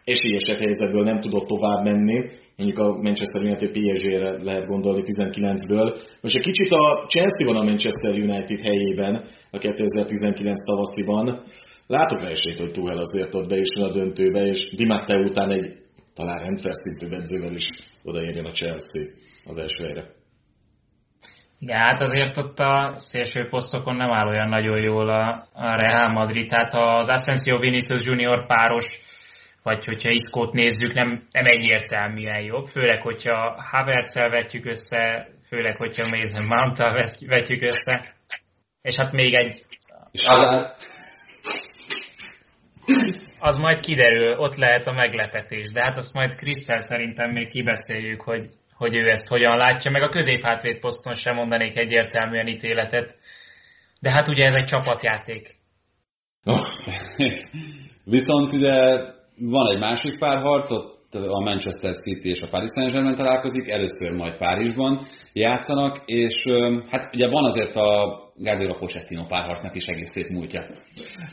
esélyesebb 0.05 0.59
helyzetből 0.65 1.03
nem 1.03 1.21
tudott 1.21 1.47
tovább 1.47 1.85
menni, 1.85 2.31
mondjuk 2.57 2.79
a 2.79 2.89
Manchester 3.07 3.43
United 3.43 3.71
PSG-re 3.71 4.43
lehet 4.43 4.67
gondolni 4.67 5.03
19-ből. 5.05 5.99
Most 6.21 6.37
egy 6.37 6.45
kicsit 6.45 6.71
a 6.71 7.05
Chelsea 7.07 7.47
van 7.47 7.57
a 7.57 7.65
Manchester 7.65 8.15
United 8.15 8.61
helyében 8.69 9.25
a 9.51 9.59
2019 9.59 10.65
tavasziban. 10.65 11.43
Látok 11.87 12.31
esélyt, 12.31 12.59
hogy 12.59 12.71
Tuchel 12.71 12.97
azért 12.97 13.35
ott 13.35 13.55
is 13.55 13.83
a 13.83 13.93
döntőbe, 13.93 14.47
és 14.47 14.71
Di 14.77 14.87
Matteo 14.87 15.23
után 15.23 15.51
egy 15.51 15.84
talán 16.15 16.39
rendszer 16.39 16.73
szintű 16.75 17.17
edzővel 17.17 17.55
is 17.55 17.69
odaérjen 18.03 18.45
a 18.45 18.51
Chelsea 18.51 19.05
az 19.45 19.57
első 19.57 19.85
helyre. 19.85 20.05
Igen, 21.59 21.81
hát 21.81 22.01
azért 22.01 22.37
ott 22.37 22.59
a 22.59 22.93
szélső 22.97 23.49
posztokon 23.49 23.97
nem 23.97 24.13
áll 24.13 24.29
olyan 24.29 24.49
nagyon 24.49 24.81
jól 24.81 25.11
a, 25.11 25.49
a 25.53 25.77
Real 25.77 26.09
Madrid, 26.09 26.49
tehát 26.49 26.71
az 26.75 27.11
Asensio 27.11 27.59
Vinicius 27.59 28.07
Junior 28.07 28.47
páros, 28.47 29.01
vagy 29.63 29.85
hogyha 29.85 30.11
Iszkót 30.11 30.53
nézzük, 30.53 30.95
nem, 30.95 31.27
nem 31.31 31.47
egyértelműen 31.47 32.43
jobb, 32.43 32.67
főleg, 32.67 33.03
hogyha 33.03 33.63
havertz 33.71 34.15
vetjük 34.15 34.67
össze, 34.67 35.29
főleg, 35.49 35.77
hogyha 35.77 36.17
Mason 36.17 36.45
mount 36.47 36.79
vetjük 37.27 37.63
össze, 37.63 38.15
és 38.83 38.97
hát 38.97 39.13
még 39.13 39.35
egy... 39.35 39.63
És 40.11 40.27
az 43.45 43.59
majd 43.59 43.81
kiderül, 43.81 44.39
ott 44.39 44.57
lehet 44.57 44.87
a 44.87 44.93
meglepetés, 44.93 45.73
de 45.73 45.83
hát 45.83 45.97
azt 45.97 46.15
majd 46.15 46.35
Krisztel 46.35 46.79
szerintem 46.79 47.31
még 47.31 47.49
kibeszéljük, 47.49 48.21
hogy, 48.21 48.49
hogy 48.77 48.95
ő 48.95 49.11
ezt 49.11 49.29
hogyan 49.29 49.57
látja, 49.57 49.91
meg 49.91 50.03
a 50.03 50.09
középhátvéd 50.09 50.79
poszton 50.79 51.15
sem 51.15 51.35
mondanék 51.35 51.77
egyértelműen 51.77 52.47
ítéletet, 52.47 53.17
de 54.01 54.11
hát 54.11 54.29
ugye 54.29 54.47
ez 54.47 54.57
egy 54.57 54.65
csapatjáték. 54.65 55.59
Viszont 58.05 58.53
ugye 58.53 58.73
van 59.39 59.75
egy 59.75 59.81
másik 59.81 60.19
párharc, 60.19 60.71
ott 60.71 60.94
a 61.15 61.41
Manchester 61.41 61.93
City 61.93 62.29
és 62.29 62.41
a 62.41 62.49
Paris 62.49 62.71
Saint-Germain 62.75 63.15
találkozik, 63.15 63.69
először 63.69 64.11
majd 64.13 64.37
Párizsban 64.37 65.01
játszanak, 65.33 66.03
és 66.07 66.37
hát 66.91 67.15
ugye 67.15 67.29
van 67.29 67.45
azért 67.45 67.75
a 67.75 67.89
Guardiola 68.37 68.79
Pochettino 68.79 69.27
párharcnak 69.27 69.75
is 69.77 69.85
egész 69.85 70.11
szép 70.13 70.29
múltja. 70.29 70.67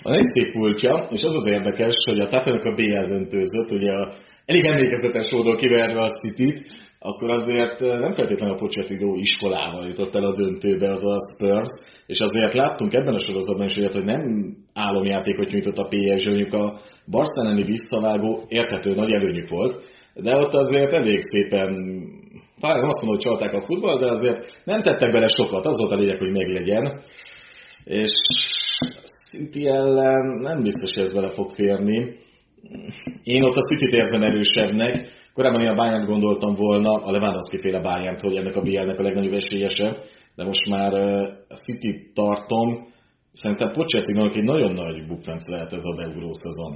Van 0.02 0.16
egy 0.16 0.30
szép 0.36 0.54
múltja, 0.54 1.08
és 1.10 1.24
az 1.24 1.34
az 1.34 1.48
érdekes, 1.48 1.96
hogy 2.06 2.20
a 2.20 2.28
Tottenham 2.28 2.74
a 2.74 2.76
BL 2.76 3.06
döntőzött, 3.14 3.72
ugye 3.72 3.92
a 3.92 4.12
elég 4.46 4.66
emlékezetes 4.66 5.32
módon 5.32 5.56
kiverve 5.56 6.00
a 6.00 6.10
City-t, 6.22 6.58
akkor 7.00 7.30
azért 7.30 7.80
nem 7.80 8.12
feltétlenül 8.12 8.56
a 8.56 8.58
Pochettino 8.58 9.16
iskolával 9.16 9.88
jutott 9.88 10.16
el 10.16 10.24
a 10.24 10.34
döntőbe 10.34 10.90
az 10.92 11.04
a 11.04 11.18
Spurs, 11.34 11.70
és 12.06 12.20
azért 12.20 12.54
láttunk 12.54 12.94
ebben 12.94 13.14
a 13.14 13.20
sorozatban 13.20 13.66
is 13.66 13.78
olyat, 13.78 13.94
hogy 13.94 14.06
nem 14.06 14.56
álomjátékot 14.74 15.52
nyújtott 15.52 15.78
a 15.78 15.88
PSG, 15.88 16.28
mondjuk 16.28 16.54
a 16.54 16.80
Barcelonai 17.12 17.64
visszavágó 17.64 18.43
érthető 18.47 18.89
nagy 18.95 19.12
előnyük 19.12 19.49
volt, 19.49 19.74
de 20.16 20.36
ott 20.36 20.53
azért 20.53 20.93
elég 20.93 21.22
szépen, 21.22 21.70
talán 22.59 22.80
nem 22.80 22.88
azt 22.88 23.01
mondom, 23.01 23.16
hogy 23.16 23.26
csalták 23.28 23.53
a 23.53 23.66
futball, 23.66 23.99
de 23.99 24.12
azért 24.12 24.62
nem 24.64 24.82
tettek 24.82 25.12
bele 25.12 25.28
sokat, 25.28 25.66
az 25.66 25.78
volt 25.78 25.91
a 25.91 25.95
lényeg, 25.95 26.18
hogy 26.18 26.32
meglegyen. 26.32 27.01
És 27.84 28.12
City 29.30 29.68
ellen 29.68 30.26
nem 30.41 30.62
biztos, 30.62 30.93
hogy 30.93 31.03
ez 31.03 31.14
bele 31.14 31.30
fog 31.30 31.49
férni. 31.49 31.97
Én 33.24 33.43
ott 33.43 33.55
a 33.55 33.62
City-t 33.62 33.93
érzem 33.93 34.22
erősebbnek, 34.22 35.20
Korábban 35.34 35.62
én 35.62 35.68
a 35.68 35.76
Bayern 35.76 36.05
gondoltam 36.05 36.55
volna, 36.55 36.91
a 36.91 37.12
Lewandowski 37.12 37.57
féle 37.57 37.80
bayern 37.80 38.20
hogy 38.20 38.36
ennek 38.36 38.55
a 38.55 38.62
BL-nek 38.62 38.99
a 38.99 39.03
legnagyobb 39.03 39.34
esélyese, 39.34 39.97
de 40.36 40.43
most 40.43 40.70
már 40.70 40.93
a 41.47 41.55
City 41.55 42.12
tartom, 42.14 42.88
szerintem 43.32 43.72
pochettino 43.72 44.30
egy 44.30 44.43
nagyon 44.43 44.72
nagy 44.72 45.07
bukfenc 45.07 45.47
lehet 45.47 45.74
ez 45.74 45.84
a 45.84 46.01
euró 46.01 46.30
szezon. 46.32 46.74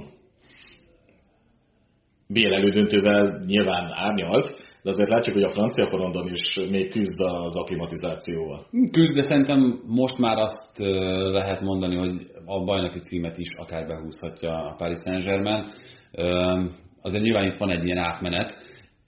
BL 2.26 2.54
elődöntővel 2.54 3.42
nyilván 3.46 3.92
árnyalt, 3.92 4.64
de 4.82 4.90
azért 4.90 5.08
látjuk, 5.08 5.34
hogy 5.34 5.44
a 5.44 5.48
francia 5.48 5.86
porondon 5.86 6.28
is 6.32 6.54
még 6.70 6.90
küzd 6.90 7.20
az 7.20 7.56
aklimatizációval. 7.56 8.66
Küzd, 8.92 9.12
de 9.14 9.22
szerintem 9.22 9.82
most 9.86 10.18
már 10.18 10.36
azt 10.36 10.78
lehet 11.32 11.60
mondani, 11.60 11.96
hogy 11.96 12.30
a 12.44 12.64
bajnoki 12.64 12.98
címet 12.98 13.38
is 13.38 13.48
akár 13.56 13.86
behúzhatja 13.86 14.50
a 14.52 14.74
Paris 14.78 14.98
Saint-Germain 15.04 15.64
azért 17.02 17.24
nyilván 17.24 17.46
itt 17.46 17.58
van 17.58 17.70
egy 17.70 17.84
ilyen 17.84 18.04
átmenet. 18.04 18.56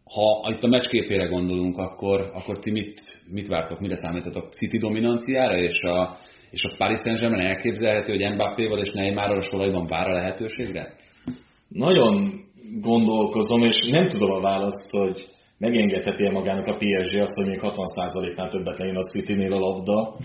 Ha 0.05 0.53
itt 0.53 0.62
a 0.62 0.69
meccsképére 0.69 1.27
gondolunk, 1.27 1.79
akkor, 1.79 2.29
akkor 2.33 2.59
ti 2.59 2.71
mit, 2.71 3.01
mit 3.31 3.49
vártok, 3.49 3.81
mire 3.81 3.95
számítotok? 3.95 4.53
City 4.53 4.79
dominanciára, 4.79 5.57
és 5.57 5.83
a, 5.83 6.16
és 6.51 6.62
a 6.62 6.75
Paris 6.79 6.99
Saint-Germain 6.99 7.47
elképzelhető, 7.47 8.12
hogy 8.12 8.35
Mbappé-val 8.35 8.79
és 8.79 8.91
Neymarral 8.91 9.39
a 9.39 9.43
soraiban 9.43 9.87
vár 9.87 10.09
a 10.09 10.14
lehetőségre? 10.14 10.95
Nagyon 11.69 12.47
gondolkozom, 12.81 13.62
és 13.62 13.76
nem 13.91 14.07
tudom 14.07 14.31
a 14.31 14.41
választ, 14.41 14.91
hogy 14.91 15.29
megengedheti 15.59 16.24
-e 16.24 16.31
magának 16.31 16.66
a 16.66 16.76
PSG 16.76 17.14
azt, 17.18 17.35
hogy 17.35 17.47
még 17.47 17.61
60%-nál 17.62 18.49
többet 18.49 18.79
legyen 18.79 18.97
a 18.97 19.03
City-nél 19.03 19.55
a 19.55 19.59
labda. 19.59 20.16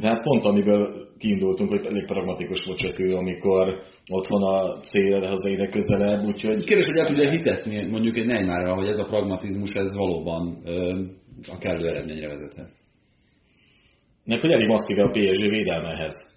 De 0.00 0.08
hát 0.08 0.22
pont 0.22 0.44
amiből 0.44 1.08
kiindultunk, 1.18 1.70
hogy 1.70 1.86
elég 1.86 2.04
pragmatikus 2.04 2.58
volt 2.66 3.00
ő, 3.00 3.14
amikor 3.14 3.82
ott 4.10 4.26
van 4.26 4.42
a 4.42 4.80
cél, 4.80 5.20
de 5.20 5.28
az 5.28 5.46
egyre 5.46 5.68
közelebb, 5.68 6.22
úgyhogy... 6.22 6.64
Kérdés, 6.64 6.86
hogy 6.86 6.96
el 6.96 7.06
tudja 7.06 7.30
hitetni 7.30 7.88
mondjuk 7.88 8.16
egy 8.16 8.26
Neymarra, 8.26 8.74
hogy 8.74 8.86
ez 8.86 8.98
a 8.98 9.04
pragmatizmus, 9.04 9.70
ez 9.70 9.96
valóban 9.96 10.62
ö, 10.64 11.02
a 11.48 11.58
kellő 11.58 11.88
eredményre 11.88 12.28
vezethet. 12.28 12.70
Nek, 14.24 14.40
hogy 14.40 14.50
elég 14.50 14.66
masszív 14.66 14.98
a 14.98 15.10
PSG 15.10 15.50
védelmehez. 15.50 16.36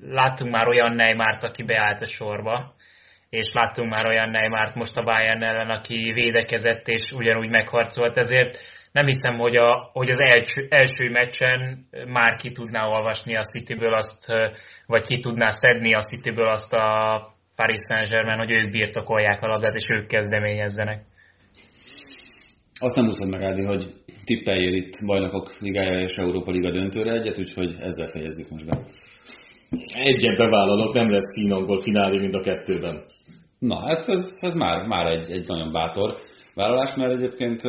Láttunk 0.00 0.50
már 0.50 0.68
olyan 0.68 0.94
Neymart, 0.94 1.42
aki 1.42 1.62
beállt 1.62 2.00
a 2.00 2.06
sorba, 2.06 2.74
és 3.30 3.50
láttunk 3.52 3.90
már 3.90 4.08
olyan 4.08 4.30
Neymart 4.30 4.74
most 4.74 4.96
a 4.96 5.04
Bayern 5.04 5.42
ellen, 5.42 5.70
aki 5.70 6.12
védekezett 6.14 6.88
és 6.88 7.02
ugyanúgy 7.12 7.48
megharcolt, 7.48 8.18
ezért 8.18 8.58
nem 8.92 9.06
hiszem, 9.06 9.38
hogy, 9.38 9.56
a, 9.56 9.90
hogy 9.92 10.10
az 10.10 10.20
első, 10.20 10.66
első 10.68 11.10
meccsen 11.10 11.86
már 12.06 12.36
ki 12.36 12.50
tudná 12.50 12.86
olvasni 12.86 13.36
a 13.36 13.42
Cityből 13.42 13.94
azt, 13.94 14.32
vagy 14.86 15.06
ki 15.06 15.18
tudná 15.18 15.48
szedni 15.48 15.94
a 15.94 16.00
Cityből 16.00 16.48
azt 16.48 16.72
a 16.72 16.86
Paris 17.56 17.80
Saint-Germain, 17.88 18.38
hogy 18.38 18.50
ők 18.50 18.70
birtokolják 18.70 19.42
a 19.42 19.46
labdát, 19.46 19.74
és 19.74 19.84
ők 19.88 20.06
kezdeményezzenek. 20.06 21.04
Azt 22.80 22.96
nem 22.96 23.06
úszod 23.06 23.28
meg, 23.28 23.42
Ádi, 23.42 23.64
hogy 23.64 23.94
tippeljél 24.24 24.72
itt 24.72 25.04
Bajnokok 25.06 25.58
Ligája 25.60 26.00
és 26.00 26.12
Európa 26.12 26.50
Liga 26.50 26.70
döntőre 26.70 27.12
egyet, 27.12 27.38
úgyhogy 27.38 27.76
ezzel 27.80 28.06
fejezzük 28.06 28.50
most 28.50 28.66
be. 28.66 28.78
Egyet 29.88 30.36
bevállalok, 30.36 30.94
nem 30.94 31.10
lesz 31.10 31.34
kínangol 31.34 31.78
finálé 31.78 32.18
mind 32.18 32.34
a 32.34 32.40
kettőben. 32.40 33.04
Na, 33.58 33.80
hát 33.80 34.08
ez, 34.08 34.32
ez 34.40 34.54
már, 34.54 34.86
már 34.86 35.14
egy, 35.14 35.30
egy 35.30 35.46
nagyon 35.46 35.72
bátor 35.72 36.14
vállalás, 36.54 36.94
mert 36.94 37.12
egyébként 37.12 37.62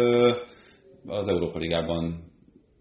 az 1.05 1.27
Európa 1.27 1.59
Ligában 1.59 2.23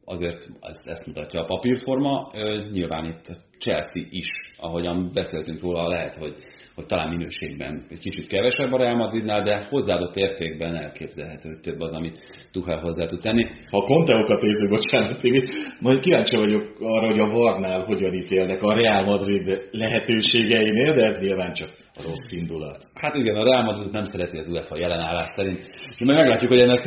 azért 0.05 0.49
ezt, 0.61 0.87
ezt 0.87 1.07
mutatja 1.07 1.41
a 1.43 1.47
papírforma. 1.47 2.31
Nyilván 2.73 3.05
itt 3.05 3.39
Chelsea 3.59 4.07
is, 4.11 4.27
ahogyan 4.61 5.11
beszéltünk 5.15 5.61
róla, 5.61 5.89
lehet, 5.89 6.17
hogy 6.17 6.35
hogy 6.79 6.87
talán 6.87 7.15
minőségben 7.17 7.73
egy 7.95 8.03
kicsit 8.07 8.27
kevesebb 8.27 8.73
a 8.73 8.79
Real 8.79 8.97
Madridnál, 8.97 9.43
de 9.43 9.67
hozzáadott 9.71 10.17
értékben 10.17 10.73
elképzelhető, 10.85 11.49
hogy 11.49 11.61
több 11.61 11.81
az, 11.81 11.93
amit 11.99 12.19
Tuchel 12.53 12.81
hozzá 12.81 13.05
tud 13.07 13.21
tenni. 13.21 13.45
Ha 13.71 13.79
a 13.79 13.89
Conteokat 13.93 14.41
nézzük, 14.43 14.69
bocsánat, 14.69 15.21
Tibi, 15.21 15.41
majd 15.81 15.99
kíváncsi 15.99 16.37
vagyok 16.37 16.65
arra, 16.81 17.07
hogy 17.11 17.21
a 17.21 17.33
Varnál 17.39 17.81
hogyan 17.81 18.15
ítélnek 18.15 18.63
a 18.63 18.75
Real 18.81 19.05
Madrid 19.05 19.69
lehetőségeinél, 19.71 20.95
de 20.95 21.03
ez 21.07 21.21
nyilván 21.21 21.53
csak 21.53 21.71
a 21.99 22.03
rossz 22.09 22.31
indulat. 22.41 22.81
Hát 22.95 23.15
igen, 23.17 23.37
a 23.37 23.45
Real 23.45 23.63
Madrid 23.63 23.93
nem 23.93 24.05
szereti 24.05 24.37
az 24.37 24.49
UEFA 24.49 24.79
jelenállás 24.79 25.31
szerint. 25.37 25.59
És 25.97 26.05
majd 26.05 26.19
meglátjuk, 26.19 26.51
hogy 26.51 26.61
ennek 26.67 26.85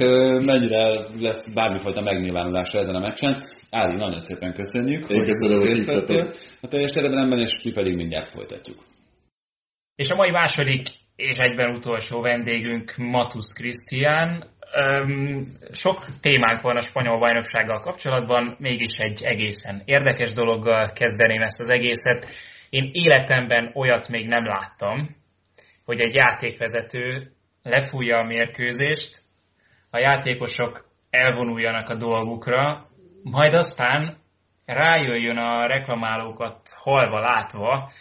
mennyire 0.51 0.83
lesz 1.19 1.43
bármifajta 1.53 2.01
megnyilvánulása 2.01 2.77
ezen 2.77 2.95
a 2.95 2.99
meccsen. 3.07 3.33
Ári, 3.69 3.95
nagyon 3.95 4.19
szépen 4.19 4.53
köszönjük. 4.53 5.09
Én 5.09 5.25
köszönöm, 5.25 5.59
hogy 5.59 5.67
részt 5.67 6.35
A 6.61 6.67
teljes 6.67 6.91
eredményben, 6.91 7.39
és 7.39 7.51
mi 7.63 7.71
pedig 7.71 7.95
mindjárt 7.95 8.29
folytatjuk. 8.29 8.77
És 9.95 10.09
a 10.09 10.15
mai 10.15 10.31
második 10.31 10.87
és 11.15 11.37
egyben 11.37 11.75
utolsó 11.75 12.21
vendégünk 12.21 12.93
Matusz 12.97 13.53
Krisztián. 13.53 14.49
Sok 15.71 16.05
témánk 16.21 16.61
van 16.61 16.75
a 16.75 16.81
spanyol 16.81 17.19
bajnoksággal 17.19 17.79
kapcsolatban, 17.79 18.55
mégis 18.59 18.97
egy 18.97 19.23
egészen 19.23 19.81
érdekes 19.85 20.31
dologgal 20.31 20.91
kezdeném 20.91 21.41
ezt 21.41 21.59
az 21.59 21.69
egészet. 21.69 22.25
Én 22.69 22.89
életemben 22.93 23.71
olyat 23.73 24.07
még 24.07 24.27
nem 24.27 24.45
láttam, 24.45 25.15
hogy 25.85 26.01
egy 26.01 26.15
játékvezető 26.15 27.31
lefújja 27.63 28.17
a 28.17 28.23
mérkőzést, 28.23 29.17
a 29.89 29.97
játékosok 29.99 30.85
elvonuljanak 31.09 31.89
a 31.89 31.95
dolgukra, 31.95 32.87
majd 33.23 33.53
aztán 33.53 34.17
rájöjjön 34.65 35.37
a 35.37 35.67
reklamálókat 35.67 36.61
halva 36.75 37.19
látva, 37.19 37.91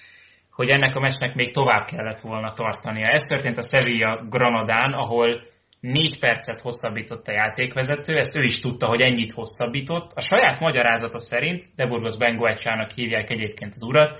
hogy 0.60 0.70
ennek 0.70 0.96
a 0.96 1.00
meccsnek 1.00 1.34
még 1.34 1.52
tovább 1.52 1.84
kellett 1.84 2.20
volna 2.20 2.52
tartania. 2.52 3.08
Ez 3.08 3.22
történt 3.22 3.56
a 3.56 3.62
Sevilla 3.62 4.24
Granadán, 4.28 4.92
ahol 4.92 5.42
négy 5.80 6.18
percet 6.18 6.60
hosszabbított 6.60 7.26
a 7.26 7.32
játékvezető, 7.32 8.16
ezt 8.16 8.36
ő 8.36 8.42
is 8.42 8.60
tudta, 8.60 8.86
hogy 8.86 9.00
ennyit 9.00 9.32
hosszabbított. 9.32 10.10
A 10.14 10.20
saját 10.20 10.60
magyarázata 10.60 11.18
szerint, 11.18 11.64
de 11.76 11.86
Burgos 11.86 12.16
Bengoecsának 12.16 12.90
hívják 12.90 13.30
egyébként 13.30 13.72
az 13.74 13.82
urat, 13.82 14.18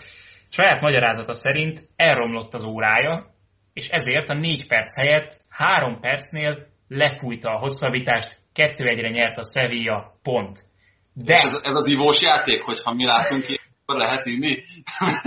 saját 0.48 0.80
magyarázata 0.80 1.32
szerint 1.32 1.88
elromlott 1.96 2.54
az 2.54 2.64
órája, 2.64 3.26
és 3.72 3.88
ezért 3.88 4.28
a 4.28 4.34
négy 4.34 4.66
perc 4.66 4.96
helyett 4.96 5.36
három 5.48 6.00
percnél 6.00 6.66
lefújta 6.88 7.50
a 7.50 7.58
hosszabbítást, 7.58 8.36
kettő 8.52 8.88
egyre 8.88 9.10
nyert 9.10 9.38
a 9.38 9.50
Sevilla, 9.54 10.18
pont. 10.22 10.58
De... 11.12 11.32
És 11.32 11.40
ez, 11.42 11.60
ez 11.62 11.74
az 11.74 11.88
ivós 11.88 12.22
játék, 12.22 12.62
hogyha 12.62 12.94
mi 12.94 13.04
látunk 13.04 13.44
ki, 13.46 13.58
akkor 13.90 14.02
lehet 14.02 14.26
inni. 14.26 14.62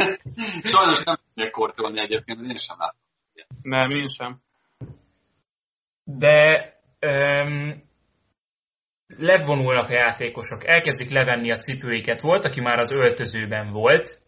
Sajnos 0.74 1.03
nem 1.03 1.16
tudják 1.28 1.51
kortolni 1.51 1.99
egyébként, 1.99 2.39
én 2.41 2.57
sem 2.57 2.76
látom. 2.80 3.01
Nem, 3.61 3.91
én 3.91 4.07
sem. 4.07 4.39
De 6.03 6.74
um, 7.01 7.84
levonulnak 9.07 9.89
a 9.89 9.93
játékosok, 9.93 10.68
elkezdik 10.68 11.09
levenni 11.09 11.51
a 11.51 11.57
cipőiket. 11.57 12.22
Volt, 12.22 12.45
aki 12.45 12.61
már 12.61 12.80
az 12.80 12.91
öltözőben 12.91 13.72
volt, 13.72 14.22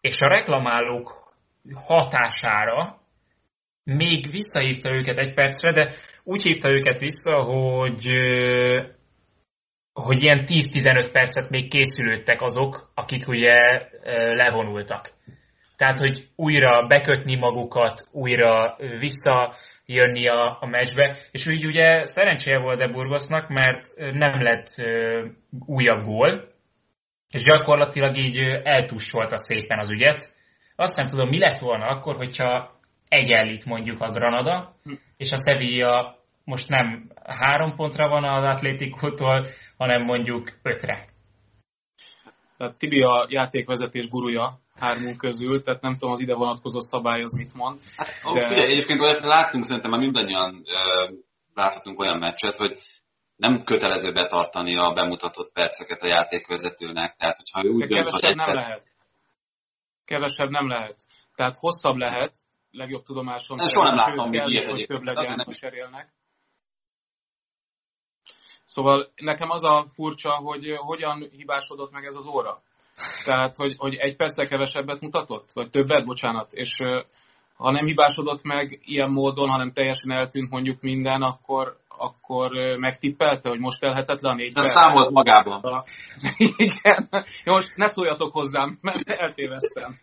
és 0.00 0.20
a 0.20 0.28
reklamálók 0.28 1.34
hatására 1.74 3.00
még 3.84 4.30
visszahívta 4.30 4.90
őket 4.90 5.18
egy 5.18 5.34
percre, 5.34 5.72
de 5.72 5.92
úgy 6.24 6.42
hívta 6.42 6.70
őket 6.70 6.98
vissza, 6.98 7.42
hogy 7.42 8.06
hogy 10.02 10.22
ilyen 10.22 10.44
10-15 10.46 11.08
percet 11.12 11.50
még 11.50 11.68
készülődtek 11.68 12.42
azok, 12.42 12.90
akik 12.94 13.28
ugye 13.28 13.54
levonultak. 14.34 15.10
Tehát, 15.76 15.98
hogy 15.98 16.28
újra 16.36 16.86
bekötni 16.86 17.36
magukat, 17.36 18.08
újra 18.12 18.76
visszajönni 18.98 20.28
a, 20.28 20.58
a 20.60 20.66
meccsbe, 20.66 21.16
és 21.30 21.46
úgy 21.46 21.66
ugye 21.66 22.04
szerencséje 22.04 22.58
volt 22.58 22.78
de 22.78 22.88
Burgosnak, 22.88 23.48
mert 23.48 23.90
nem 23.96 24.42
lett 24.42 24.66
újabb 25.66 26.04
gól, 26.04 26.48
és 27.30 27.42
gyakorlatilag 27.42 28.16
így 28.16 28.38
eltussolta 28.62 29.38
szépen 29.38 29.78
az 29.78 29.90
ügyet. 29.90 30.34
Azt 30.76 30.96
nem 30.96 31.06
tudom, 31.06 31.28
mi 31.28 31.38
lett 31.38 31.58
volna 31.58 31.86
akkor, 31.86 32.16
hogyha 32.16 32.70
egyenlít 33.08 33.64
mondjuk 33.64 34.00
a 34.00 34.10
Granada, 34.10 34.74
hm. 34.84 34.92
és 35.16 35.32
a 35.32 35.36
Sevilla 35.36 36.16
most 36.44 36.68
nem 36.68 37.10
három 37.24 37.76
pontra 37.76 38.08
van 38.08 38.24
az 38.24 38.44
Atlétikótól, 38.54 39.46
hanem 39.76 40.02
mondjuk 40.02 40.52
ötre. 40.62 41.08
Tehát 42.56 42.78
Tibi 42.78 43.02
a 43.02 43.26
játékvezetés 43.30 44.08
gurúja 44.08 44.58
hármunk 44.74 45.18
közül, 45.18 45.62
tehát 45.62 45.82
nem 45.82 45.92
tudom 45.92 46.10
az 46.10 46.20
ide 46.20 46.34
vonatkozó 46.34 46.80
szabály 46.80 47.22
az 47.22 47.32
mit 47.32 47.54
mond. 47.54 47.80
Hát, 47.96 48.08
de... 48.34 48.46
ugye, 48.46 48.64
egyébként 48.64 49.00
olyat 49.00 49.24
láttunk, 49.24 49.64
szerintem 49.64 49.90
már 49.90 50.00
mindannyian 50.00 50.54
uh, 50.54 51.18
láthatunk 51.54 52.00
olyan 52.00 52.18
meccset, 52.18 52.56
hogy 52.56 52.78
nem 53.36 53.64
kötelező 53.64 54.12
betartani 54.12 54.76
a 54.76 54.92
bemutatott 54.92 55.52
perceket 55.52 56.02
a 56.02 56.08
játékvezetőnek, 56.08 57.16
tehát 57.16 57.36
hogyha 57.36 57.64
ő 57.64 57.68
úgy 57.68 57.86
de 57.86 57.94
dönt, 57.94 58.10
hogy 58.10 58.36
nem 58.36 58.54
lehet. 58.54 58.82
Kevesebb 60.04 60.50
nem 60.50 60.68
lehet. 60.68 60.96
Tehát 61.34 61.56
hosszabb 61.56 61.96
lehet, 61.96 62.32
legjobb 62.70 63.02
tudomásom. 63.02 63.56
Nem, 63.56 63.66
soha 63.66 63.88
nem 63.88 63.96
láttam 63.96 64.28
még 64.28 64.42
ilyet 64.46 64.70
hogy 64.70 64.86
több 64.86 65.02
legyen, 65.02 65.40
hogy 65.44 65.54
cserélnek. 65.54 66.12
Szóval 68.66 69.08
nekem 69.16 69.50
az 69.50 69.64
a 69.64 69.86
furcsa, 69.94 70.30
hogy 70.30 70.74
hogyan 70.76 71.28
hibásodott 71.30 71.92
meg 71.92 72.04
ez 72.04 72.14
az 72.14 72.26
óra. 72.26 72.62
Tehát, 73.24 73.56
hogy, 73.56 73.74
hogy 73.78 73.94
egy 73.94 74.16
perccel 74.16 74.48
kevesebbet 74.48 75.00
mutatott? 75.00 75.50
Vagy 75.52 75.70
többet, 75.70 76.04
bocsánat. 76.04 76.52
És 76.52 76.70
ha 77.56 77.70
nem 77.70 77.86
hibásodott 77.86 78.42
meg 78.42 78.80
ilyen 78.84 79.10
módon, 79.10 79.48
hanem 79.48 79.72
teljesen 79.72 80.10
eltűnt 80.10 80.50
mondjuk 80.50 80.80
minden, 80.80 81.22
akkor, 81.22 81.76
akkor 81.88 82.50
megtippelte, 82.78 83.48
hogy 83.48 83.58
most 83.58 83.80
telhetett 83.80 84.20
le 84.20 84.30
a 84.30 84.34
négy 84.34 84.54
perc. 84.54 84.74
számolt 84.74 85.10
magában. 85.10 85.62
Igen. 86.38 87.08
Jó, 87.44 87.52
most 87.52 87.76
ne 87.76 87.86
szóljatok 87.86 88.32
hozzám, 88.32 88.78
mert 88.80 89.10
eltéveztem. 89.10 89.98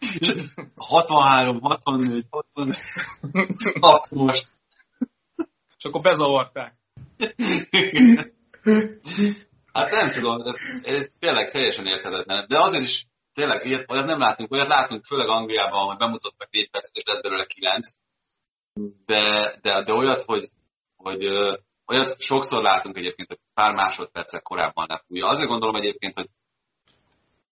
63, 0.75 1.59
64, 1.61 2.25
65. 2.29 2.75
most. 4.09 4.47
És 5.77 5.85
akkor 5.85 6.01
bezavarták. 6.01 6.73
Hát 9.73 9.89
nem 9.89 10.09
tudom, 10.09 10.41
ez 10.83 11.05
tényleg 11.19 11.51
teljesen 11.51 11.85
érthetetlen. 11.85 12.45
De 12.47 12.59
azért 12.59 12.83
is 12.83 13.05
tényleg 13.33 13.65
ilyet, 13.65 13.91
olyat 13.91 14.05
nem 14.05 14.19
látunk, 14.19 14.51
olyat 14.51 14.67
látunk 14.67 15.05
főleg 15.05 15.27
Angliában, 15.27 15.87
hogy 15.87 15.97
bemutattak 15.97 16.51
négy 16.51 16.69
percet, 16.69 16.95
és 16.97 17.03
lett 17.05 17.21
belőle 17.21 17.45
kilenc. 17.45 17.87
De, 19.05 19.23
de, 19.61 19.83
de 19.83 19.93
olyat, 19.93 20.21
hogy, 20.21 20.49
hogy 20.95 21.25
olyat 21.85 22.21
sokszor 22.21 22.63
látunk 22.63 22.97
egyébként, 22.97 23.27
hogy 23.27 23.39
pár 23.53 23.73
másodpercek 23.73 24.41
korábban 24.41 24.85
lefújja. 24.89 25.27
Azért 25.27 25.49
gondolom 25.49 25.75
egyébként, 25.75 26.15
hogy 26.15 26.29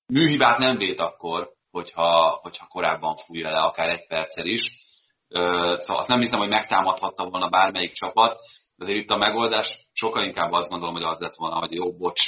műhibát 0.05 0.57
nem 0.57 0.77
vét 0.77 0.99
akkor, 0.99 1.53
hogyha, 1.71 2.39
hogyha 2.41 2.67
korábban 2.67 3.15
fújja 3.15 3.49
le, 3.49 3.59
akár 3.59 3.89
egy 3.89 4.07
perccel 4.07 4.45
is. 4.45 4.61
Szóval 5.77 5.97
azt 5.97 6.07
nem 6.07 6.19
hiszem, 6.19 6.39
hogy 6.39 6.49
megtámadhatta 6.49 7.29
volna 7.29 7.49
bármelyik 7.49 7.93
csapat. 7.93 8.39
Azért 8.81 8.99
itt 8.99 9.09
a 9.09 9.17
megoldás 9.17 9.87
sokkal 9.93 10.23
inkább 10.23 10.51
azt 10.51 10.69
gondolom, 10.69 10.95
hogy 10.95 11.03
az 11.03 11.19
lett 11.19 11.35
volna, 11.35 11.59
hogy 11.59 11.73
jó, 11.73 11.93
bocs, 11.93 12.21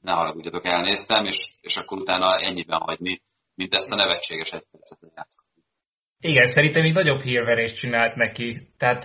ne 0.00 0.12
haragudjatok, 0.12 0.66
elnéztem, 0.66 1.24
és, 1.24 1.50
és 1.60 1.76
akkor 1.76 1.98
utána 1.98 2.36
ennyiben 2.36 2.78
hagyni, 2.78 3.22
mint 3.54 3.74
ezt 3.74 3.92
a 3.92 3.96
nevetséges 3.96 4.52
egy 4.52 4.64
percet 4.70 4.98
játszani. 5.14 5.46
Igen, 6.20 6.46
szerintem 6.46 6.84
így 6.84 6.94
nagyobb 6.94 7.20
hírverést 7.20 7.76
csinált 7.76 8.14
neki. 8.14 8.68
Tehát 8.76 9.04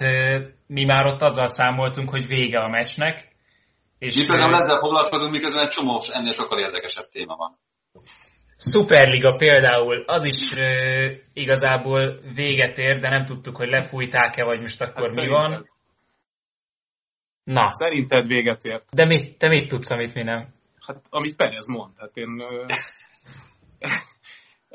mi 0.67 0.83
már 0.83 1.05
ott 1.05 1.21
azzal 1.21 1.45
számoltunk, 1.45 2.09
hogy 2.09 2.27
vége 2.27 2.59
a 2.59 2.67
meccsnek. 2.67 3.35
És 3.99 4.15
mi 4.15 4.25
például 4.25 4.55
ezzel 4.55 4.77
foglalkozunk, 4.77 5.31
miközben 5.31 5.63
egy 5.63 5.69
csomó 5.69 6.01
ennél 6.13 6.31
sokkal 6.31 6.59
érdekesebb 6.59 7.09
téma 7.09 7.35
van. 7.35 7.59
Superliga 8.57 9.35
például, 9.35 10.03
az 10.05 10.23
is 10.23 10.53
igazából 11.33 12.19
véget 12.33 12.77
ér, 12.77 12.97
de 12.97 13.09
nem 13.09 13.25
tudtuk, 13.25 13.55
hogy 13.55 13.69
lefújták-e, 13.69 14.43
vagy 14.43 14.59
most 14.59 14.81
akkor 14.81 15.07
hát 15.07 15.19
mi 15.19 15.27
van. 15.27 15.71
Na. 17.43 17.73
Szerinted 17.73 18.27
véget 18.27 18.63
ért. 18.63 18.95
De 18.95 19.05
mit, 19.05 19.37
te 19.37 19.47
mit 19.47 19.67
tudsz, 19.67 19.89
amit 19.89 20.13
mi 20.13 20.23
nem? 20.23 20.53
Hát, 20.87 21.01
amit 21.09 21.35
Perez 21.35 21.67
mond. 21.67 21.93
Hát 21.97 22.17
én, 22.17 22.29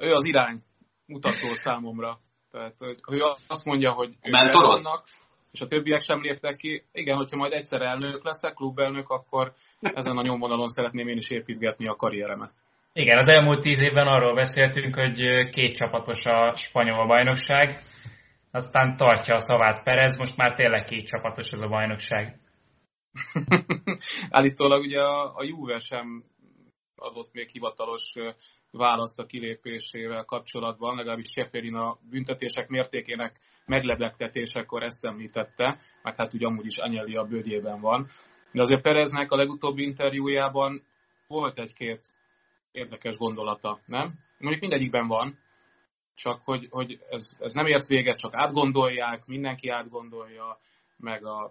ő 0.07 0.13
az 0.13 0.25
irány 0.25 0.63
mutató 1.07 1.47
számomra. 1.47 2.19
Tehát, 2.51 2.75
hogy 2.79 3.17
ő 3.17 3.21
azt 3.49 3.65
mondja, 3.65 3.93
hogy 3.93 4.15
ő 4.23 4.33
vannak, 4.51 5.05
és 5.53 5.61
a 5.61 5.67
többiek 5.67 6.01
sem 6.01 6.23
léptek 6.23 6.57
ki. 6.57 6.83
Igen, 6.93 7.17
hogyha 7.17 7.37
majd 7.37 7.53
egyszer 7.53 7.83
elnök 7.83 8.25
leszek, 8.25 8.55
klubelnök, 8.55 9.09
akkor 9.09 9.53
ezen 9.81 10.17
a 10.17 10.23
nyomvonalon 10.23 10.69
szeretném 10.69 11.09
én 11.09 11.17
is 11.17 11.29
építgetni 11.29 11.87
a 11.87 11.95
karrieremet. 11.95 12.51
Igen, 12.93 13.19
az 13.19 13.29
elmúlt 13.29 13.61
tíz 13.61 13.85
évben 13.85 14.07
arról 14.07 14.35
beszéltünk, 14.35 14.95
hogy 14.95 15.49
két 15.51 15.77
csapatos 15.77 16.25
a 16.25 16.55
spanyol 16.55 17.07
bajnokság, 17.07 17.81
aztán 18.51 18.97
tartja 18.97 19.35
a 19.35 19.39
szavát 19.39 19.83
Perez, 19.83 20.19
most 20.19 20.37
már 20.37 20.53
tényleg 20.53 20.85
két 20.85 21.07
csapatos 21.07 21.51
ez 21.51 21.61
a 21.61 21.69
bajnokság. 21.69 22.39
Állítólag 24.31 24.81
ugye 24.81 25.01
a, 25.01 25.37
a 25.37 25.45
Juve 25.45 25.79
sem 25.79 26.25
adott 26.97 27.33
még 27.33 27.49
hivatalos 27.49 28.15
választ 28.71 29.19
a 29.19 29.27
kilépésével 29.27 30.25
kapcsolatban, 30.25 30.97
legalábbis 30.97 31.29
Cseferin 31.29 31.75
a 31.75 31.99
büntetések 32.11 32.69
mértékének 32.69 33.41
meglebegtetésekor 33.67 34.83
ezt 34.83 35.05
említette, 35.05 35.81
meg 36.03 36.17
hát 36.17 36.35
ugye 36.35 36.47
amúgy 36.47 36.67
is 36.67 36.79
Anyeli 36.79 37.15
a 37.15 37.25
bőrjében 37.25 37.81
van. 37.81 38.09
De 38.53 38.61
azért 38.61 38.83
Pereznek 38.83 39.33
a 39.33 39.37
legutóbbi 39.37 39.83
interjújában 39.83 40.83
volt 41.27 41.59
egy-két 41.59 42.01
érdekes 42.73 43.17
gondolata, 43.17 43.81
nem? 43.87 44.19
Mondjuk 44.39 44.61
mindegyikben 44.61 45.07
van, 45.07 45.39
csak 46.15 46.41
hogy, 46.45 46.67
hogy 46.71 46.99
ez, 47.09 47.37
ez 47.39 47.53
nem 47.53 47.67
ért 47.67 47.87
véget, 47.87 48.19
csak 48.19 48.33
átgondolják, 48.35 49.27
mindenki 49.27 49.69
átgondolja, 49.69 50.59
meg 51.01 51.25
a 51.25 51.51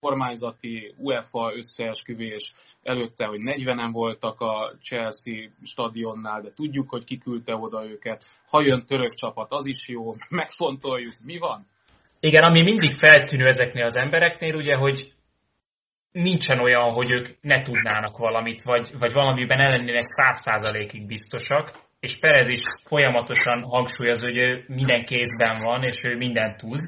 kormányzati 0.00 0.94
UEFA 0.96 1.52
összeesküvés 1.56 2.54
előtte, 2.82 3.26
hogy 3.26 3.40
40-en 3.42 3.88
voltak 3.92 4.40
a 4.40 4.74
Chelsea 4.82 5.48
stadionnál, 5.62 6.40
de 6.40 6.52
tudjuk, 6.52 6.90
hogy 6.90 7.04
kiküldte 7.04 7.56
oda 7.56 7.84
őket. 7.84 8.24
Ha 8.48 8.62
jön 8.62 8.86
török 8.86 9.14
csapat, 9.14 9.52
az 9.52 9.66
is 9.66 9.88
jó, 9.88 10.14
megfontoljuk, 10.28 11.14
mi 11.24 11.38
van? 11.38 11.66
Igen, 12.20 12.42
ami 12.42 12.62
mindig 12.62 12.92
feltűnő 12.92 13.46
ezeknél 13.46 13.84
az 13.84 13.96
embereknél, 13.96 14.54
ugye, 14.54 14.76
hogy 14.76 15.12
nincsen 16.12 16.60
olyan, 16.60 16.90
hogy 16.90 17.10
ők 17.10 17.36
ne 17.40 17.62
tudnának 17.62 18.18
valamit, 18.18 18.62
vagy, 18.62 18.90
vagy 18.98 19.12
valamiben 19.12 19.60
ellennének 19.60 20.00
száz 20.00 20.40
százalékig 20.40 21.06
biztosak, 21.06 21.86
és 22.00 22.18
Perez 22.18 22.48
is 22.48 22.60
folyamatosan 22.84 23.62
hangsúlyozza, 23.62 24.26
hogy 24.26 24.36
ő 24.36 24.64
minden 24.66 25.04
kézben 25.04 25.56
van, 25.64 25.82
és 25.82 26.04
ő 26.04 26.16
mindent 26.16 26.56
tud 26.56 26.80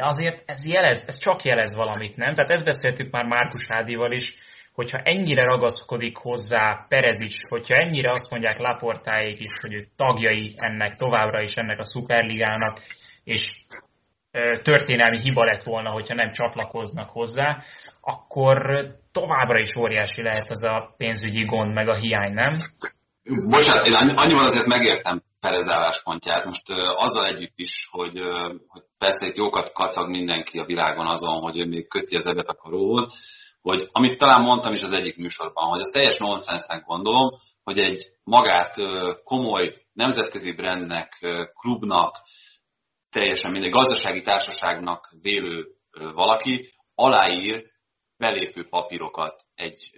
de 0.00 0.06
azért 0.06 0.42
ez 0.46 0.68
jelez, 0.68 1.04
ez 1.06 1.18
csak 1.18 1.42
jelez 1.42 1.74
valamit, 1.74 2.16
nem? 2.16 2.34
Tehát 2.34 2.50
ezt 2.50 2.64
beszéltük 2.64 3.10
már 3.10 3.24
Márkus 3.24 3.66
Ádival 3.68 4.12
is, 4.12 4.34
hogyha 4.72 4.98
ennyire 5.04 5.44
ragaszkodik 5.44 6.16
hozzá 6.16 6.86
Perez 6.88 7.20
is, 7.20 7.38
hogyha 7.48 7.74
ennyire 7.74 8.10
azt 8.10 8.30
mondják 8.30 8.58
Laportáék 8.58 9.40
is, 9.40 9.50
hogy 9.60 9.74
ők 9.74 9.88
tagjai 9.96 10.54
ennek 10.56 10.94
továbbra 10.94 11.42
is 11.42 11.54
ennek 11.54 11.78
a 11.78 11.84
szuperligának, 11.84 12.80
és 13.24 13.50
történelmi 14.62 15.20
hiba 15.20 15.44
lett 15.44 15.62
volna, 15.62 15.90
hogyha 15.90 16.14
nem 16.14 16.30
csatlakoznak 16.30 17.10
hozzá, 17.10 17.62
akkor 18.00 18.56
továbbra 19.12 19.58
is 19.58 19.76
óriási 19.76 20.22
lehet 20.22 20.50
az 20.50 20.64
a 20.64 20.94
pénzügyi 20.96 21.42
gond, 21.42 21.74
meg 21.74 21.88
a 21.88 21.96
hiány, 21.96 22.32
nem? 22.32 22.56
Bocsánat, 23.50 23.86
én 23.86 23.94
annyival 23.94 24.44
azért 24.44 24.66
megértem 24.66 25.19
Perez 25.40 25.66
álláspontját. 25.66 26.44
Most 26.44 26.70
azzal 26.96 27.26
együtt 27.26 27.58
is, 27.58 27.88
hogy, 27.90 28.20
hogy 28.66 28.82
persze 28.98 29.26
itt 29.26 29.36
jókat 29.36 29.72
kacag 29.72 30.08
mindenki 30.08 30.58
a 30.58 30.64
világon 30.64 31.06
azon, 31.06 31.42
hogy 31.42 31.58
ő 31.58 31.66
még 31.66 31.88
köti 31.88 32.14
az 32.14 32.26
ebet 32.26 32.48
a 32.48 32.54
karóhoz, 32.54 33.14
hogy 33.60 33.88
amit 33.92 34.18
talán 34.18 34.42
mondtam 34.42 34.72
is 34.72 34.82
az 34.82 34.92
egyik 34.92 35.16
műsorban, 35.16 35.68
hogy 35.68 35.80
az 35.80 35.90
teljes 35.92 36.18
nonsensnek 36.18 36.84
gondolom, 36.84 37.38
hogy 37.62 37.78
egy 37.78 38.06
magát 38.24 38.76
komoly 39.24 39.86
nemzetközi 39.92 40.54
brandnek, 40.54 41.26
klubnak, 41.60 42.16
teljesen 43.10 43.50
mindegy 43.50 43.70
gazdasági 43.70 44.22
társaságnak 44.22 45.14
vélő 45.22 45.66
valaki 45.90 46.74
aláír 46.94 47.70
belépő 48.16 48.68
papírokat 48.68 49.42
egy 49.54 49.90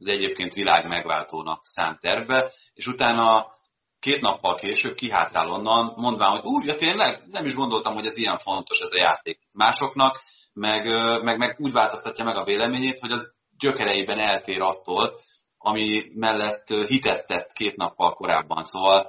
az 0.00 0.08
egyébként 0.08 0.52
világ 0.52 0.86
megváltónak 0.86 1.60
szánt 1.62 2.00
tervbe, 2.00 2.52
és 2.74 2.86
utána 2.86 3.57
két 4.00 4.20
nappal 4.20 4.54
később 4.54 4.94
kihátrál 4.94 5.50
onnan, 5.50 5.92
mondván, 5.96 6.30
hogy 6.30 6.44
úgy, 6.44 6.66
ja 6.66 6.76
tényleg, 6.76 7.22
nem 7.30 7.44
is 7.44 7.54
gondoltam, 7.54 7.94
hogy 7.94 8.06
ez 8.06 8.16
ilyen 8.16 8.36
fontos 8.36 8.80
ez 8.80 8.90
a 8.92 9.00
játék 9.00 9.38
másoknak, 9.52 10.22
meg, 10.52 10.88
meg, 11.22 11.38
meg 11.38 11.56
úgy 11.58 11.72
változtatja 11.72 12.24
meg 12.24 12.38
a 12.38 12.44
véleményét, 12.44 12.98
hogy 12.98 13.10
az 13.10 13.32
gyökereiben 13.58 14.18
eltér 14.18 14.60
attól, 14.60 15.20
ami 15.58 16.10
mellett 16.14 16.68
hitet 16.68 17.52
két 17.52 17.76
nappal 17.76 18.14
korábban. 18.14 18.62
Szóval 18.62 19.06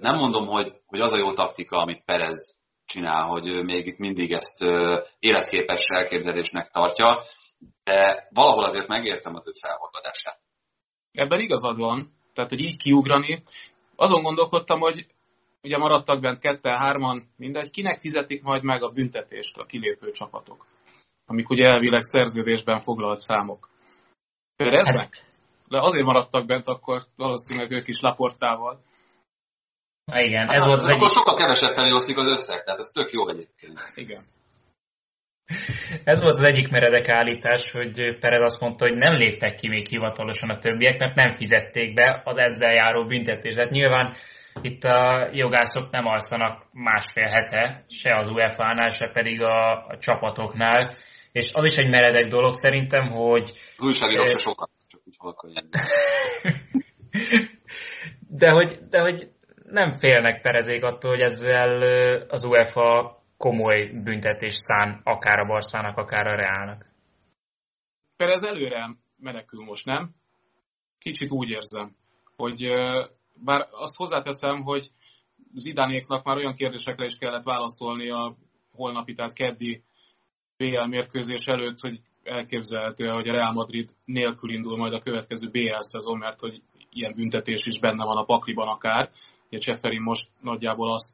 Nem 0.00 0.16
mondom, 0.16 0.46
hogy, 0.46 0.72
hogy 0.86 1.00
az 1.00 1.12
a 1.12 1.18
jó 1.18 1.32
taktika, 1.32 1.76
amit 1.76 2.04
Perez 2.04 2.62
csinál, 2.86 3.26
hogy 3.26 3.64
még 3.64 3.86
itt 3.86 3.98
mindig 3.98 4.32
ezt 4.32 4.60
életképes 5.18 5.86
elképzelésnek 5.88 6.70
tartja, 6.70 7.24
de 7.84 8.28
valahol 8.30 8.64
azért 8.64 8.88
megértem 8.88 9.34
az 9.34 9.48
ő 9.48 9.52
felhorgadását. 9.60 10.38
Ebben 11.12 11.40
igazad 11.40 11.76
van, 11.76 12.12
tehát 12.34 12.50
hogy 12.50 12.62
így 12.62 12.76
kiugrani. 12.76 13.42
Azon 13.96 14.22
gondolkodtam, 14.22 14.80
hogy 14.80 15.06
ugye 15.62 15.78
maradtak 15.78 16.20
bent 16.20 16.38
ketten, 16.38 16.76
hárman, 16.76 17.22
mindegy, 17.36 17.70
kinek 17.70 18.00
fizetik 18.00 18.42
majd 18.42 18.62
meg 18.62 18.82
a 18.82 18.90
büntetést 18.90 19.56
a 19.56 19.64
kilépő 19.64 20.10
csapatok, 20.10 20.66
amik 21.26 21.50
ugye 21.50 21.66
elvileg 21.66 22.02
szerződésben 22.02 22.80
foglalt 22.80 23.18
számok. 23.18 23.68
Pereznek? 24.56 25.24
De 25.68 25.78
azért 25.80 26.04
maradtak 26.04 26.46
bent, 26.46 26.68
akkor 26.68 27.02
valószínűleg 27.16 27.70
ők 27.70 27.88
is 27.88 28.00
Laportával. 28.00 28.80
Na 30.04 30.20
igen, 30.20 30.48
ez 30.48 30.58
hát, 30.58 30.66
volt 30.66 30.78
az 30.78 30.84
akkor 30.84 30.96
egyik... 30.96 31.08
sokkal 31.08 31.36
kevesebb 31.36 31.70
felé 31.70 31.92
osztik 31.92 32.18
az 32.18 32.26
összeg, 32.26 32.64
tehát 32.64 32.80
ez 32.80 32.86
tök 32.86 33.12
jó 33.12 33.28
egyébként. 33.28 33.78
Igen. 33.94 34.22
Ez 36.04 36.20
volt 36.20 36.34
az 36.34 36.44
egyik 36.44 36.68
meredek 36.68 37.08
állítás, 37.08 37.70
hogy 37.70 38.18
Perez 38.20 38.42
azt 38.42 38.60
mondta, 38.60 38.88
hogy 38.88 38.96
nem 38.96 39.12
léptek 39.12 39.54
ki 39.54 39.68
még 39.68 39.86
hivatalosan 39.88 40.50
a 40.50 40.58
többiek, 40.58 40.98
mert 40.98 41.14
nem 41.14 41.36
fizették 41.36 41.94
be 41.94 42.20
az 42.24 42.36
ezzel 42.36 42.72
járó 42.72 43.06
büntetést. 43.06 43.56
Tehát 43.56 43.70
nyilván 43.70 44.12
itt 44.62 44.84
a 44.84 45.28
jogászok 45.32 45.90
nem 45.90 46.06
alszanak 46.06 46.66
másfél 46.72 47.26
hete, 47.26 47.84
se 47.88 48.16
az 48.16 48.28
UEFA-nál, 48.28 48.90
se 48.90 49.10
pedig 49.12 49.42
a, 49.42 49.86
a 49.86 49.98
csapatoknál, 49.98 50.94
és 51.32 51.50
az 51.52 51.64
is 51.64 51.76
egy 51.76 51.90
meredek 51.90 52.26
dolog 52.26 52.52
szerintem, 52.52 53.10
hogy... 53.10 53.50
Az 53.76 53.84
újságírók 53.84 54.28
se 54.28 54.36
sokat, 54.36 54.70
csak 54.88 55.00
úgy 55.04 55.14
halkan 55.18 55.50
de 58.28 58.50
hogy, 58.50 58.78
de 58.90 59.00
hogy 59.00 59.28
nem 59.70 59.90
félnek 59.90 60.40
Perezék 60.40 60.82
attól, 60.84 61.10
hogy 61.10 61.20
ezzel 61.20 61.82
az 62.28 62.44
UEFA 62.44 63.22
komoly 63.44 63.90
büntetés 64.04 64.54
szán 64.54 65.00
akár 65.02 65.38
a 65.38 65.46
Barszának, 65.46 65.96
akár 65.96 66.26
a 66.26 66.36
Reálnak. 66.36 66.86
Perez 68.16 68.44
előre 68.44 68.96
menekül 69.18 69.64
most, 69.64 69.84
nem? 69.84 70.10
Kicsit 70.98 71.30
úgy 71.30 71.50
érzem, 71.50 71.96
hogy 72.36 72.68
bár 73.44 73.66
azt 73.70 73.96
hozzáteszem, 73.96 74.62
hogy 74.62 74.88
Zidánéknak 75.54 76.24
már 76.24 76.36
olyan 76.36 76.54
kérdésekre 76.54 77.04
is 77.04 77.18
kellett 77.18 77.42
válaszolni 77.42 78.10
a 78.10 78.36
holnapi, 78.72 79.14
tehát 79.14 79.32
keddi 79.32 79.82
BL 80.56 80.86
mérkőzés 80.86 81.44
előtt, 81.44 81.78
hogy 81.80 82.00
elképzelhető, 82.22 83.06
hogy 83.08 83.28
a 83.28 83.32
Real 83.32 83.52
Madrid 83.52 83.90
nélkül 84.04 84.52
indul 84.52 84.76
majd 84.76 84.92
a 84.92 85.02
következő 85.02 85.50
BL 85.50 85.80
szezon, 85.80 86.18
mert 86.18 86.40
hogy 86.40 86.62
ilyen 86.90 87.14
büntetés 87.14 87.66
is 87.66 87.78
benne 87.78 88.04
van 88.04 88.16
a 88.16 88.24
pakliban 88.24 88.68
akár. 88.68 89.10
Ugye 89.46 89.58
Cseferin 89.58 90.02
most 90.02 90.28
nagyjából 90.40 90.92
azt 90.92 91.13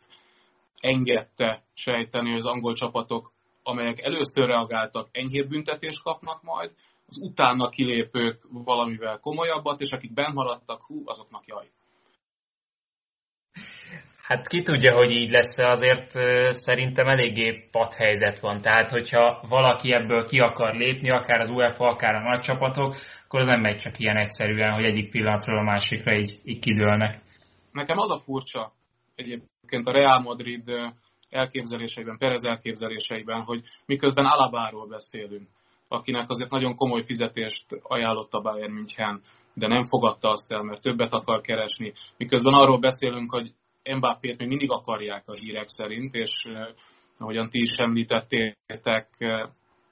engedte 0.80 1.62
sejteni, 1.74 2.28
hogy 2.28 2.38
az 2.38 2.46
angol 2.46 2.74
csapatok, 2.74 3.32
amelyek 3.62 4.00
először 4.00 4.46
reagáltak, 4.46 5.08
enyhébb 5.12 5.48
büntetést 5.48 6.02
kapnak 6.02 6.42
majd, 6.42 6.72
az 7.06 7.18
utána 7.22 7.68
kilépők 7.68 8.46
valamivel 8.50 9.18
komolyabbat, 9.18 9.80
és 9.80 9.90
akik 9.90 10.12
benn 10.12 10.32
maradtak, 10.32 10.82
hú, 10.82 11.02
azoknak 11.04 11.46
jaj. 11.46 11.70
Hát 14.22 14.46
ki 14.48 14.62
tudja, 14.62 14.94
hogy 14.94 15.10
így 15.10 15.30
lesz, 15.30 15.58
azért 15.58 16.10
szerintem 16.52 17.08
eléggé 17.08 17.68
padhelyzet 17.70 18.38
van. 18.40 18.60
Tehát, 18.60 18.90
hogyha 18.90 19.44
valaki 19.48 19.92
ebből 19.92 20.24
ki 20.24 20.38
akar 20.38 20.74
lépni, 20.74 21.10
akár 21.10 21.40
az 21.40 21.50
UEFA, 21.50 21.88
akár 21.88 22.14
a 22.14 22.20
nagy 22.20 22.40
csapatok, 22.40 22.94
akkor 23.24 23.40
az 23.40 23.46
nem 23.46 23.60
megy 23.60 23.76
csak 23.76 23.98
ilyen 23.98 24.16
egyszerűen, 24.16 24.72
hogy 24.72 24.84
egyik 24.84 25.10
pillanatról 25.10 25.58
a 25.58 25.62
másikra 25.62 26.16
így, 26.16 26.40
így 26.44 26.58
kidőlnek. 26.58 27.20
Nekem 27.72 27.98
az 27.98 28.10
a 28.10 28.18
furcsa 28.18 28.72
egyébként 29.20 29.88
a 29.88 29.92
Real 29.92 30.20
Madrid 30.20 30.70
elképzeléseiben, 31.30 32.18
Perez 32.18 32.44
elképzeléseiben, 32.44 33.42
hogy 33.42 33.62
miközben 33.86 34.24
Alabáról 34.24 34.86
beszélünk, 34.86 35.48
akinek 35.88 36.30
azért 36.30 36.50
nagyon 36.50 36.74
komoly 36.76 37.02
fizetést 37.02 37.66
ajánlott 37.82 38.32
a 38.32 38.40
Bayern 38.40 38.72
München, 38.72 39.22
de 39.54 39.66
nem 39.66 39.82
fogadta 39.82 40.30
azt 40.30 40.52
el, 40.52 40.62
mert 40.62 40.82
többet 40.82 41.12
akar 41.12 41.40
keresni. 41.40 41.92
Miközben 42.16 42.54
arról 42.54 42.78
beszélünk, 42.78 43.30
hogy 43.32 43.52
Mbappét 43.96 44.38
még 44.38 44.48
mindig 44.48 44.70
akarják 44.70 45.22
a 45.26 45.34
hírek 45.34 45.68
szerint, 45.68 46.14
és 46.14 46.30
ahogyan 47.18 47.50
ti 47.50 47.60
is 47.60 47.70
említettétek, 47.76 49.08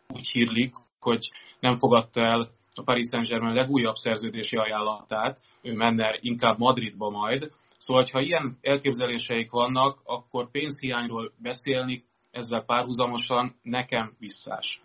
úgy 0.08 0.28
hírlik, 0.32 0.74
hogy 1.00 1.28
nem 1.60 1.74
fogadta 1.74 2.20
el 2.20 2.40
a 2.74 2.82
Paris 2.84 3.06
Saint-Germain 3.10 3.54
legújabb 3.54 3.94
szerződési 3.94 4.56
ajánlatát, 4.56 5.38
ő 5.62 5.72
menne 5.72 6.18
inkább 6.20 6.58
Madridba 6.58 7.10
majd. 7.10 7.52
Szóval, 7.78 8.04
ha 8.12 8.20
ilyen 8.20 8.56
elképzeléseik 8.60 9.50
vannak, 9.50 10.00
akkor 10.04 10.50
pénzhiányról 10.50 11.32
beszélni 11.38 12.04
ezzel 12.30 12.64
párhuzamosan 12.64 13.56
nekem 13.62 14.14
visszás. 14.18 14.82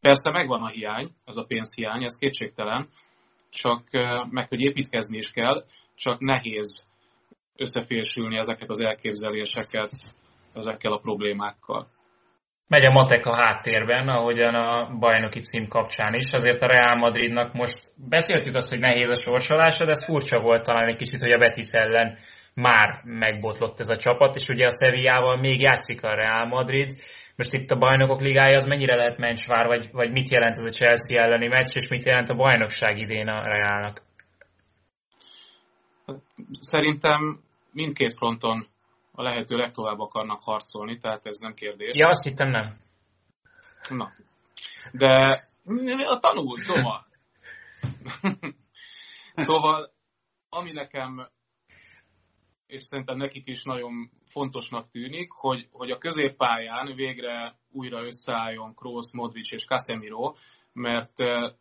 Persze 0.00 0.30
megvan 0.30 0.62
a 0.62 0.68
hiány, 0.68 1.10
ez 1.24 1.36
a 1.36 1.44
pénzhiány, 1.44 2.04
ez 2.04 2.18
kétségtelen, 2.18 2.88
csak 3.50 3.82
meg, 4.30 4.48
hogy 4.48 4.60
építkezni 4.60 5.16
is 5.16 5.30
kell, 5.30 5.64
csak 5.94 6.20
nehéz 6.20 6.86
összefésülni 7.56 8.36
ezeket 8.36 8.70
az 8.70 8.80
elképzeléseket 8.80 9.90
ezekkel 10.52 10.92
a 10.92 10.98
problémákkal. 10.98 11.88
Megy 12.74 12.84
a 12.84 12.90
matek 12.90 13.26
a 13.26 13.34
háttérben, 13.34 14.08
ahogyan 14.08 14.54
a 14.54 14.96
bajnoki 14.98 15.40
cím 15.40 15.68
kapcsán 15.68 16.14
is. 16.14 16.30
Azért 16.30 16.62
a 16.62 16.66
Real 16.66 16.96
Madridnak 16.96 17.52
most 17.52 17.78
beszéltük 18.08 18.54
azt, 18.54 18.70
hogy 18.70 18.78
nehéz 18.78 19.10
a 19.10 19.20
sorsolása, 19.20 19.84
de 19.84 19.90
ez 19.90 20.04
furcsa 20.04 20.40
volt 20.40 20.64
talán 20.64 20.88
egy 20.88 20.96
kicsit, 20.96 21.20
hogy 21.20 21.32
a 21.32 21.38
Betis 21.38 21.70
ellen 21.70 22.16
már 22.54 23.00
megbotlott 23.04 23.80
ez 23.80 23.88
a 23.88 23.96
csapat, 23.96 24.34
és 24.34 24.48
ugye 24.48 24.66
a 24.66 24.84
Sevillával 24.84 25.36
még 25.36 25.60
játszik 25.60 26.02
a 26.02 26.14
Real 26.14 26.46
Madrid. 26.46 26.90
Most 27.36 27.52
itt 27.52 27.70
a 27.70 27.78
bajnokok 27.78 28.20
ligája 28.20 28.56
az 28.56 28.64
mennyire 28.64 28.94
lehet 28.94 29.18
mencsvár, 29.18 29.66
vagy, 29.66 29.88
vagy 29.92 30.10
mit 30.10 30.30
jelent 30.30 30.56
ez 30.56 30.64
a 30.64 30.74
Chelsea 30.74 31.22
elleni 31.22 31.46
meccs, 31.46 31.76
és 31.76 31.88
mit 31.88 32.04
jelent 32.04 32.28
a 32.28 32.34
bajnokság 32.34 32.98
idén 32.98 33.28
a 33.28 33.42
Realnak? 33.42 34.02
Szerintem 36.60 37.38
mindkét 37.72 38.14
fronton 38.14 38.66
a 39.16 39.22
lehető 39.22 39.56
legtovább 39.56 39.98
akarnak 39.98 40.42
harcolni, 40.42 40.98
tehát 40.98 41.26
ez 41.26 41.38
nem 41.38 41.54
kérdés. 41.54 41.96
Ja, 41.96 42.08
azt 42.08 42.24
hittem 42.24 42.48
nem. 42.48 42.76
Na. 43.88 44.12
De 44.92 45.42
a 46.06 46.18
tanul, 46.18 46.58
szóval. 46.58 47.06
szóval, 49.46 49.90
ami 50.48 50.72
nekem, 50.72 51.28
és 52.66 52.82
szerintem 52.82 53.16
nekik 53.16 53.46
is 53.46 53.62
nagyon 53.62 54.10
fontosnak 54.26 54.90
tűnik, 54.90 55.30
hogy, 55.30 55.68
hogy 55.72 55.90
a 55.90 55.98
középpályán 55.98 56.94
végre 56.94 57.58
újra 57.72 58.04
összeálljon 58.04 58.74
Kroos, 58.74 59.12
Modric 59.12 59.52
és 59.52 59.64
Casemiro, 59.64 60.34
mert 60.72 61.20
eh, 61.20 61.52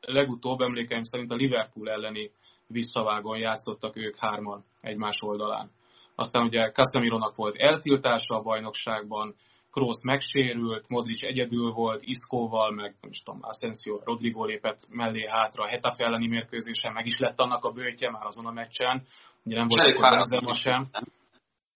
legutóbb 0.00 0.60
emlékeim 0.60 1.02
szerint 1.02 1.32
a 1.32 1.36
Liverpool 1.36 1.90
elleni 1.90 2.30
visszavágon 2.66 3.38
játszottak 3.38 3.96
ők 3.96 4.16
hárman 4.16 4.64
egymás 4.80 5.22
oldalán. 5.22 5.70
Aztán 6.14 6.42
ugye 6.42 6.70
Casemironak 6.70 7.36
volt 7.36 7.56
eltiltása 7.56 8.34
a 8.34 8.42
bajnokságban, 8.42 9.34
Kroos 9.70 9.96
megsérült, 10.02 10.88
Modric 10.88 11.22
egyedül 11.22 11.72
volt, 11.72 12.02
Iskóval, 12.02 12.70
meg 12.70 12.96
nem 13.00 13.10
is 13.10 13.22
tudom, 13.22 13.40
Asensio, 13.42 14.00
Rodrigo 14.04 14.44
lépett 14.44 14.80
mellé 14.88 15.26
hátra, 15.26 15.64
a 15.64 15.68
Hetafe 15.68 16.04
elleni 16.04 16.26
mérkőzésen 16.26 16.92
meg 16.92 17.06
is 17.06 17.18
lett 17.18 17.40
annak 17.40 17.64
a 17.64 17.72
bőtje 17.72 18.10
már 18.10 18.26
azon 18.26 18.46
a 18.46 18.52
meccsen, 18.52 19.06
ugye 19.44 19.56
nem 19.56 19.66
volt 19.68 19.98
akkor 20.30 20.54
sem. 20.54 20.88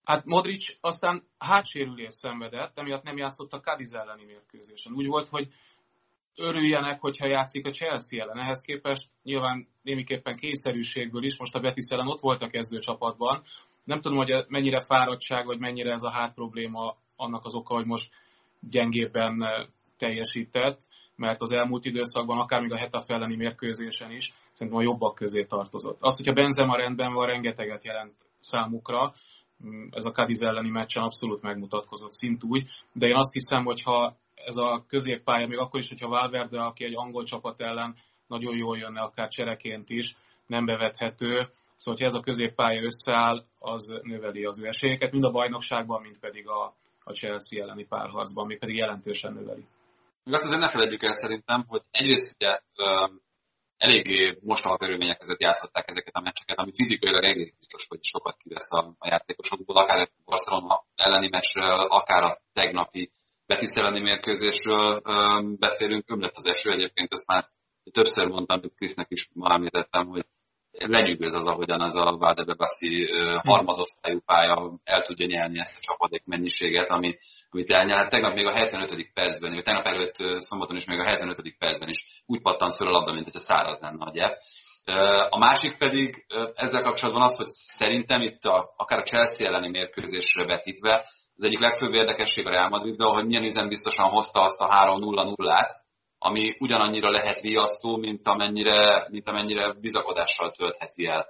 Hát 0.04 0.24
Modric 0.24 0.76
aztán 0.80 1.22
hátsérülés 1.38 2.14
szenvedett, 2.14 2.78
emiatt 2.78 3.02
nem 3.02 3.16
játszott 3.16 3.52
a 3.52 3.60
Cadiz 3.60 3.94
elleni 3.94 4.24
mérkőzésen. 4.24 4.92
Úgy 4.92 5.06
volt, 5.06 5.28
hogy 5.28 5.48
örüljenek, 6.36 7.00
hogyha 7.00 7.28
játszik 7.28 7.66
a 7.66 7.70
Chelsea 7.70 8.22
ellen. 8.22 8.38
Ehhez 8.38 8.60
képest 8.60 9.08
nyilván 9.22 9.68
némiképpen 9.82 10.36
kényszerűségből 10.36 11.24
is, 11.24 11.38
most 11.38 11.54
a 11.54 11.60
Betis 11.60 11.84
ellen 11.88 12.06
ott 12.06 12.20
volt 12.20 12.42
a 12.42 12.48
kezdőcsapatban. 12.48 13.42
Nem 13.86 14.00
tudom, 14.00 14.18
hogy 14.18 14.44
mennyire 14.48 14.80
fáradtság, 14.80 15.46
vagy 15.46 15.58
mennyire 15.58 15.92
ez 15.92 16.02
a 16.02 16.10
hát 16.10 16.34
probléma 16.34 16.96
annak 17.16 17.44
az 17.44 17.54
oka, 17.54 17.74
hogy 17.74 17.86
most 17.86 18.14
gyengébben 18.60 19.44
teljesített, 19.98 20.78
mert 21.16 21.40
az 21.40 21.52
elmúlt 21.52 21.84
időszakban, 21.84 22.38
akár 22.38 22.60
még 22.60 22.72
a 22.72 22.78
Heta 22.78 23.02
elleni 23.06 23.36
mérkőzésen 23.36 24.10
is, 24.10 24.32
szerintem 24.52 24.80
a 24.80 24.84
jobbak 24.84 25.14
közé 25.14 25.44
tartozott. 25.44 25.98
Az, 26.00 26.16
hogyha 26.16 26.32
Benzema 26.32 26.76
rendben 26.76 27.12
van, 27.12 27.26
rengeteget 27.26 27.84
jelent 27.84 28.14
számukra, 28.40 29.14
mm, 29.66 29.86
ez 29.90 30.04
a 30.04 30.10
Cadiz 30.10 30.40
elleni 30.40 30.70
meccsen 30.70 31.02
abszolút 31.02 31.42
megmutatkozott 31.42 32.12
szintúgy, 32.12 32.68
de 32.92 33.06
én 33.06 33.14
azt 33.14 33.32
hiszem, 33.32 33.64
hogy 33.64 33.82
ha 33.82 34.16
ez 34.34 34.56
a 34.56 34.84
középpálya, 34.88 35.46
még 35.46 35.58
akkor 35.58 35.80
is, 35.80 35.88
hogyha 35.88 36.08
Valverde, 36.08 36.60
aki 36.60 36.84
egy 36.84 36.96
angol 36.96 37.24
csapat 37.24 37.60
ellen 37.60 37.96
nagyon 38.26 38.56
jól 38.56 38.78
jönne, 38.78 39.00
akár 39.00 39.28
csereként 39.28 39.90
is, 39.90 40.16
nem 40.46 40.64
bevethető. 40.64 41.48
Szóval, 41.76 42.00
hogyha 42.00 42.04
ez 42.04 42.14
a 42.14 42.20
középpálya 42.20 42.82
összeáll, 42.82 43.44
az 43.58 43.86
növeli 44.02 44.44
az 44.44 44.58
ő 44.62 44.66
esélyeket, 44.66 45.12
mind 45.12 45.24
a 45.24 45.30
bajnokságban, 45.30 46.02
mind 46.02 46.18
pedig 46.18 46.48
a, 46.48 46.76
a 47.04 47.12
Chelsea 47.12 47.62
elleni 47.62 47.84
párharcban, 47.84 48.44
ami 48.44 48.56
pedig 48.56 48.76
jelentősen 48.76 49.32
növeli. 49.32 49.64
Még 50.24 50.34
azt 50.34 50.44
azért 50.44 50.60
ne 50.60 50.68
felejtjük 50.68 51.02
el 51.02 51.12
szerintem, 51.12 51.64
hogy 51.68 51.82
egyrészt 51.90 52.36
ugye 52.38 52.60
eléggé 53.76 54.38
mostoha 54.42 54.76
körülmények 54.76 55.18
között 55.18 55.40
játszották 55.40 55.90
ezeket 55.90 56.14
a 56.14 56.20
meccseket, 56.20 56.58
ami 56.58 56.72
fizikailag 56.74 57.24
egész 57.24 57.52
biztos, 57.56 57.86
hogy 57.88 57.98
sokat 58.02 58.36
kivesz 58.36 58.72
a, 58.72 58.94
a 58.98 59.08
játékosokból, 59.08 59.76
akár 59.76 59.98
a 59.98 60.10
Barcelona 60.24 60.84
elleni 60.94 61.28
meccsről, 61.28 61.78
akár 61.80 62.22
a 62.22 62.40
tegnapi 62.52 63.12
Betis 63.46 63.68
elleni 63.68 64.00
mérkőzésről 64.00 65.02
beszélünk, 65.58 66.10
ömlett 66.10 66.36
az 66.36 66.46
eső 66.46 66.70
egyébként, 66.70 67.12
ezt 67.12 67.26
már 67.26 67.50
többször 67.92 68.28
mondtam, 68.28 68.60
hogy 68.60 68.74
Krisznek 68.74 69.06
is 69.10 69.28
ma 69.32 69.54
említettem, 69.54 70.06
hogy 70.06 70.26
lenyűgöz 70.78 71.34
az, 71.34 71.46
ahogyan 71.46 71.80
az 71.80 71.94
a 71.94 72.16
Valdebe 72.16 72.54
Bassi 72.54 73.08
harmadosztályú 73.44 74.20
pálya 74.20 74.72
el 74.84 75.00
tudja 75.02 75.26
nyelni 75.26 75.58
ezt 75.58 75.78
a 75.78 75.80
csapadék 75.80 76.22
mennyiséget, 76.24 76.90
ami, 76.90 77.18
amit 77.50 77.72
elnyel. 77.72 77.96
Hát 77.96 78.10
tegnap 78.10 78.34
még 78.34 78.46
a 78.46 78.52
75. 78.52 79.10
percben, 79.14 79.52
vagy 79.52 79.62
tegnap 79.62 79.86
előtt 79.86 80.14
szombaton 80.16 80.76
is 80.76 80.84
még 80.84 80.98
a 80.98 81.04
75. 81.04 81.56
percben 81.58 81.88
is 81.88 82.22
úgy 82.26 82.42
pattant 82.42 82.74
föl 82.74 82.88
a 82.88 82.90
labda, 82.90 83.12
mint 83.12 83.24
hogyha 83.24 83.38
száraz 83.38 83.78
lenne 83.80 84.04
a 84.04 84.12
gyep. 84.12 84.38
A 85.30 85.38
másik 85.38 85.78
pedig 85.78 86.26
ezzel 86.54 86.82
kapcsolatban 86.82 87.22
az, 87.22 87.36
hogy 87.36 87.46
szerintem 87.46 88.20
itt 88.20 88.44
a, 88.44 88.74
akár 88.76 88.98
a 88.98 89.02
Chelsea 89.02 89.46
elleni 89.46 89.68
mérkőzésre 89.68 90.44
vetítve, 90.46 91.06
az 91.36 91.44
egyik 91.44 91.62
legfőbb 91.62 91.94
érdekesség 91.94 92.46
a 92.46 92.50
Real 92.50 92.68
Madridban, 92.68 93.14
hogy 93.14 93.26
milyen 93.26 93.68
biztosan 93.68 94.08
hozta 94.08 94.42
azt 94.42 94.60
a 94.60 94.68
3-0-0-át, 94.68 95.85
ami 96.18 96.56
ugyanannyira 96.58 97.10
lehet 97.10 97.40
riasztó, 97.40 97.96
mint 97.96 98.26
amennyire, 98.26 99.08
mint 99.10 99.28
amennyire 99.28 99.72
bizakodással 99.72 100.50
töltheti 100.50 101.06
el 101.06 101.26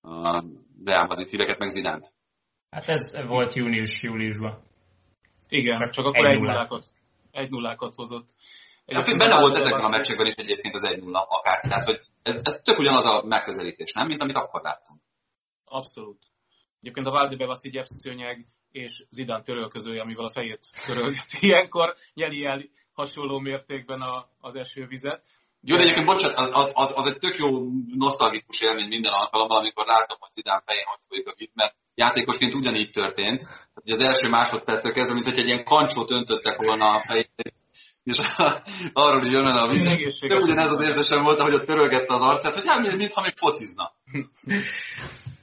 a 0.00 0.44
Real 0.84 1.06
Madrid 1.06 1.28
híveket, 1.28 1.58
meg 1.58 1.68
Zidánt. 1.68 2.06
Hát 2.70 2.88
ez 2.88 3.26
volt 3.26 3.52
június-júliusban. 3.52 4.62
Igen, 5.48 5.76
csak, 5.78 5.90
csak 5.90 6.06
akkor 6.06 6.26
egy 6.26 6.38
nullákat, 6.38 6.86
egy 7.30 7.50
nullákat 7.50 7.94
hozott. 7.94 8.28
Egyébként 8.84 9.18
benne 9.18 9.40
volt 9.40 9.54
ezekben 9.54 9.84
a 9.84 9.88
meccsekben 9.88 10.26
is 10.26 10.34
egyébként 10.34 10.74
az 10.74 10.88
1-0 10.88 11.12
akár. 11.12 11.60
Tehát, 11.60 11.84
hogy 11.84 12.00
ez, 12.22 12.40
ez 12.44 12.60
tök 12.64 12.78
ugyanaz 12.78 13.06
a 13.06 13.22
megközelítés, 13.24 13.92
nem? 13.92 14.06
Mint 14.06 14.22
amit 14.22 14.36
akkor 14.36 14.62
láttunk. 14.62 15.00
Abszolút. 15.64 16.22
Egyébként 16.80 17.06
a 17.06 17.10
Valdebebaszi 17.10 17.70
gyepszőnyeg 17.70 18.46
és 18.70 19.04
Zidán 19.10 19.44
törölközője, 19.44 20.00
amivel 20.00 20.24
a 20.24 20.30
fejét 20.30 20.68
törölgeti 20.86 21.36
ilyenkor, 21.40 21.94
nyeli 22.14 22.44
el 22.44 22.64
hasonló 22.96 23.38
mértékben 23.38 24.00
a, 24.00 24.28
az 24.40 24.56
esővizet. 24.56 25.22
Jó, 25.60 25.76
de 25.76 25.82
egyébként 25.82 26.06
bocsánat, 26.06 26.36
az, 26.36 26.70
az, 26.74 26.92
az, 26.96 27.06
egy 27.06 27.18
tök 27.18 27.36
jó 27.36 27.48
nosztalgikus 27.94 28.60
élmény 28.60 28.88
minden 28.88 29.12
alkalommal, 29.12 29.58
amikor 29.58 29.86
látom, 29.86 30.18
hogy 30.20 30.30
Zidán 30.34 30.62
fején 30.66 30.84
hogy 30.86 31.04
folyik 31.08 31.28
a 31.28 31.34
vit, 31.36 31.50
mert 31.54 31.74
játékosként 31.94 32.54
ugyanígy 32.54 32.90
történt. 32.90 33.40
Tehát, 33.40 33.84
hogy 33.84 33.92
az 33.92 34.04
első 34.04 34.28
másodperctől 34.28 34.92
kezdve, 34.92 35.14
mint 35.14 35.26
hogy 35.26 35.38
egy 35.38 35.46
ilyen 35.46 35.64
kancsót 35.64 36.10
öntöttek 36.10 36.56
volna 36.56 36.90
a 36.90 36.98
fejét, 36.98 37.30
és 38.04 38.16
arról, 39.04 39.20
hogy 39.20 39.32
jön 39.32 39.46
a 39.46 39.68
víz. 39.68 40.18
De 40.18 40.36
ugyanez 40.36 40.72
az 40.72 40.84
érzésem 40.84 41.22
volt, 41.22 41.40
hogy 41.40 41.54
ott 41.54 41.66
törölgette 41.66 42.14
az 42.14 42.20
arcát, 42.20 42.54
hogy 42.54 42.66
hát, 42.66 42.96
mintha 42.96 43.20
még 43.20 43.36
focizna. 43.36 43.92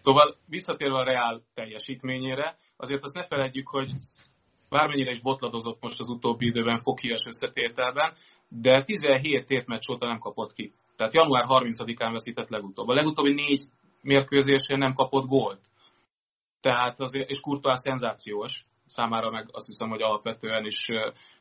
Szóval 0.04 0.36
visszatérve 0.46 0.98
a 0.98 1.04
Reál 1.04 1.42
teljesítményére, 1.54 2.58
azért 2.78 3.04
azt 3.04 3.14
ne 3.14 3.26
feledjük, 3.26 3.68
hogy 3.68 3.90
bármennyire 4.74 5.12
is 5.12 5.22
botladozott 5.22 5.82
most 5.82 6.00
az 6.00 6.10
utóbbi 6.10 6.46
időben 6.46 6.78
fokias 6.78 7.26
összetételben, 7.26 8.14
de 8.48 8.84
17 8.84 9.46
tétmeccs 9.46 9.90
óta 9.92 10.08
nem 10.08 10.20
kapott 10.20 10.54
ki. 10.54 10.74
Tehát 10.96 11.14
január 11.14 11.46
30-án 11.48 12.10
veszített 12.12 12.50
legutóbb. 12.50 12.88
A 12.88 12.94
legutóbbi 12.94 13.34
négy 13.34 13.62
mérkőzésén 14.02 14.78
nem 14.78 14.94
kapott 14.94 15.26
gólt. 15.26 15.60
Tehát 16.62 17.00
azért, 17.00 17.30
és 17.30 17.40
Courtois 17.40 17.80
szenzációs, 17.80 18.66
számára 18.86 19.30
meg 19.30 19.50
azt 19.52 19.66
hiszem, 19.66 19.90
hogy 19.90 20.02
alapvetően 20.02 20.66
is 20.66 20.86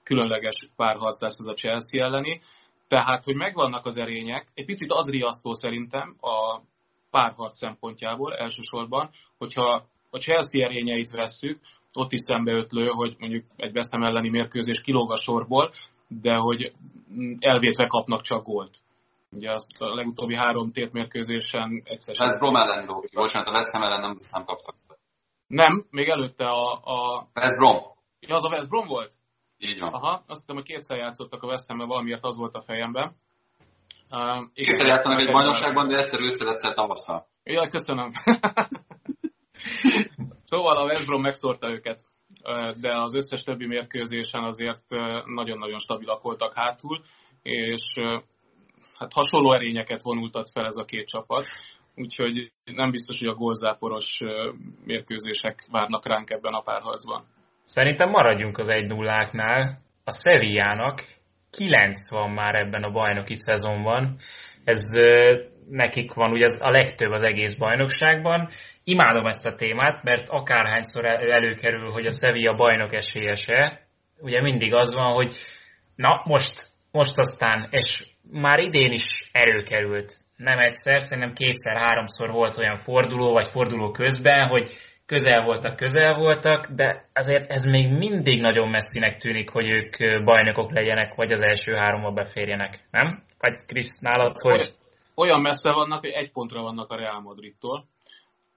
különleges 0.02 0.68
párharc 0.76 1.20
lesz 1.20 1.38
ez 1.38 1.46
a 1.46 1.54
Chelsea 1.54 2.04
elleni. 2.04 2.40
Tehát, 2.88 3.24
hogy 3.24 3.34
megvannak 3.34 3.86
az 3.86 3.98
erények, 3.98 4.48
egy 4.54 4.64
picit 4.64 4.92
az 4.92 5.10
riasztó 5.10 5.52
szerintem 5.52 6.16
a 6.20 6.60
párharc 7.10 7.56
szempontjából 7.56 8.36
elsősorban, 8.36 9.10
hogyha 9.38 9.86
a 10.10 10.18
Chelsea 10.18 10.64
erényeit 10.64 11.10
vesszük, 11.10 11.60
ott 11.94 12.12
is 12.12 12.20
szembeötlő, 12.20 12.86
hogy 12.86 13.16
mondjuk 13.18 13.44
egy 13.56 13.76
West 13.76 13.90
Ham 13.90 14.02
elleni 14.02 14.28
mérkőzés 14.28 14.80
kilóg 14.80 15.10
a 15.10 15.16
sorból, 15.16 15.70
de 16.08 16.34
hogy 16.34 16.72
elvétve 17.38 17.86
kapnak 17.86 18.20
csak 18.20 18.44
gólt. 18.44 18.76
Ugye 19.30 19.52
azt 19.52 19.82
a 19.82 19.94
legutóbbi 19.94 20.34
három 20.34 20.72
tért 20.72 20.92
mérkőzésen 20.92 21.82
egyszer 21.84 22.14
Ez 22.18 22.38
Brom 22.38 22.56
ellen 22.56 22.86
ki. 22.86 23.14
Bocsánat, 23.14 23.48
a 23.48 23.52
West 23.52 23.70
Ham 23.70 23.82
ellen 23.82 24.00
nem, 24.00 24.18
nem 24.32 24.44
kaptak. 24.44 24.74
Nem, 25.46 25.86
még 25.90 26.08
előtte 26.08 26.46
a... 26.46 26.80
a... 26.84 27.28
West 27.34 27.56
Brom. 27.56 27.76
Ja, 28.20 28.34
az 28.34 28.44
a 28.44 28.48
West 28.48 28.68
Brom 28.68 28.86
volt? 28.86 29.14
Így 29.58 29.78
van. 29.78 29.92
Aha, 29.92 30.22
azt 30.26 30.40
hiszem, 30.40 30.56
hogy 30.56 30.64
kétszer 30.64 30.98
játszottak 30.98 31.42
a 31.42 31.46
West 31.46 31.68
ham 31.68 31.78
valamiért 31.78 32.24
az 32.24 32.36
volt 32.36 32.54
a 32.54 32.62
fejemben. 32.62 33.16
Uh, 34.10 34.52
kétszer 34.54 34.86
játszanak 34.86 35.20
egy 35.20 35.32
bajnokságban, 35.32 35.86
de 35.86 35.98
egyszer 35.98 36.20
ősszel, 36.20 36.48
egyszer 36.48 36.74
tavasszal. 36.74 37.26
Jaj, 37.44 37.68
köszönöm. 37.68 38.12
szóval 40.52 40.76
a 40.76 40.84
West 40.84 41.06
Brom 41.06 41.20
megszórta 41.20 41.70
őket, 41.70 42.00
de 42.80 42.96
az 42.96 43.14
összes 43.14 43.42
többi 43.42 43.66
mérkőzésen 43.66 44.44
azért 44.44 44.88
nagyon-nagyon 45.24 45.78
stabilak 45.78 46.22
voltak 46.22 46.54
hátul, 46.54 47.02
és 47.42 47.82
hát 48.98 49.12
hasonló 49.12 49.52
erényeket 49.52 50.02
vonultat 50.02 50.50
fel 50.52 50.66
ez 50.66 50.76
a 50.76 50.84
két 50.84 51.06
csapat, 51.06 51.46
úgyhogy 51.94 52.52
nem 52.64 52.90
biztos, 52.90 53.18
hogy 53.18 53.28
a 53.28 53.34
gólzáporos 53.34 54.20
mérkőzések 54.84 55.66
várnak 55.70 56.06
ránk 56.06 56.30
ebben 56.30 56.54
a 56.54 56.60
párharcban. 56.60 57.24
Szerintem 57.62 58.10
maradjunk 58.10 58.58
az 58.58 58.68
1 58.68 58.86
0 58.86 59.30
A 60.04 60.12
Sevillának 60.12 61.04
9 61.50 62.10
van 62.10 62.30
már 62.30 62.54
ebben 62.54 62.82
a 62.82 62.90
bajnoki 62.90 63.34
szezonban. 63.34 64.16
Ez 64.64 64.80
nekik 65.72 66.12
van 66.12 66.30
ugye 66.30 66.46
a 66.58 66.70
legtöbb 66.70 67.10
az 67.10 67.22
egész 67.22 67.54
bajnokságban. 67.54 68.48
Imádom 68.84 69.26
ezt 69.26 69.46
a 69.46 69.54
témát, 69.54 70.02
mert 70.02 70.28
akárhányszor 70.28 71.04
előkerül, 71.04 71.90
hogy 71.90 72.06
a 72.06 72.12
Sevilla 72.12 72.54
bajnok 72.54 72.94
esélyese, 72.94 73.86
ugye 74.18 74.40
mindig 74.40 74.74
az 74.74 74.94
van, 74.94 75.12
hogy 75.12 75.34
na 75.96 76.22
most, 76.24 76.62
most 76.90 77.18
aztán, 77.18 77.68
és 77.70 78.06
már 78.30 78.58
idén 78.58 78.92
is 78.92 79.06
előkerült. 79.32 80.12
Nem 80.36 80.58
egyszer, 80.58 81.02
szerintem 81.02 81.34
kétszer-háromszor 81.34 82.30
volt 82.30 82.58
olyan 82.58 82.76
forduló, 82.76 83.32
vagy 83.32 83.46
forduló 83.46 83.90
közben, 83.90 84.48
hogy 84.48 84.70
közel 85.06 85.42
voltak, 85.42 85.76
közel 85.76 86.14
voltak, 86.14 86.66
de 86.66 87.04
azért 87.12 87.50
ez 87.50 87.64
még 87.64 87.92
mindig 87.92 88.40
nagyon 88.40 88.68
messzinek 88.68 89.16
tűnik, 89.16 89.50
hogy 89.50 89.68
ők 89.68 90.24
bajnokok 90.24 90.72
legyenek, 90.72 91.14
vagy 91.14 91.32
az 91.32 91.42
első 91.42 91.74
háromba 91.74 92.10
beférjenek, 92.10 92.80
nem? 92.90 93.22
Vagy 93.38 93.58
Krisz, 93.66 94.00
nálad, 94.00 94.40
hogy... 94.40 94.80
Olyan 95.14 95.40
messze 95.40 95.72
vannak, 95.72 96.00
hogy 96.00 96.10
egy 96.10 96.32
pontra 96.32 96.62
vannak 96.62 96.90
a 96.90 96.96
Real 96.96 97.20
Madridtól. 97.20 97.86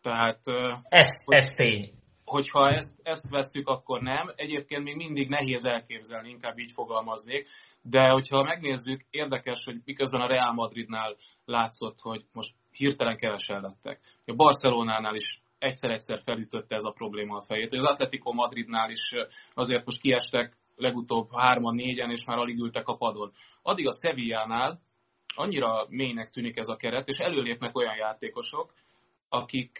Tehát... 0.01 0.39
Ez, 0.83 1.09
hogy, 1.25 1.35
ez 1.35 1.53
tény. 1.53 1.89
Hogyha 2.25 2.69
ezt, 2.69 2.99
ezt 3.03 3.29
vesszük, 3.29 3.67
akkor 3.67 4.01
nem. 4.01 4.33
Egyébként 4.35 4.83
még 4.83 4.95
mindig 4.95 5.29
nehéz 5.29 5.65
elképzelni, 5.65 6.29
inkább 6.29 6.57
így 6.57 6.71
fogalmaznék. 6.71 7.47
De 7.81 8.07
hogyha 8.07 8.43
megnézzük, 8.43 9.05
érdekes, 9.09 9.63
hogy 9.65 9.75
miközben 9.85 10.21
a 10.21 10.27
Real 10.27 10.53
Madridnál 10.53 11.15
látszott, 11.45 11.99
hogy 11.99 12.25
most 12.33 12.53
hirtelen 12.71 13.17
kevesen 13.17 13.61
lettek. 13.61 13.99
A 14.25 14.33
Barcelonánál 14.33 15.15
is 15.15 15.41
egyszer-egyszer 15.59 16.21
felütötte 16.23 16.75
ez 16.75 16.83
a 16.83 16.91
probléma 16.91 17.37
a 17.37 17.41
fejét. 17.41 17.73
Az 17.73 17.85
Atletico 17.85 18.33
Madridnál 18.33 18.89
is 18.89 19.13
azért 19.53 19.85
most 19.85 20.01
kiestek 20.01 20.53
legutóbb 20.75 21.29
hárman, 21.31 21.75
négyen, 21.75 22.11
és 22.11 22.25
már 22.25 22.37
alig 22.37 22.57
ültek 22.57 22.87
a 22.87 22.95
padon. 22.95 23.31
Addig 23.61 23.87
a 23.87 23.97
Sevillánál 24.01 24.79
annyira 25.35 25.85
mélynek 25.89 26.29
tűnik 26.29 26.57
ez 26.57 26.67
a 26.67 26.75
keret, 26.75 27.07
és 27.07 27.17
előlépnek 27.17 27.77
olyan 27.77 27.95
játékosok, 27.95 28.73
akik 29.29 29.77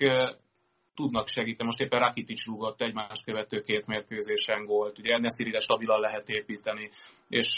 tudnak 0.95 1.28
segíteni. 1.28 1.66
Most 1.66 1.80
éppen 1.80 1.99
Rakitic 1.99 2.45
rúgott 2.45 2.82
egymást 2.82 3.24
követő 3.24 3.62
két 3.62 3.88
mérkőzésen 3.88 4.66
gólt, 4.66 4.99
ugye 4.99 5.14
Ernestire 5.14 5.60
stabilan 5.60 5.99
lehet 5.99 6.30
építeni. 6.30 6.89
És 7.30 7.49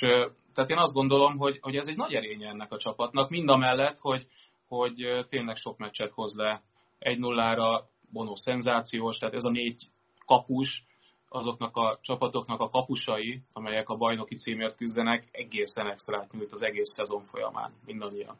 tehát 0.53 0.69
én 0.69 0.77
azt 0.77 0.93
gondolom, 0.93 1.37
hogy, 1.37 1.57
hogy 1.61 1.75
ez 1.75 1.87
egy 1.87 1.95
nagy 1.95 2.13
erénye 2.13 2.49
ennek 2.49 2.71
a 2.71 2.77
csapatnak, 2.77 3.29
mind 3.29 3.49
a 3.49 3.57
mellett, 3.57 3.97
hogy, 3.99 4.27
hogy 4.67 5.25
tényleg 5.29 5.55
sok 5.55 5.77
meccset 5.77 6.11
hoz 6.11 6.35
le 6.35 6.61
1-0-ra, 6.99 7.83
Bono 8.11 8.35
szenzációs, 8.35 9.17
tehát 9.17 9.35
ez 9.35 9.43
a 9.43 9.51
négy 9.51 9.83
kapus, 10.25 10.83
azoknak 11.29 11.75
a 11.75 11.99
csapatoknak 12.01 12.59
a 12.59 12.69
kapusai, 12.69 13.41
amelyek 13.53 13.89
a 13.89 13.95
bajnoki 13.95 14.35
címért 14.35 14.75
küzdenek, 14.75 15.27
egészen 15.31 15.87
extrát 15.87 16.31
nyújt 16.31 16.51
az 16.51 16.63
egész 16.63 16.93
szezon 16.93 17.21
folyamán, 17.21 17.71
mindannyian. 17.85 18.35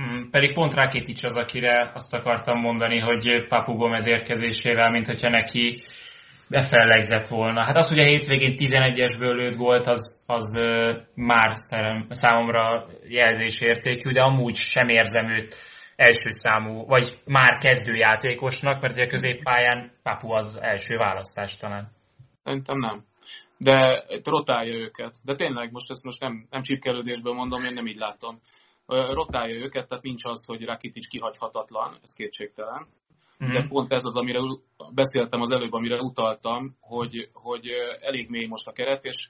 Mm, 0.00 0.30
pedig 0.30 0.52
pont 0.52 0.74
Rakitic 0.74 1.24
az, 1.24 1.36
akire 1.36 1.92
azt 1.94 2.14
akartam 2.14 2.60
mondani, 2.60 2.98
hogy 2.98 3.46
Papu 3.48 3.76
Gomez 3.76 4.06
érkezésével, 4.06 4.90
mint 4.90 5.06
hogyha 5.06 5.28
neki 5.28 5.80
befellegzett 6.48 7.26
volna. 7.26 7.64
Hát 7.64 7.76
az, 7.76 7.88
hogy 7.88 7.98
a 7.98 8.06
hétvégén 8.06 8.54
11-esből 8.56 9.34
lőtt 9.34 9.56
gólt, 9.56 9.86
az, 9.86 10.24
az 10.26 10.52
már 11.14 11.50
számomra 12.08 12.86
jelzésértékű, 13.08 14.10
de 14.10 14.20
amúgy 14.20 14.54
sem 14.54 14.88
érzem 14.88 15.28
őt 15.28 15.54
első 15.98 16.30
számú, 16.30 16.86
vagy 16.86 17.18
már 17.24 17.56
kezdőjátékosnak, 17.56 18.80
mert 18.80 18.92
ugye 18.92 19.04
a 19.04 19.06
középpályán 19.06 19.92
Papu 20.02 20.32
az 20.32 20.58
első 20.60 20.96
választás 20.96 21.56
talán. 21.56 21.90
Szerintem 22.44 22.78
nem. 22.78 23.04
De 23.56 24.04
rotálja 24.24 24.74
őket. 24.74 25.16
De 25.24 25.34
tényleg 25.34 25.72
most 25.72 25.90
ezt 25.90 26.04
most 26.04 26.20
nem, 26.20 26.46
nem 26.50 26.62
csipkelődésből 26.62 27.32
mondom, 27.32 27.64
én 27.64 27.74
nem 27.74 27.86
így 27.86 27.96
látom. 27.96 28.40
rotálja 28.86 29.54
őket, 29.54 29.88
tehát 29.88 30.04
nincs 30.04 30.24
az, 30.24 30.46
hogy 30.46 30.64
Rakitic 30.64 31.08
kihagyhatatlan, 31.08 31.90
ez 32.02 32.12
kétségtelen. 32.12 32.86
Mm. 33.44 33.52
De 33.52 33.66
pont 33.68 33.92
ez 33.92 34.04
az, 34.04 34.16
amire 34.16 34.40
beszéltem 34.94 35.40
az 35.40 35.50
előbb, 35.50 35.72
amire 35.72 36.00
utaltam, 36.00 36.76
hogy, 36.80 37.28
hogy 37.32 37.68
elég 38.00 38.28
mély 38.28 38.46
most 38.46 38.66
a 38.66 38.72
keret, 38.72 39.04
és 39.04 39.28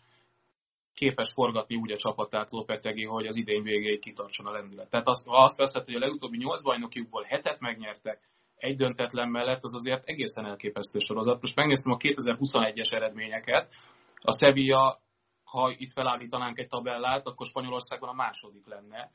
képes 0.98 1.30
forgatni 1.32 1.76
úgy 1.76 1.92
a 1.92 1.96
csapatát 1.96 2.50
Lopetegi, 2.50 3.04
hogy 3.04 3.26
az 3.26 3.36
idén 3.36 3.62
végéig 3.62 4.00
kitartson 4.00 4.46
a 4.46 4.52
lendület. 4.52 4.90
Tehát 4.90 5.08
azt, 5.08 5.26
ha 5.26 5.42
azt 5.42 5.58
veszed, 5.58 5.84
hogy 5.84 5.94
a 5.94 5.98
legutóbbi 5.98 6.36
nyolc 6.36 6.62
bajnokiukból 6.62 7.22
hetet 7.22 7.60
megnyertek, 7.60 8.20
egy 8.56 8.76
döntetlen 8.76 9.28
mellett, 9.28 9.62
az 9.62 9.74
azért 9.74 10.08
egészen 10.08 10.46
elképesztő 10.46 10.98
sorozat. 10.98 11.40
Most 11.40 11.56
megnéztem 11.56 11.92
a 11.92 11.96
2021-es 11.96 12.92
eredményeket. 12.92 13.74
A 14.20 14.32
Sevilla, 14.32 15.00
ha 15.44 15.74
itt 15.76 15.92
felállítanánk 15.92 16.58
egy 16.58 16.68
tabellát, 16.68 17.26
akkor 17.26 17.46
Spanyolországban 17.46 18.08
a 18.08 18.12
második 18.12 18.66
lenne. 18.66 19.10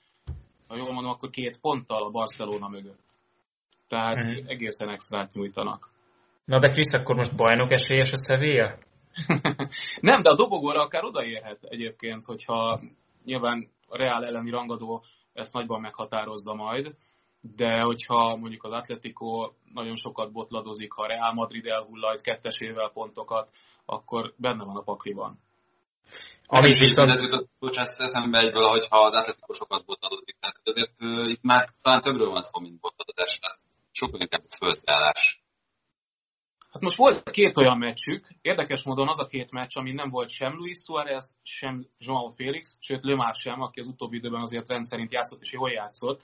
Ha 0.67 0.75
jól 0.75 0.91
mondom, 0.91 1.11
akkor 1.11 1.29
két 1.29 1.59
ponttal 1.61 2.03
a 2.03 2.09
Barcelona 2.09 2.67
mögött. 2.67 3.03
Tehát 3.87 4.17
mm. 4.17 4.47
egészen 4.47 4.89
extrát 4.89 5.33
nyújtanak. 5.33 5.89
Na 6.45 6.59
de 6.59 6.69
Krisz, 6.69 6.93
akkor 6.93 7.15
most 7.15 7.35
bajnok 7.35 7.71
esélyes 7.71 8.11
a 8.11 8.17
Sevilla? 8.25 8.77
Nem, 10.01 10.21
de 10.21 10.29
a 10.29 10.35
dobogóra 10.35 10.81
akár 10.81 11.03
odaérhet 11.03 11.63
egyébként, 11.63 12.25
hogyha 12.25 12.81
nyilván 13.25 13.69
a 13.87 13.97
Real 13.97 14.25
elleni 14.25 14.49
rangadó 14.49 15.03
ezt 15.33 15.53
nagyban 15.53 15.81
meghatározza 15.81 16.53
majd, 16.53 16.95
de 17.55 17.81
hogyha 17.81 18.35
mondjuk 18.35 18.63
az 18.63 18.71
Atletico 18.71 19.51
nagyon 19.73 19.95
sokat 19.95 20.31
botladozik, 20.31 20.91
ha 20.91 21.07
Real 21.07 21.33
Madrid 21.33 21.65
elhullajt 21.65 22.21
kettesével 22.21 22.89
pontokat, 22.93 23.49
akkor 23.85 24.33
benne 24.37 24.63
van 24.63 24.75
a 24.75 24.81
pakliban. 24.81 25.39
Amit 26.45 26.77
viszont... 26.77 27.09
Ez 27.09 27.23
jutott, 27.23 27.49
bocsánat, 27.59 27.89
eszembe 27.97 28.39
egyből, 28.39 28.67
hogyha 28.67 28.97
az 28.97 29.13
Atletico 29.13 29.53
sokat 29.53 29.85
botladozik. 29.85 30.37
Tehát 30.39 30.61
azért 30.63 31.01
uh, 31.01 31.29
itt 31.29 31.41
már 31.41 31.69
talán 31.81 32.01
többről 32.01 32.29
van 32.29 32.43
szó, 32.43 32.59
mint 32.59 32.79
botladozás. 32.79 33.39
Sokkal 33.91 34.19
inkább 34.19 34.43
földreállás. 34.57 35.42
Hát 36.73 36.81
most 36.81 36.97
volt 36.97 37.31
két 37.31 37.57
olyan 37.57 37.77
meccsük, 37.77 38.27
érdekes 38.41 38.83
módon 38.83 39.07
az 39.07 39.19
a 39.19 39.27
két 39.27 39.51
meccs, 39.51 39.77
ami 39.77 39.91
nem 39.91 40.09
volt 40.09 40.29
sem 40.29 40.55
Luis 40.55 40.77
Suárez, 40.77 41.37
sem 41.43 41.87
João 41.99 42.31
Félix, 42.35 42.77
sőt 42.79 43.03
Lömár 43.03 43.33
sem, 43.33 43.61
aki 43.61 43.79
az 43.79 43.87
utóbbi 43.87 44.17
időben 44.17 44.41
azért 44.41 44.67
rendszerint 44.67 45.13
játszott 45.13 45.41
és 45.41 45.51
jól 45.51 45.69
játszott, 45.69 46.21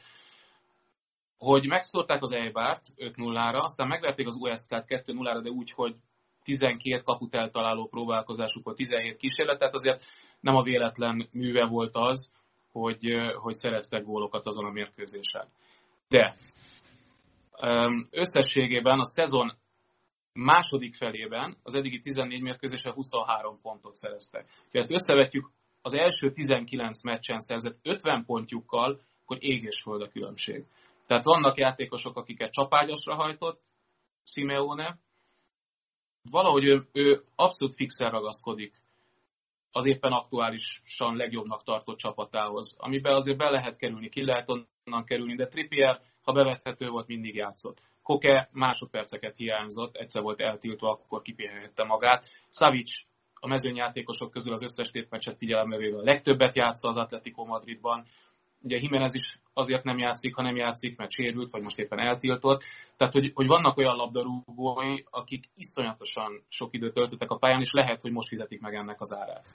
hogy 1.37 1.67
megszórták 1.67 2.21
az 2.21 2.31
Eibárt 2.31 2.81
5-0-ra, 2.97 3.61
aztán 3.61 3.87
megverték 3.87 4.27
az 4.27 4.35
USK-t 4.35 4.85
2-0-ra, 4.87 5.39
de 5.43 5.49
úgy, 5.49 5.71
hogy 5.71 5.95
12 6.43 7.01
kaput 7.03 7.35
eltaláló 7.35 7.87
próbálkozásuk 7.87 8.63
volt, 8.63 8.77
17 8.77 9.17
kísérlet, 9.17 9.59
tehát 9.59 9.75
azért 9.75 10.05
nem 10.39 10.55
a 10.55 10.63
véletlen 10.63 11.27
műve 11.31 11.65
volt 11.65 11.95
az, 11.95 12.31
hogy, 12.71 13.05
hogy 13.35 13.53
szereztek 13.53 14.03
gólokat 14.03 14.45
azon 14.45 14.65
a 14.65 14.71
mérkőzésen. 14.71 15.47
De 16.07 16.35
összességében 18.09 18.99
a 18.99 19.05
szezon 19.05 19.57
második 20.39 20.95
felében 20.95 21.57
az 21.63 21.75
eddigi 21.75 21.99
14 21.99 22.41
mérkőzésre 22.41 22.91
23 22.91 23.59
pontot 23.61 23.95
szereztek. 23.95 24.49
Ha 24.71 24.77
ezt 24.77 24.91
összevetjük 24.91 25.49
az 25.81 25.93
első 25.93 26.31
19 26.31 27.03
meccsen 27.03 27.39
szerzett 27.39 27.79
50 27.83 28.25
pontjukkal, 28.25 28.99
akkor 29.23 29.37
ég 29.39 29.63
és 29.63 29.81
föld 29.81 30.01
a 30.01 30.09
különbség. 30.09 30.65
Tehát 31.07 31.23
vannak 31.23 31.57
játékosok, 31.57 32.17
akiket 32.17 32.51
csapágyasra 32.51 33.15
hajtott 33.15 33.61
Simeone, 34.23 34.99
valahogy 36.31 36.63
ő, 36.63 36.87
ő 36.91 37.23
abszolút 37.35 37.75
fixen 37.75 38.09
ragaszkodik 38.09 38.73
az 39.71 39.85
éppen 39.85 40.11
aktuálisan 40.11 41.15
legjobbnak 41.15 41.63
tartott 41.63 41.97
csapatához, 41.97 42.75
amiben 42.77 43.13
azért 43.13 43.37
be 43.37 43.49
lehet 43.49 43.77
kerülni, 43.77 44.09
ki 44.09 44.25
lehet 44.25 44.49
onnan 44.49 45.05
kerülni, 45.05 45.35
de 45.35 45.47
Trippier, 45.47 46.01
ha 46.21 46.31
bevethető 46.31 46.87
volt, 46.87 47.07
mindig 47.07 47.35
játszott. 47.35 47.81
Koke 48.09 48.49
másodperceket 48.51 49.35
hiányzott, 49.35 49.95
egyszer 49.95 50.21
volt 50.21 50.41
eltiltva, 50.41 50.89
akkor 50.89 51.21
kipihenhette 51.21 51.83
magát. 51.83 52.25
Savic 52.49 52.91
a 53.33 53.47
mezőnyjátékosok 53.47 54.31
közül 54.31 54.53
az 54.53 54.61
összes 54.61 54.91
tétmeccset 54.91 55.37
figyelembe 55.37 55.77
véve 55.77 55.97
a 55.97 56.03
legtöbbet 56.03 56.55
játsza 56.55 56.89
az 56.89 56.97
Atletico 56.97 57.45
Madridban. 57.45 58.05
Ugye 58.61 58.77
Jimenez 58.77 59.13
is 59.13 59.39
azért 59.53 59.83
nem 59.83 59.97
játszik, 59.97 60.35
ha 60.35 60.41
nem 60.41 60.55
játszik, 60.55 60.97
mert 60.97 61.11
sérült, 61.11 61.49
vagy 61.49 61.61
most 61.61 61.79
éppen 61.79 61.99
eltiltott. 61.99 62.63
Tehát, 62.97 63.13
hogy, 63.13 63.31
hogy 63.33 63.47
vannak 63.47 63.77
olyan 63.77 63.95
labdarúgói, 63.95 65.03
akik 65.09 65.43
iszonyatosan 65.55 66.43
sok 66.47 66.73
időt 66.73 66.93
töltöttek 66.93 67.29
a 67.29 67.37
pályán, 67.37 67.61
és 67.61 67.71
lehet, 67.71 68.01
hogy 68.01 68.11
most 68.11 68.27
fizetik 68.27 68.61
meg 68.61 68.75
ennek 68.75 69.01
az 69.01 69.15
árát. 69.15 69.45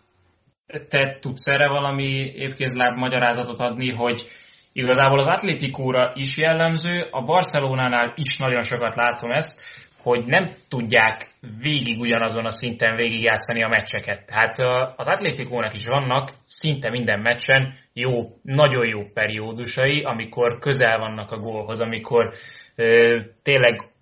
Te 0.89 1.19
tudsz 1.21 1.47
erre 1.47 1.69
valami 1.69 2.13
évkézláb 2.35 2.97
magyarázatot 2.97 3.59
adni, 3.61 3.91
hogy 3.91 4.27
igazából 4.75 5.19
az 5.19 5.27
Atletikóra 5.27 6.13
is 6.15 6.37
jellemző, 6.37 7.09
a 7.11 7.25
Barcelonánál 7.25 8.13
is 8.17 8.39
nagyon 8.39 8.63
sokat 8.63 8.95
látom 8.95 9.31
ezt, 9.31 9.61
hogy 10.03 10.25
nem 10.27 10.47
tudják 10.69 11.31
végig 11.63 12.01
ugyanazon 12.01 12.45
a 12.45 12.51
szinten 12.51 12.97
végigjátszani 12.97 13.63
a 13.63 13.69
meccseket. 13.69 14.27
Tehát 14.27 14.59
az 14.97 15.07
Atlétikónak 15.09 15.75
is 15.75 15.87
vannak 15.87 16.33
szinte 16.45 16.91
minden 16.91 17.21
meccsen 17.21 17.75
jó, 17.93 18.11
nagyon 18.43 18.87
jó 18.87 19.03
periódusai, 19.15 20.03
amikor 20.03 20.59
közel 20.59 20.99
vannak 20.99 21.31
a 21.31 21.39
gólhoz, 21.39 21.81
amikor 21.81 22.33
ö, 22.75 23.21
tényleg 23.43 23.94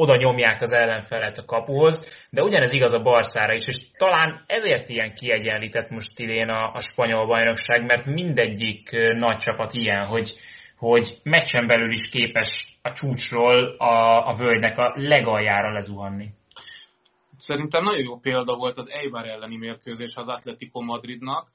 oda 0.00 0.16
nyomják 0.16 0.60
az 0.60 0.72
ellenfelet 0.72 1.38
a 1.38 1.44
kapuhoz, 1.44 2.26
de 2.30 2.42
ugyanez 2.42 2.72
igaz 2.72 2.94
a 2.94 3.02
Barszára 3.02 3.52
is, 3.52 3.66
és 3.66 3.90
talán 3.96 4.44
ezért 4.46 4.88
ilyen 4.88 5.14
kiegyenlített 5.14 5.90
most 5.90 6.18
idén 6.18 6.48
a, 6.48 6.72
a 6.74 6.80
spanyol 6.80 7.26
bajnokság, 7.26 7.84
mert 7.84 8.04
mindegyik 8.06 8.90
nagy 9.14 9.36
csapat 9.36 9.72
ilyen, 9.72 10.06
hogy, 10.06 10.34
hogy 10.76 11.18
meccsen 11.22 11.66
belül 11.66 11.90
is 11.90 12.08
képes 12.08 12.78
a 12.82 12.92
csúcsról 12.92 13.76
a, 13.78 14.26
a 14.28 14.34
völgynek 14.34 14.78
a 14.78 14.92
legaljára 14.96 15.72
lezuhanni. 15.72 16.28
Szerintem 17.36 17.84
nagyon 17.84 18.04
jó 18.04 18.18
példa 18.18 18.56
volt 18.56 18.76
az 18.76 18.90
Eibar 18.90 19.26
elleni 19.26 19.56
mérkőzés 19.56 20.16
az 20.16 20.28
Atletico 20.28 20.80
Madridnak, 20.80 21.48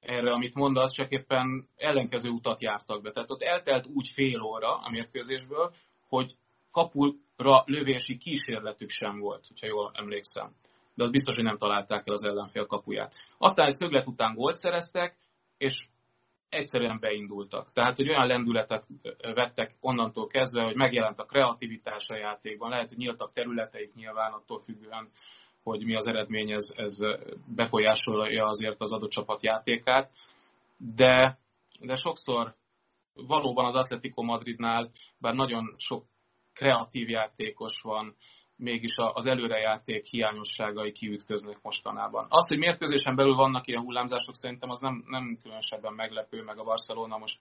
erre, 0.00 0.32
amit 0.32 0.54
mondasz, 0.54 0.92
csak 0.92 1.10
éppen 1.10 1.68
ellenkező 1.76 2.30
utat 2.30 2.62
jártak 2.62 3.02
be. 3.02 3.10
Tehát 3.10 3.30
ott 3.30 3.42
eltelt 3.42 3.86
úgy 3.94 4.08
fél 4.08 4.40
óra 4.40 4.76
a 4.76 4.90
mérkőzésből, 4.90 5.72
hogy 6.08 6.32
kapura 6.72 7.10
lövési 7.64 8.16
kísérletük 8.16 8.90
sem 8.90 9.18
volt, 9.18 9.46
hogyha 9.46 9.66
jól 9.66 9.90
emlékszem. 9.94 10.52
De 10.94 11.02
az 11.02 11.10
biztos, 11.10 11.34
hogy 11.34 11.44
nem 11.44 11.58
találták 11.58 12.06
el 12.06 12.14
az 12.14 12.24
ellenfél 12.24 12.66
kapuját. 12.66 13.14
Aztán 13.38 13.66
egy 13.66 13.74
szöglet 13.74 14.06
után 14.06 14.34
gólt 14.34 14.56
szereztek, 14.56 15.16
és 15.58 15.86
egyszerűen 16.48 16.98
beindultak. 17.00 17.72
Tehát, 17.72 17.96
hogy 17.96 18.08
olyan 18.08 18.26
lendületet 18.26 18.86
vettek 19.34 19.70
onnantól 19.80 20.26
kezdve, 20.26 20.62
hogy 20.62 20.76
megjelent 20.76 21.20
a 21.20 21.24
kreativitás 21.24 22.08
a 22.08 22.16
játékban, 22.16 22.70
lehet, 22.70 22.88
hogy 22.88 22.98
nyíltak 22.98 23.32
területeik 23.32 23.94
nyilván 23.94 24.32
attól 24.32 24.60
függően, 24.60 25.08
hogy 25.62 25.84
mi 25.84 25.94
az 25.94 26.06
eredmény, 26.06 26.50
ez, 26.50 26.66
ez 26.76 26.98
befolyásolja 27.46 28.46
azért 28.46 28.80
az 28.80 28.92
adott 28.92 29.10
csapat 29.10 29.42
játékát, 29.42 30.10
de, 30.76 31.38
de 31.80 31.94
sokszor 31.94 32.54
valóban 33.14 33.64
az 33.64 33.74
Atletico 33.74 34.22
Madridnál, 34.22 34.90
bár 35.18 35.34
nagyon 35.34 35.74
sok 35.76 36.04
kreatív 36.54 37.08
játékos 37.08 37.80
van, 37.82 38.16
mégis 38.56 38.92
az 38.96 39.26
előrejáték 39.26 40.04
hiányosságai 40.04 40.92
kiütköznek 40.92 41.58
mostanában. 41.62 42.26
Az, 42.28 42.48
hogy 42.48 42.58
mérkőzésen 42.58 43.16
belül 43.16 43.34
vannak 43.34 43.66
ilyen 43.66 43.82
hullámzások, 43.82 44.34
szerintem 44.34 44.70
az 44.70 44.80
nem, 44.80 45.04
nem 45.06 45.38
különösebben 45.42 45.92
meglepő, 45.92 46.42
meg 46.42 46.58
a 46.58 46.64
Barcelona 46.64 47.18
most 47.18 47.38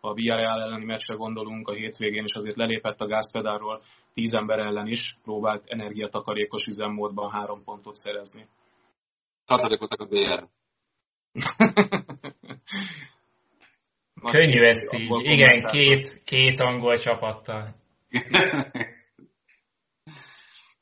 ha 0.00 0.08
a 0.08 0.14
Villarreal 0.14 0.62
elleni 0.62 0.84
meccsre 0.84 1.14
gondolunk, 1.14 1.68
a 1.68 1.72
hétvégén 1.72 2.24
is 2.24 2.32
azért 2.32 2.56
lelépett 2.56 3.00
a 3.00 3.06
gázpedálról, 3.06 3.82
tíz 4.14 4.34
ember 4.34 4.58
ellen 4.58 4.86
is 4.86 5.16
próbált 5.22 5.64
energiatakarékos 5.66 6.66
üzemmódban 6.66 7.30
három 7.30 7.64
pontot 7.64 7.94
szerezni. 7.94 8.48
Tartalékoltak 9.46 10.00
a 10.00 10.04
BR. 10.04 10.48
Könnyű 14.32 14.62
ezt 14.62 14.92
így. 14.92 15.10
Igen, 15.20 15.60
két, 15.60 16.22
két 16.24 16.60
angol 16.60 16.98
csapattal. 16.98 17.74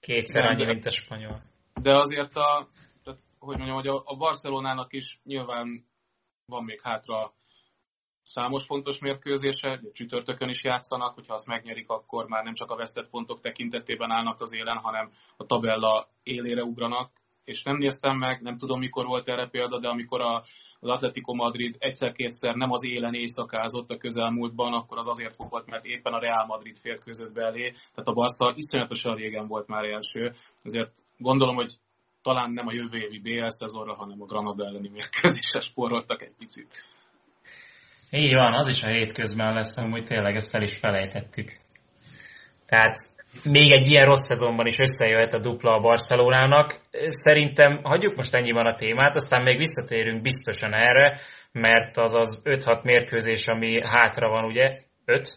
Kétszer 0.01 0.45
annyi, 0.45 0.64
mint 0.64 0.85
a 0.85 0.91
spanyol. 0.91 1.43
De 1.74 1.99
azért 1.99 2.37
a, 2.37 2.68
tehát, 3.03 3.20
hogy 3.39 3.57
mondjam, 3.57 3.76
hogy 3.76 3.87
a, 3.87 4.03
a 4.05 4.16
Barcelonának 4.16 4.93
is 4.93 5.20
nyilván 5.24 5.87
van 6.47 6.64
még 6.64 6.81
hátra 6.81 7.33
számos 8.22 8.64
fontos 8.64 8.99
mérkőzése, 8.99 9.81
csütörtökön 9.93 10.49
is 10.49 10.64
játszanak, 10.64 11.14
hogyha 11.14 11.35
azt 11.35 11.47
megnyerik, 11.47 11.89
akkor 11.89 12.26
már 12.26 12.45
nem 12.45 12.55
csak 12.55 12.70
a 12.70 12.76
vesztett 12.76 13.11
pontok 13.11 13.41
tekintetében 13.41 14.11
állnak 14.11 14.41
az 14.41 14.55
élen, 14.55 14.79
hanem 14.79 15.12
a 15.37 15.45
tabella 15.45 16.09
élére 16.22 16.62
ugranak, 16.62 17.11
és 17.49 17.62
nem 17.62 17.76
néztem 17.76 18.16
meg, 18.16 18.40
nem 18.42 18.59
tudom 18.59 18.78
mikor 18.78 19.07
volt 19.07 19.28
erre 19.28 19.49
példa, 19.49 19.78
de 19.80 19.88
amikor 19.88 20.20
a, 20.20 20.42
az 20.80 20.88
Atletico 20.88 21.34
Madrid 21.34 21.76
egyszer-kétszer 21.78 22.55
nem 22.55 22.70
az 22.70 22.84
élen 22.84 23.14
éjszakázott 23.14 23.90
a 23.90 23.96
közelmúltban, 23.96 24.72
akkor 24.72 24.99
az 24.99 25.09
azért 25.09 25.36
volt, 25.36 25.66
mert 25.66 25.86
éppen 25.86 26.12
a 26.12 26.18
Real 26.18 26.46
Madrid 26.46 26.78
férkőzött 26.78 27.32
belé, 27.32 27.70
tehát 27.70 28.09
a 28.09 28.12
Barca 28.12 28.53
iszonyatosan 28.57 29.16
régen 29.16 29.46
volt 29.46 29.66
már 29.66 29.84
első, 29.84 30.32
ezért 30.62 30.92
gondolom, 31.18 31.55
hogy 31.55 31.72
talán 32.22 32.51
nem 32.51 32.66
a 32.66 32.72
jövő 32.72 32.99
évi 32.99 33.18
BL 33.18 33.49
szezonra, 33.49 33.94
hanem 33.94 34.22
a 34.22 34.26
Granada 34.26 34.64
elleni 34.64 34.88
mérkőzésre 34.88 35.61
spóroltak 35.61 36.22
egy 36.22 36.34
picit. 36.38 36.68
Így 38.11 38.32
van, 38.32 38.55
az 38.55 38.68
is 38.68 38.82
a 38.82 38.86
hétközben 38.86 39.55
lesz, 39.55 39.76
amúgy 39.76 40.05
tényleg 40.05 40.36
ezt 40.36 40.55
el 40.55 40.62
is 40.62 40.76
felejtettük. 40.76 41.53
Tehát 42.66 43.18
még 43.45 43.72
egy 43.72 43.86
ilyen 43.86 44.05
rossz 44.05 44.26
szezonban 44.26 44.66
is 44.66 44.78
összejöhet 44.78 45.34
a 45.34 45.39
dupla 45.39 45.74
a 45.74 45.80
Barcelonának. 45.80 46.80
Szerintem 47.09 47.80
hagyjuk 47.82 48.16
most 48.16 48.34
ennyiban 48.34 48.66
a 48.66 48.74
témát, 48.74 49.16
aztán 49.16 49.43
még 49.43 49.57
visszatérünk 49.57 50.22
biztosan 50.22 50.74
erre, 50.74 51.18
mert 51.53 51.97
az 51.97 52.14
az 52.14 52.43
5-6 52.45 52.82
mérkőzés, 52.82 53.47
ami 53.47 53.80
hátra 53.82 54.28
van, 54.28 54.45
ugye? 54.45 54.78
5? 55.05 55.28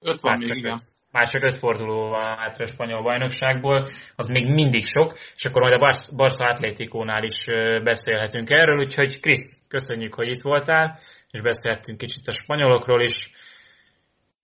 5 0.00 0.20
van 0.20 0.36
még, 0.38 0.56
igen. 0.56 0.78
Már 1.10 1.28
csak 1.28 1.42
5 1.42 1.56
forduló 1.56 2.08
van 2.08 2.36
hátra 2.36 2.64
a 2.64 2.66
spanyol 2.66 3.02
bajnokságból, 3.02 3.86
az 4.16 4.28
még 4.28 4.46
mindig 4.46 4.84
sok, 4.84 5.12
és 5.34 5.44
akkor 5.44 5.62
majd 5.62 5.82
a 5.82 5.92
Barca 6.16 6.48
Atlétikónál 6.48 7.24
is 7.24 7.44
beszélhetünk 7.82 8.50
erről, 8.50 8.78
úgyhogy 8.78 9.20
Krisz, 9.20 9.64
köszönjük, 9.68 10.14
hogy 10.14 10.28
itt 10.28 10.42
voltál, 10.42 10.98
és 11.30 11.40
beszélhetünk 11.40 11.98
kicsit 11.98 12.26
a 12.26 12.32
spanyolokról 12.32 13.02
is. 13.02 13.30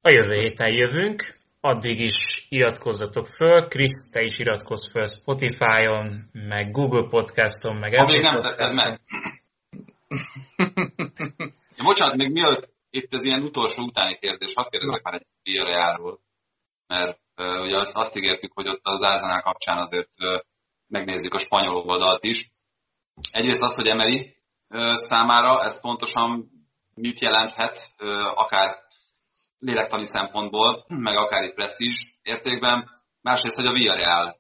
A 0.02 0.10
jövő 0.10 0.34
héten 0.34 0.72
jövünk, 0.72 1.38
addig 1.61 2.00
is 2.00 2.46
iratkozzatok 2.48 3.26
föl, 3.26 3.68
Krisz, 3.68 4.11
te 4.11 4.22
is 4.22 4.38
iratkozz 4.38 4.90
föl 4.90 5.06
Spotify-on, 5.06 6.28
meg 6.32 6.70
Google 6.70 7.08
Podcaston, 7.08 7.76
meg 7.76 7.94
Ha 7.94 8.04
még 8.04 8.22
nem 8.22 8.40
tetted 8.40 8.74
meg. 8.74 9.00
ja, 11.76 11.84
bocsánat, 11.84 12.16
még 12.16 12.30
mielőtt 12.32 12.68
itt 12.90 13.14
az 13.14 13.24
ilyen 13.24 13.42
utolsó 13.42 13.82
utáni 13.82 14.18
kérdés, 14.18 14.52
hadd 14.54 14.70
kérdezek 14.70 15.02
már 15.02 15.14
egy 15.14 15.26
Villarrealról, 15.42 16.20
mert 16.86 17.20
uh, 17.36 17.64
ugye 17.64 17.78
azt, 17.78 17.96
azt 17.96 18.16
ígértük, 18.16 18.52
hogy 18.54 18.68
ott 18.68 18.80
az 18.82 19.02
Arsenal 19.02 19.40
kapcsán 19.40 19.78
azért 19.78 20.11
uh, 20.24 20.40
megnézzük 20.86 21.34
a 21.34 21.38
spanyol 21.38 21.76
oldalt 21.76 22.24
is. 22.24 22.50
Egyrészt 23.32 23.62
azt, 23.62 23.74
hogy 23.74 23.86
Emery 23.86 24.36
uh, 24.68 24.94
számára 24.94 25.62
ez 25.62 25.80
pontosan 25.80 26.50
mit 26.94 27.20
jelenthet, 27.20 27.78
uh, 28.02 28.38
akár 28.38 28.76
lélektani 29.61 30.04
szempontból, 30.04 30.84
meg 31.06 31.16
akár 31.16 31.42
egy 31.42 31.54
presztízs 31.54 32.18
értékben. 32.22 32.90
Másrészt, 33.20 33.56
hogy 33.56 33.66
a 33.66 33.72
Villarreal 33.72 34.36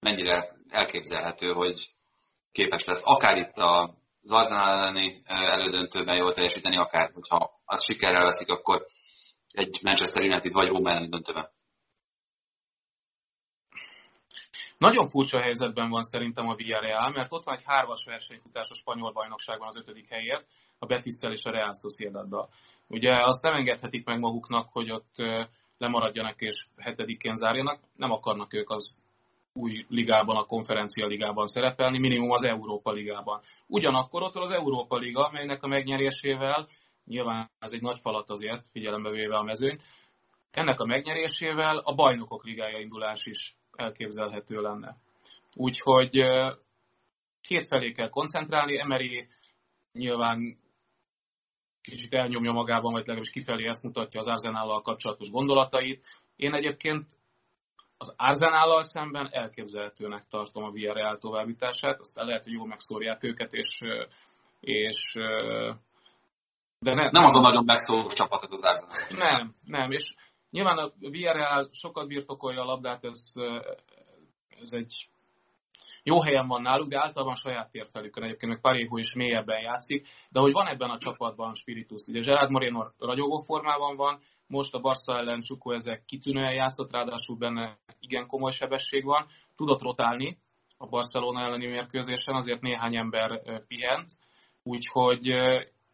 mennyire 0.00 0.56
elképzelhető, 0.68 1.52
hogy 1.52 1.94
képes 2.52 2.84
lesz 2.84 3.02
akár 3.04 3.36
itt 3.36 3.56
az 3.56 4.32
Arsenal 4.32 4.68
elleni 4.68 5.22
elődöntőben 5.24 6.16
jól 6.16 6.32
teljesíteni, 6.32 6.76
akár 6.76 7.10
hogyha 7.12 7.60
az 7.64 7.84
sikerrel 7.84 8.24
veszik, 8.24 8.50
akkor 8.50 8.86
egy 9.52 9.80
Manchester 9.82 10.22
United 10.22 10.52
vagy 10.52 10.68
Roma 10.68 10.90
elleni 10.90 11.08
döntőben. 11.08 11.50
Nagyon 14.78 15.08
furcsa 15.08 15.40
helyzetben 15.40 15.88
van 15.90 16.02
szerintem 16.02 16.48
a 16.48 16.54
Villarreal, 16.54 17.10
mert 17.10 17.32
ott 17.32 17.44
van 17.44 17.54
egy 17.54 17.64
hármas 17.64 18.04
versenyfutás 18.04 18.70
a 18.70 18.74
spanyol 18.74 19.12
bajnokságban 19.12 19.66
az 19.66 19.76
ötödik 19.76 20.08
helyért, 20.08 20.46
a 20.78 20.86
betis 20.86 21.18
és 21.20 21.44
a 21.44 21.50
Real 21.50 21.72
Sociedaddal. 21.72 22.48
Ugye 22.90 23.12
azt 23.22 23.42
nem 23.42 23.54
engedhetik 23.54 24.06
meg 24.06 24.18
maguknak, 24.18 24.68
hogy 24.72 24.90
ott 24.90 25.14
lemaradjanak 25.78 26.40
és 26.40 26.66
hetedikén 26.76 27.34
zárjanak, 27.34 27.80
nem 27.96 28.10
akarnak 28.10 28.54
ők 28.54 28.70
az 28.70 28.98
új 29.52 29.84
ligában, 29.88 30.36
a 30.36 30.44
konferencia 30.44 31.06
ligában 31.06 31.46
szerepelni, 31.46 31.98
minimum 31.98 32.30
az 32.30 32.42
Európa 32.42 32.92
ligában. 32.92 33.40
Ugyanakkor 33.66 34.22
ott 34.22 34.34
van 34.34 34.42
az 34.42 34.50
Európa 34.50 34.96
liga, 34.96 35.26
amelynek 35.26 35.62
a 35.62 35.68
megnyerésével, 35.68 36.68
nyilván 37.04 37.50
ez 37.58 37.72
egy 37.72 37.80
nagy 37.80 37.98
falat 37.98 38.30
azért, 38.30 38.68
figyelembe 38.68 39.10
véve 39.10 39.36
a 39.36 39.42
mezőnyt, 39.42 39.82
ennek 40.50 40.80
a 40.80 40.86
megnyerésével 40.86 41.76
a 41.76 41.94
bajnokok 41.94 42.44
ligája 42.44 42.78
indulás 42.78 43.24
is 43.24 43.56
elképzelhető 43.72 44.60
lenne. 44.60 44.96
Úgyhogy 45.54 46.10
két 47.40 47.66
felé 47.66 47.90
kell 47.90 48.08
koncentrálni, 48.08 48.78
Emery 48.78 49.28
nyilván 49.92 50.58
kicsit 51.90 52.14
elnyomja 52.14 52.52
magában, 52.52 52.92
vagy 52.92 53.00
legalábbis 53.00 53.30
kifelé 53.30 53.66
ezt 53.66 53.82
mutatja 53.82 54.20
az 54.20 54.26
Arzenállal 54.26 54.82
kapcsolatos 54.82 55.30
gondolatait. 55.30 56.06
Én 56.36 56.54
egyébként 56.54 57.06
az 57.96 58.14
Arzenállal 58.16 58.82
szemben 58.82 59.28
elképzelhetőnek 59.32 60.26
tartom 60.28 60.64
a 60.64 60.70
Villarreal 60.70 61.18
továbbítását, 61.18 62.00
aztán 62.00 62.26
lehet, 62.26 62.44
hogy 62.44 62.52
jól 62.52 62.66
megszórják 62.66 63.22
őket, 63.22 63.52
és, 63.52 63.80
és 64.60 65.12
de 66.78 66.94
ne, 66.94 67.10
nem 67.10 67.24
az 67.24 67.36
a 67.36 67.40
nagyon 67.40 67.64
megszólós 67.64 68.14
csapat 68.14 68.42
ez 68.42 68.52
az 68.52 68.62
Arzenál. 68.62 69.30
Nem, 69.30 69.54
nem, 69.64 69.90
és 69.90 70.14
nyilván 70.50 70.78
a 70.78 70.92
Villarreal 70.98 71.68
sokat 71.72 72.06
birtokolja 72.06 72.60
a 72.60 72.64
labdát, 72.64 73.04
ez, 73.04 73.32
ez 74.48 74.70
egy 74.70 75.09
jó 76.02 76.22
helyen 76.22 76.46
van 76.46 76.62
náluk, 76.62 76.88
de 76.88 76.98
általában 76.98 77.34
saját 77.34 77.70
térfelükön. 77.70 78.22
Egyébként 78.22 78.52
meg 78.52 78.60
Parejo 78.60 78.96
is 78.96 79.14
mélyebben 79.14 79.60
játszik, 79.60 80.08
de 80.30 80.40
hogy 80.40 80.52
van 80.52 80.66
ebben 80.66 80.90
a 80.90 80.98
csapatban 80.98 81.54
spiritus. 81.54 82.06
Ugye 82.08 82.20
Gerard 82.20 82.50
Moreno 82.50 82.86
ragyogó 82.98 83.38
formában 83.46 83.96
van, 83.96 84.20
most 84.46 84.74
a 84.74 84.80
Barca 84.80 85.16
ellen 85.16 85.40
Csukó 85.40 85.72
ezek 85.72 86.04
kitűnően 86.04 86.52
játszott, 86.52 86.92
ráadásul 86.92 87.36
benne 87.36 87.78
igen 88.00 88.26
komoly 88.26 88.50
sebesség 88.50 89.04
van, 89.04 89.26
tudott 89.56 89.82
rotálni 89.82 90.38
a 90.78 90.86
Barcelona 90.86 91.40
elleni 91.40 91.66
mérkőzésen, 91.66 92.34
azért 92.34 92.60
néhány 92.60 92.96
ember 92.96 93.42
pihent, 93.66 94.08
úgyhogy 94.62 95.26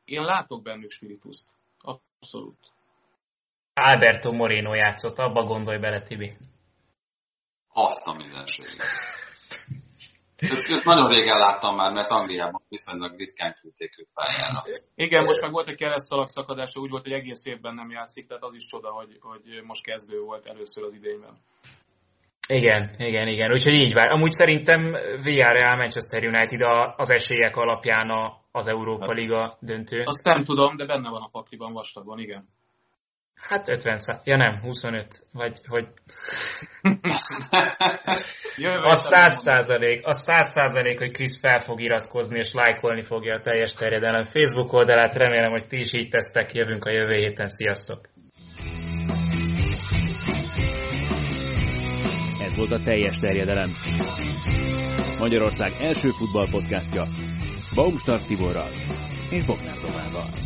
én 0.05 0.23
látok 0.23 0.63
bennük 0.63 0.91
spirituszt. 0.91 1.51
Abszolút. 1.79 2.59
Alberto 3.75 4.33
Moreno 4.33 4.75
játszott, 4.75 5.19
abba 5.19 5.45
gondolj 5.45 5.79
bele, 5.79 6.03
Tibi. 6.03 6.37
Azt 7.73 8.07
a 8.07 8.13
mindenségét. 8.13 8.83
Ezt, 10.37 10.71
ezt 10.71 10.85
nagyon 10.85 11.11
régen 11.11 11.39
láttam 11.39 11.77
már, 11.77 11.93
mert 11.93 12.11
Angliában 12.11 12.63
viszonylag 12.69 13.19
ritkán 13.19 13.57
küldték 13.61 13.99
őt 13.99 14.09
pályára. 14.15 14.63
Igen, 14.95 15.25
most 15.25 15.41
meg 15.41 15.51
volt 15.51 15.69
egy 15.69 15.77
keresztszalag 15.77 16.27
szakadása, 16.27 16.81
úgy 16.81 16.91
volt, 16.91 17.03
hogy 17.03 17.13
egész 17.13 17.45
évben 17.47 17.75
nem 17.75 17.91
játszik, 17.91 18.27
tehát 18.27 18.43
az 18.43 18.55
is 18.55 18.65
csoda, 18.65 18.91
hogy, 18.91 19.17
hogy 19.21 19.63
most 19.63 19.83
kezdő 19.83 20.21
volt 20.21 20.47
először 20.47 20.85
az 20.85 20.93
idényben. 20.93 21.35
Igen, 22.49 22.95
igen, 22.99 23.29
igen. 23.29 23.53
Úgyhogy 23.53 23.73
így 23.73 23.93
vár. 23.93 24.11
Amúgy 24.11 24.31
szerintem 24.31 24.93
Villarreal 25.23 25.77
Manchester 25.77 26.25
United 26.25 26.61
az 26.97 27.11
esélyek 27.11 27.57
alapján 27.57 28.11
az 28.53 28.69
Európa 28.69 29.13
Liga 29.13 29.57
döntő. 29.61 30.03
Azt 30.05 30.25
nem 30.25 30.45
tudom, 30.45 30.77
de 30.77 30.87
benne 30.87 31.11
van 31.11 31.23
a 31.23 31.29
pakliban 31.29 31.73
vastagon, 31.73 32.19
igen. 32.19 32.49
Hát 33.49 33.69
50 33.69 33.97
szá... 33.97 34.21
Ja 34.25 34.37
nem, 34.37 34.61
25. 34.61 35.07
Vagy 35.33 35.61
hogy... 35.67 35.87
a 38.83 38.95
100 38.95 39.41
százalék, 39.41 40.07
a 40.07 40.13
100 40.13 40.49
százalék, 40.49 40.99
hogy 40.99 41.11
Krisz 41.11 41.41
fel 41.41 41.59
fog 41.59 41.81
iratkozni 41.81 42.39
és 42.39 42.53
lájkolni 42.53 43.03
fogja 43.03 43.35
a 43.35 43.41
teljes 43.41 43.73
terjedelem 43.73 44.23
Facebook 44.23 44.73
oldalát. 44.73 45.15
Remélem, 45.15 45.51
hogy 45.51 45.67
ti 45.67 45.77
is 45.77 45.93
így 45.93 46.09
tesztek. 46.09 46.55
Jövünk 46.55 46.85
a 46.85 46.91
jövő 46.91 47.15
héten. 47.15 47.49
Sziasztok! 47.49 48.01
Ez 52.43 52.57
volt 52.57 52.71
a 52.71 52.83
teljes 52.85 53.19
terjedelem. 53.19 53.71
Magyarország 55.19 55.71
első 55.81 56.09
futballpodcastja 56.09 57.05
Baumstark 57.75 58.27
Tiborral 58.27 58.71
és 59.31 59.45
Bognár 59.45 59.77
Domával. 59.77 60.46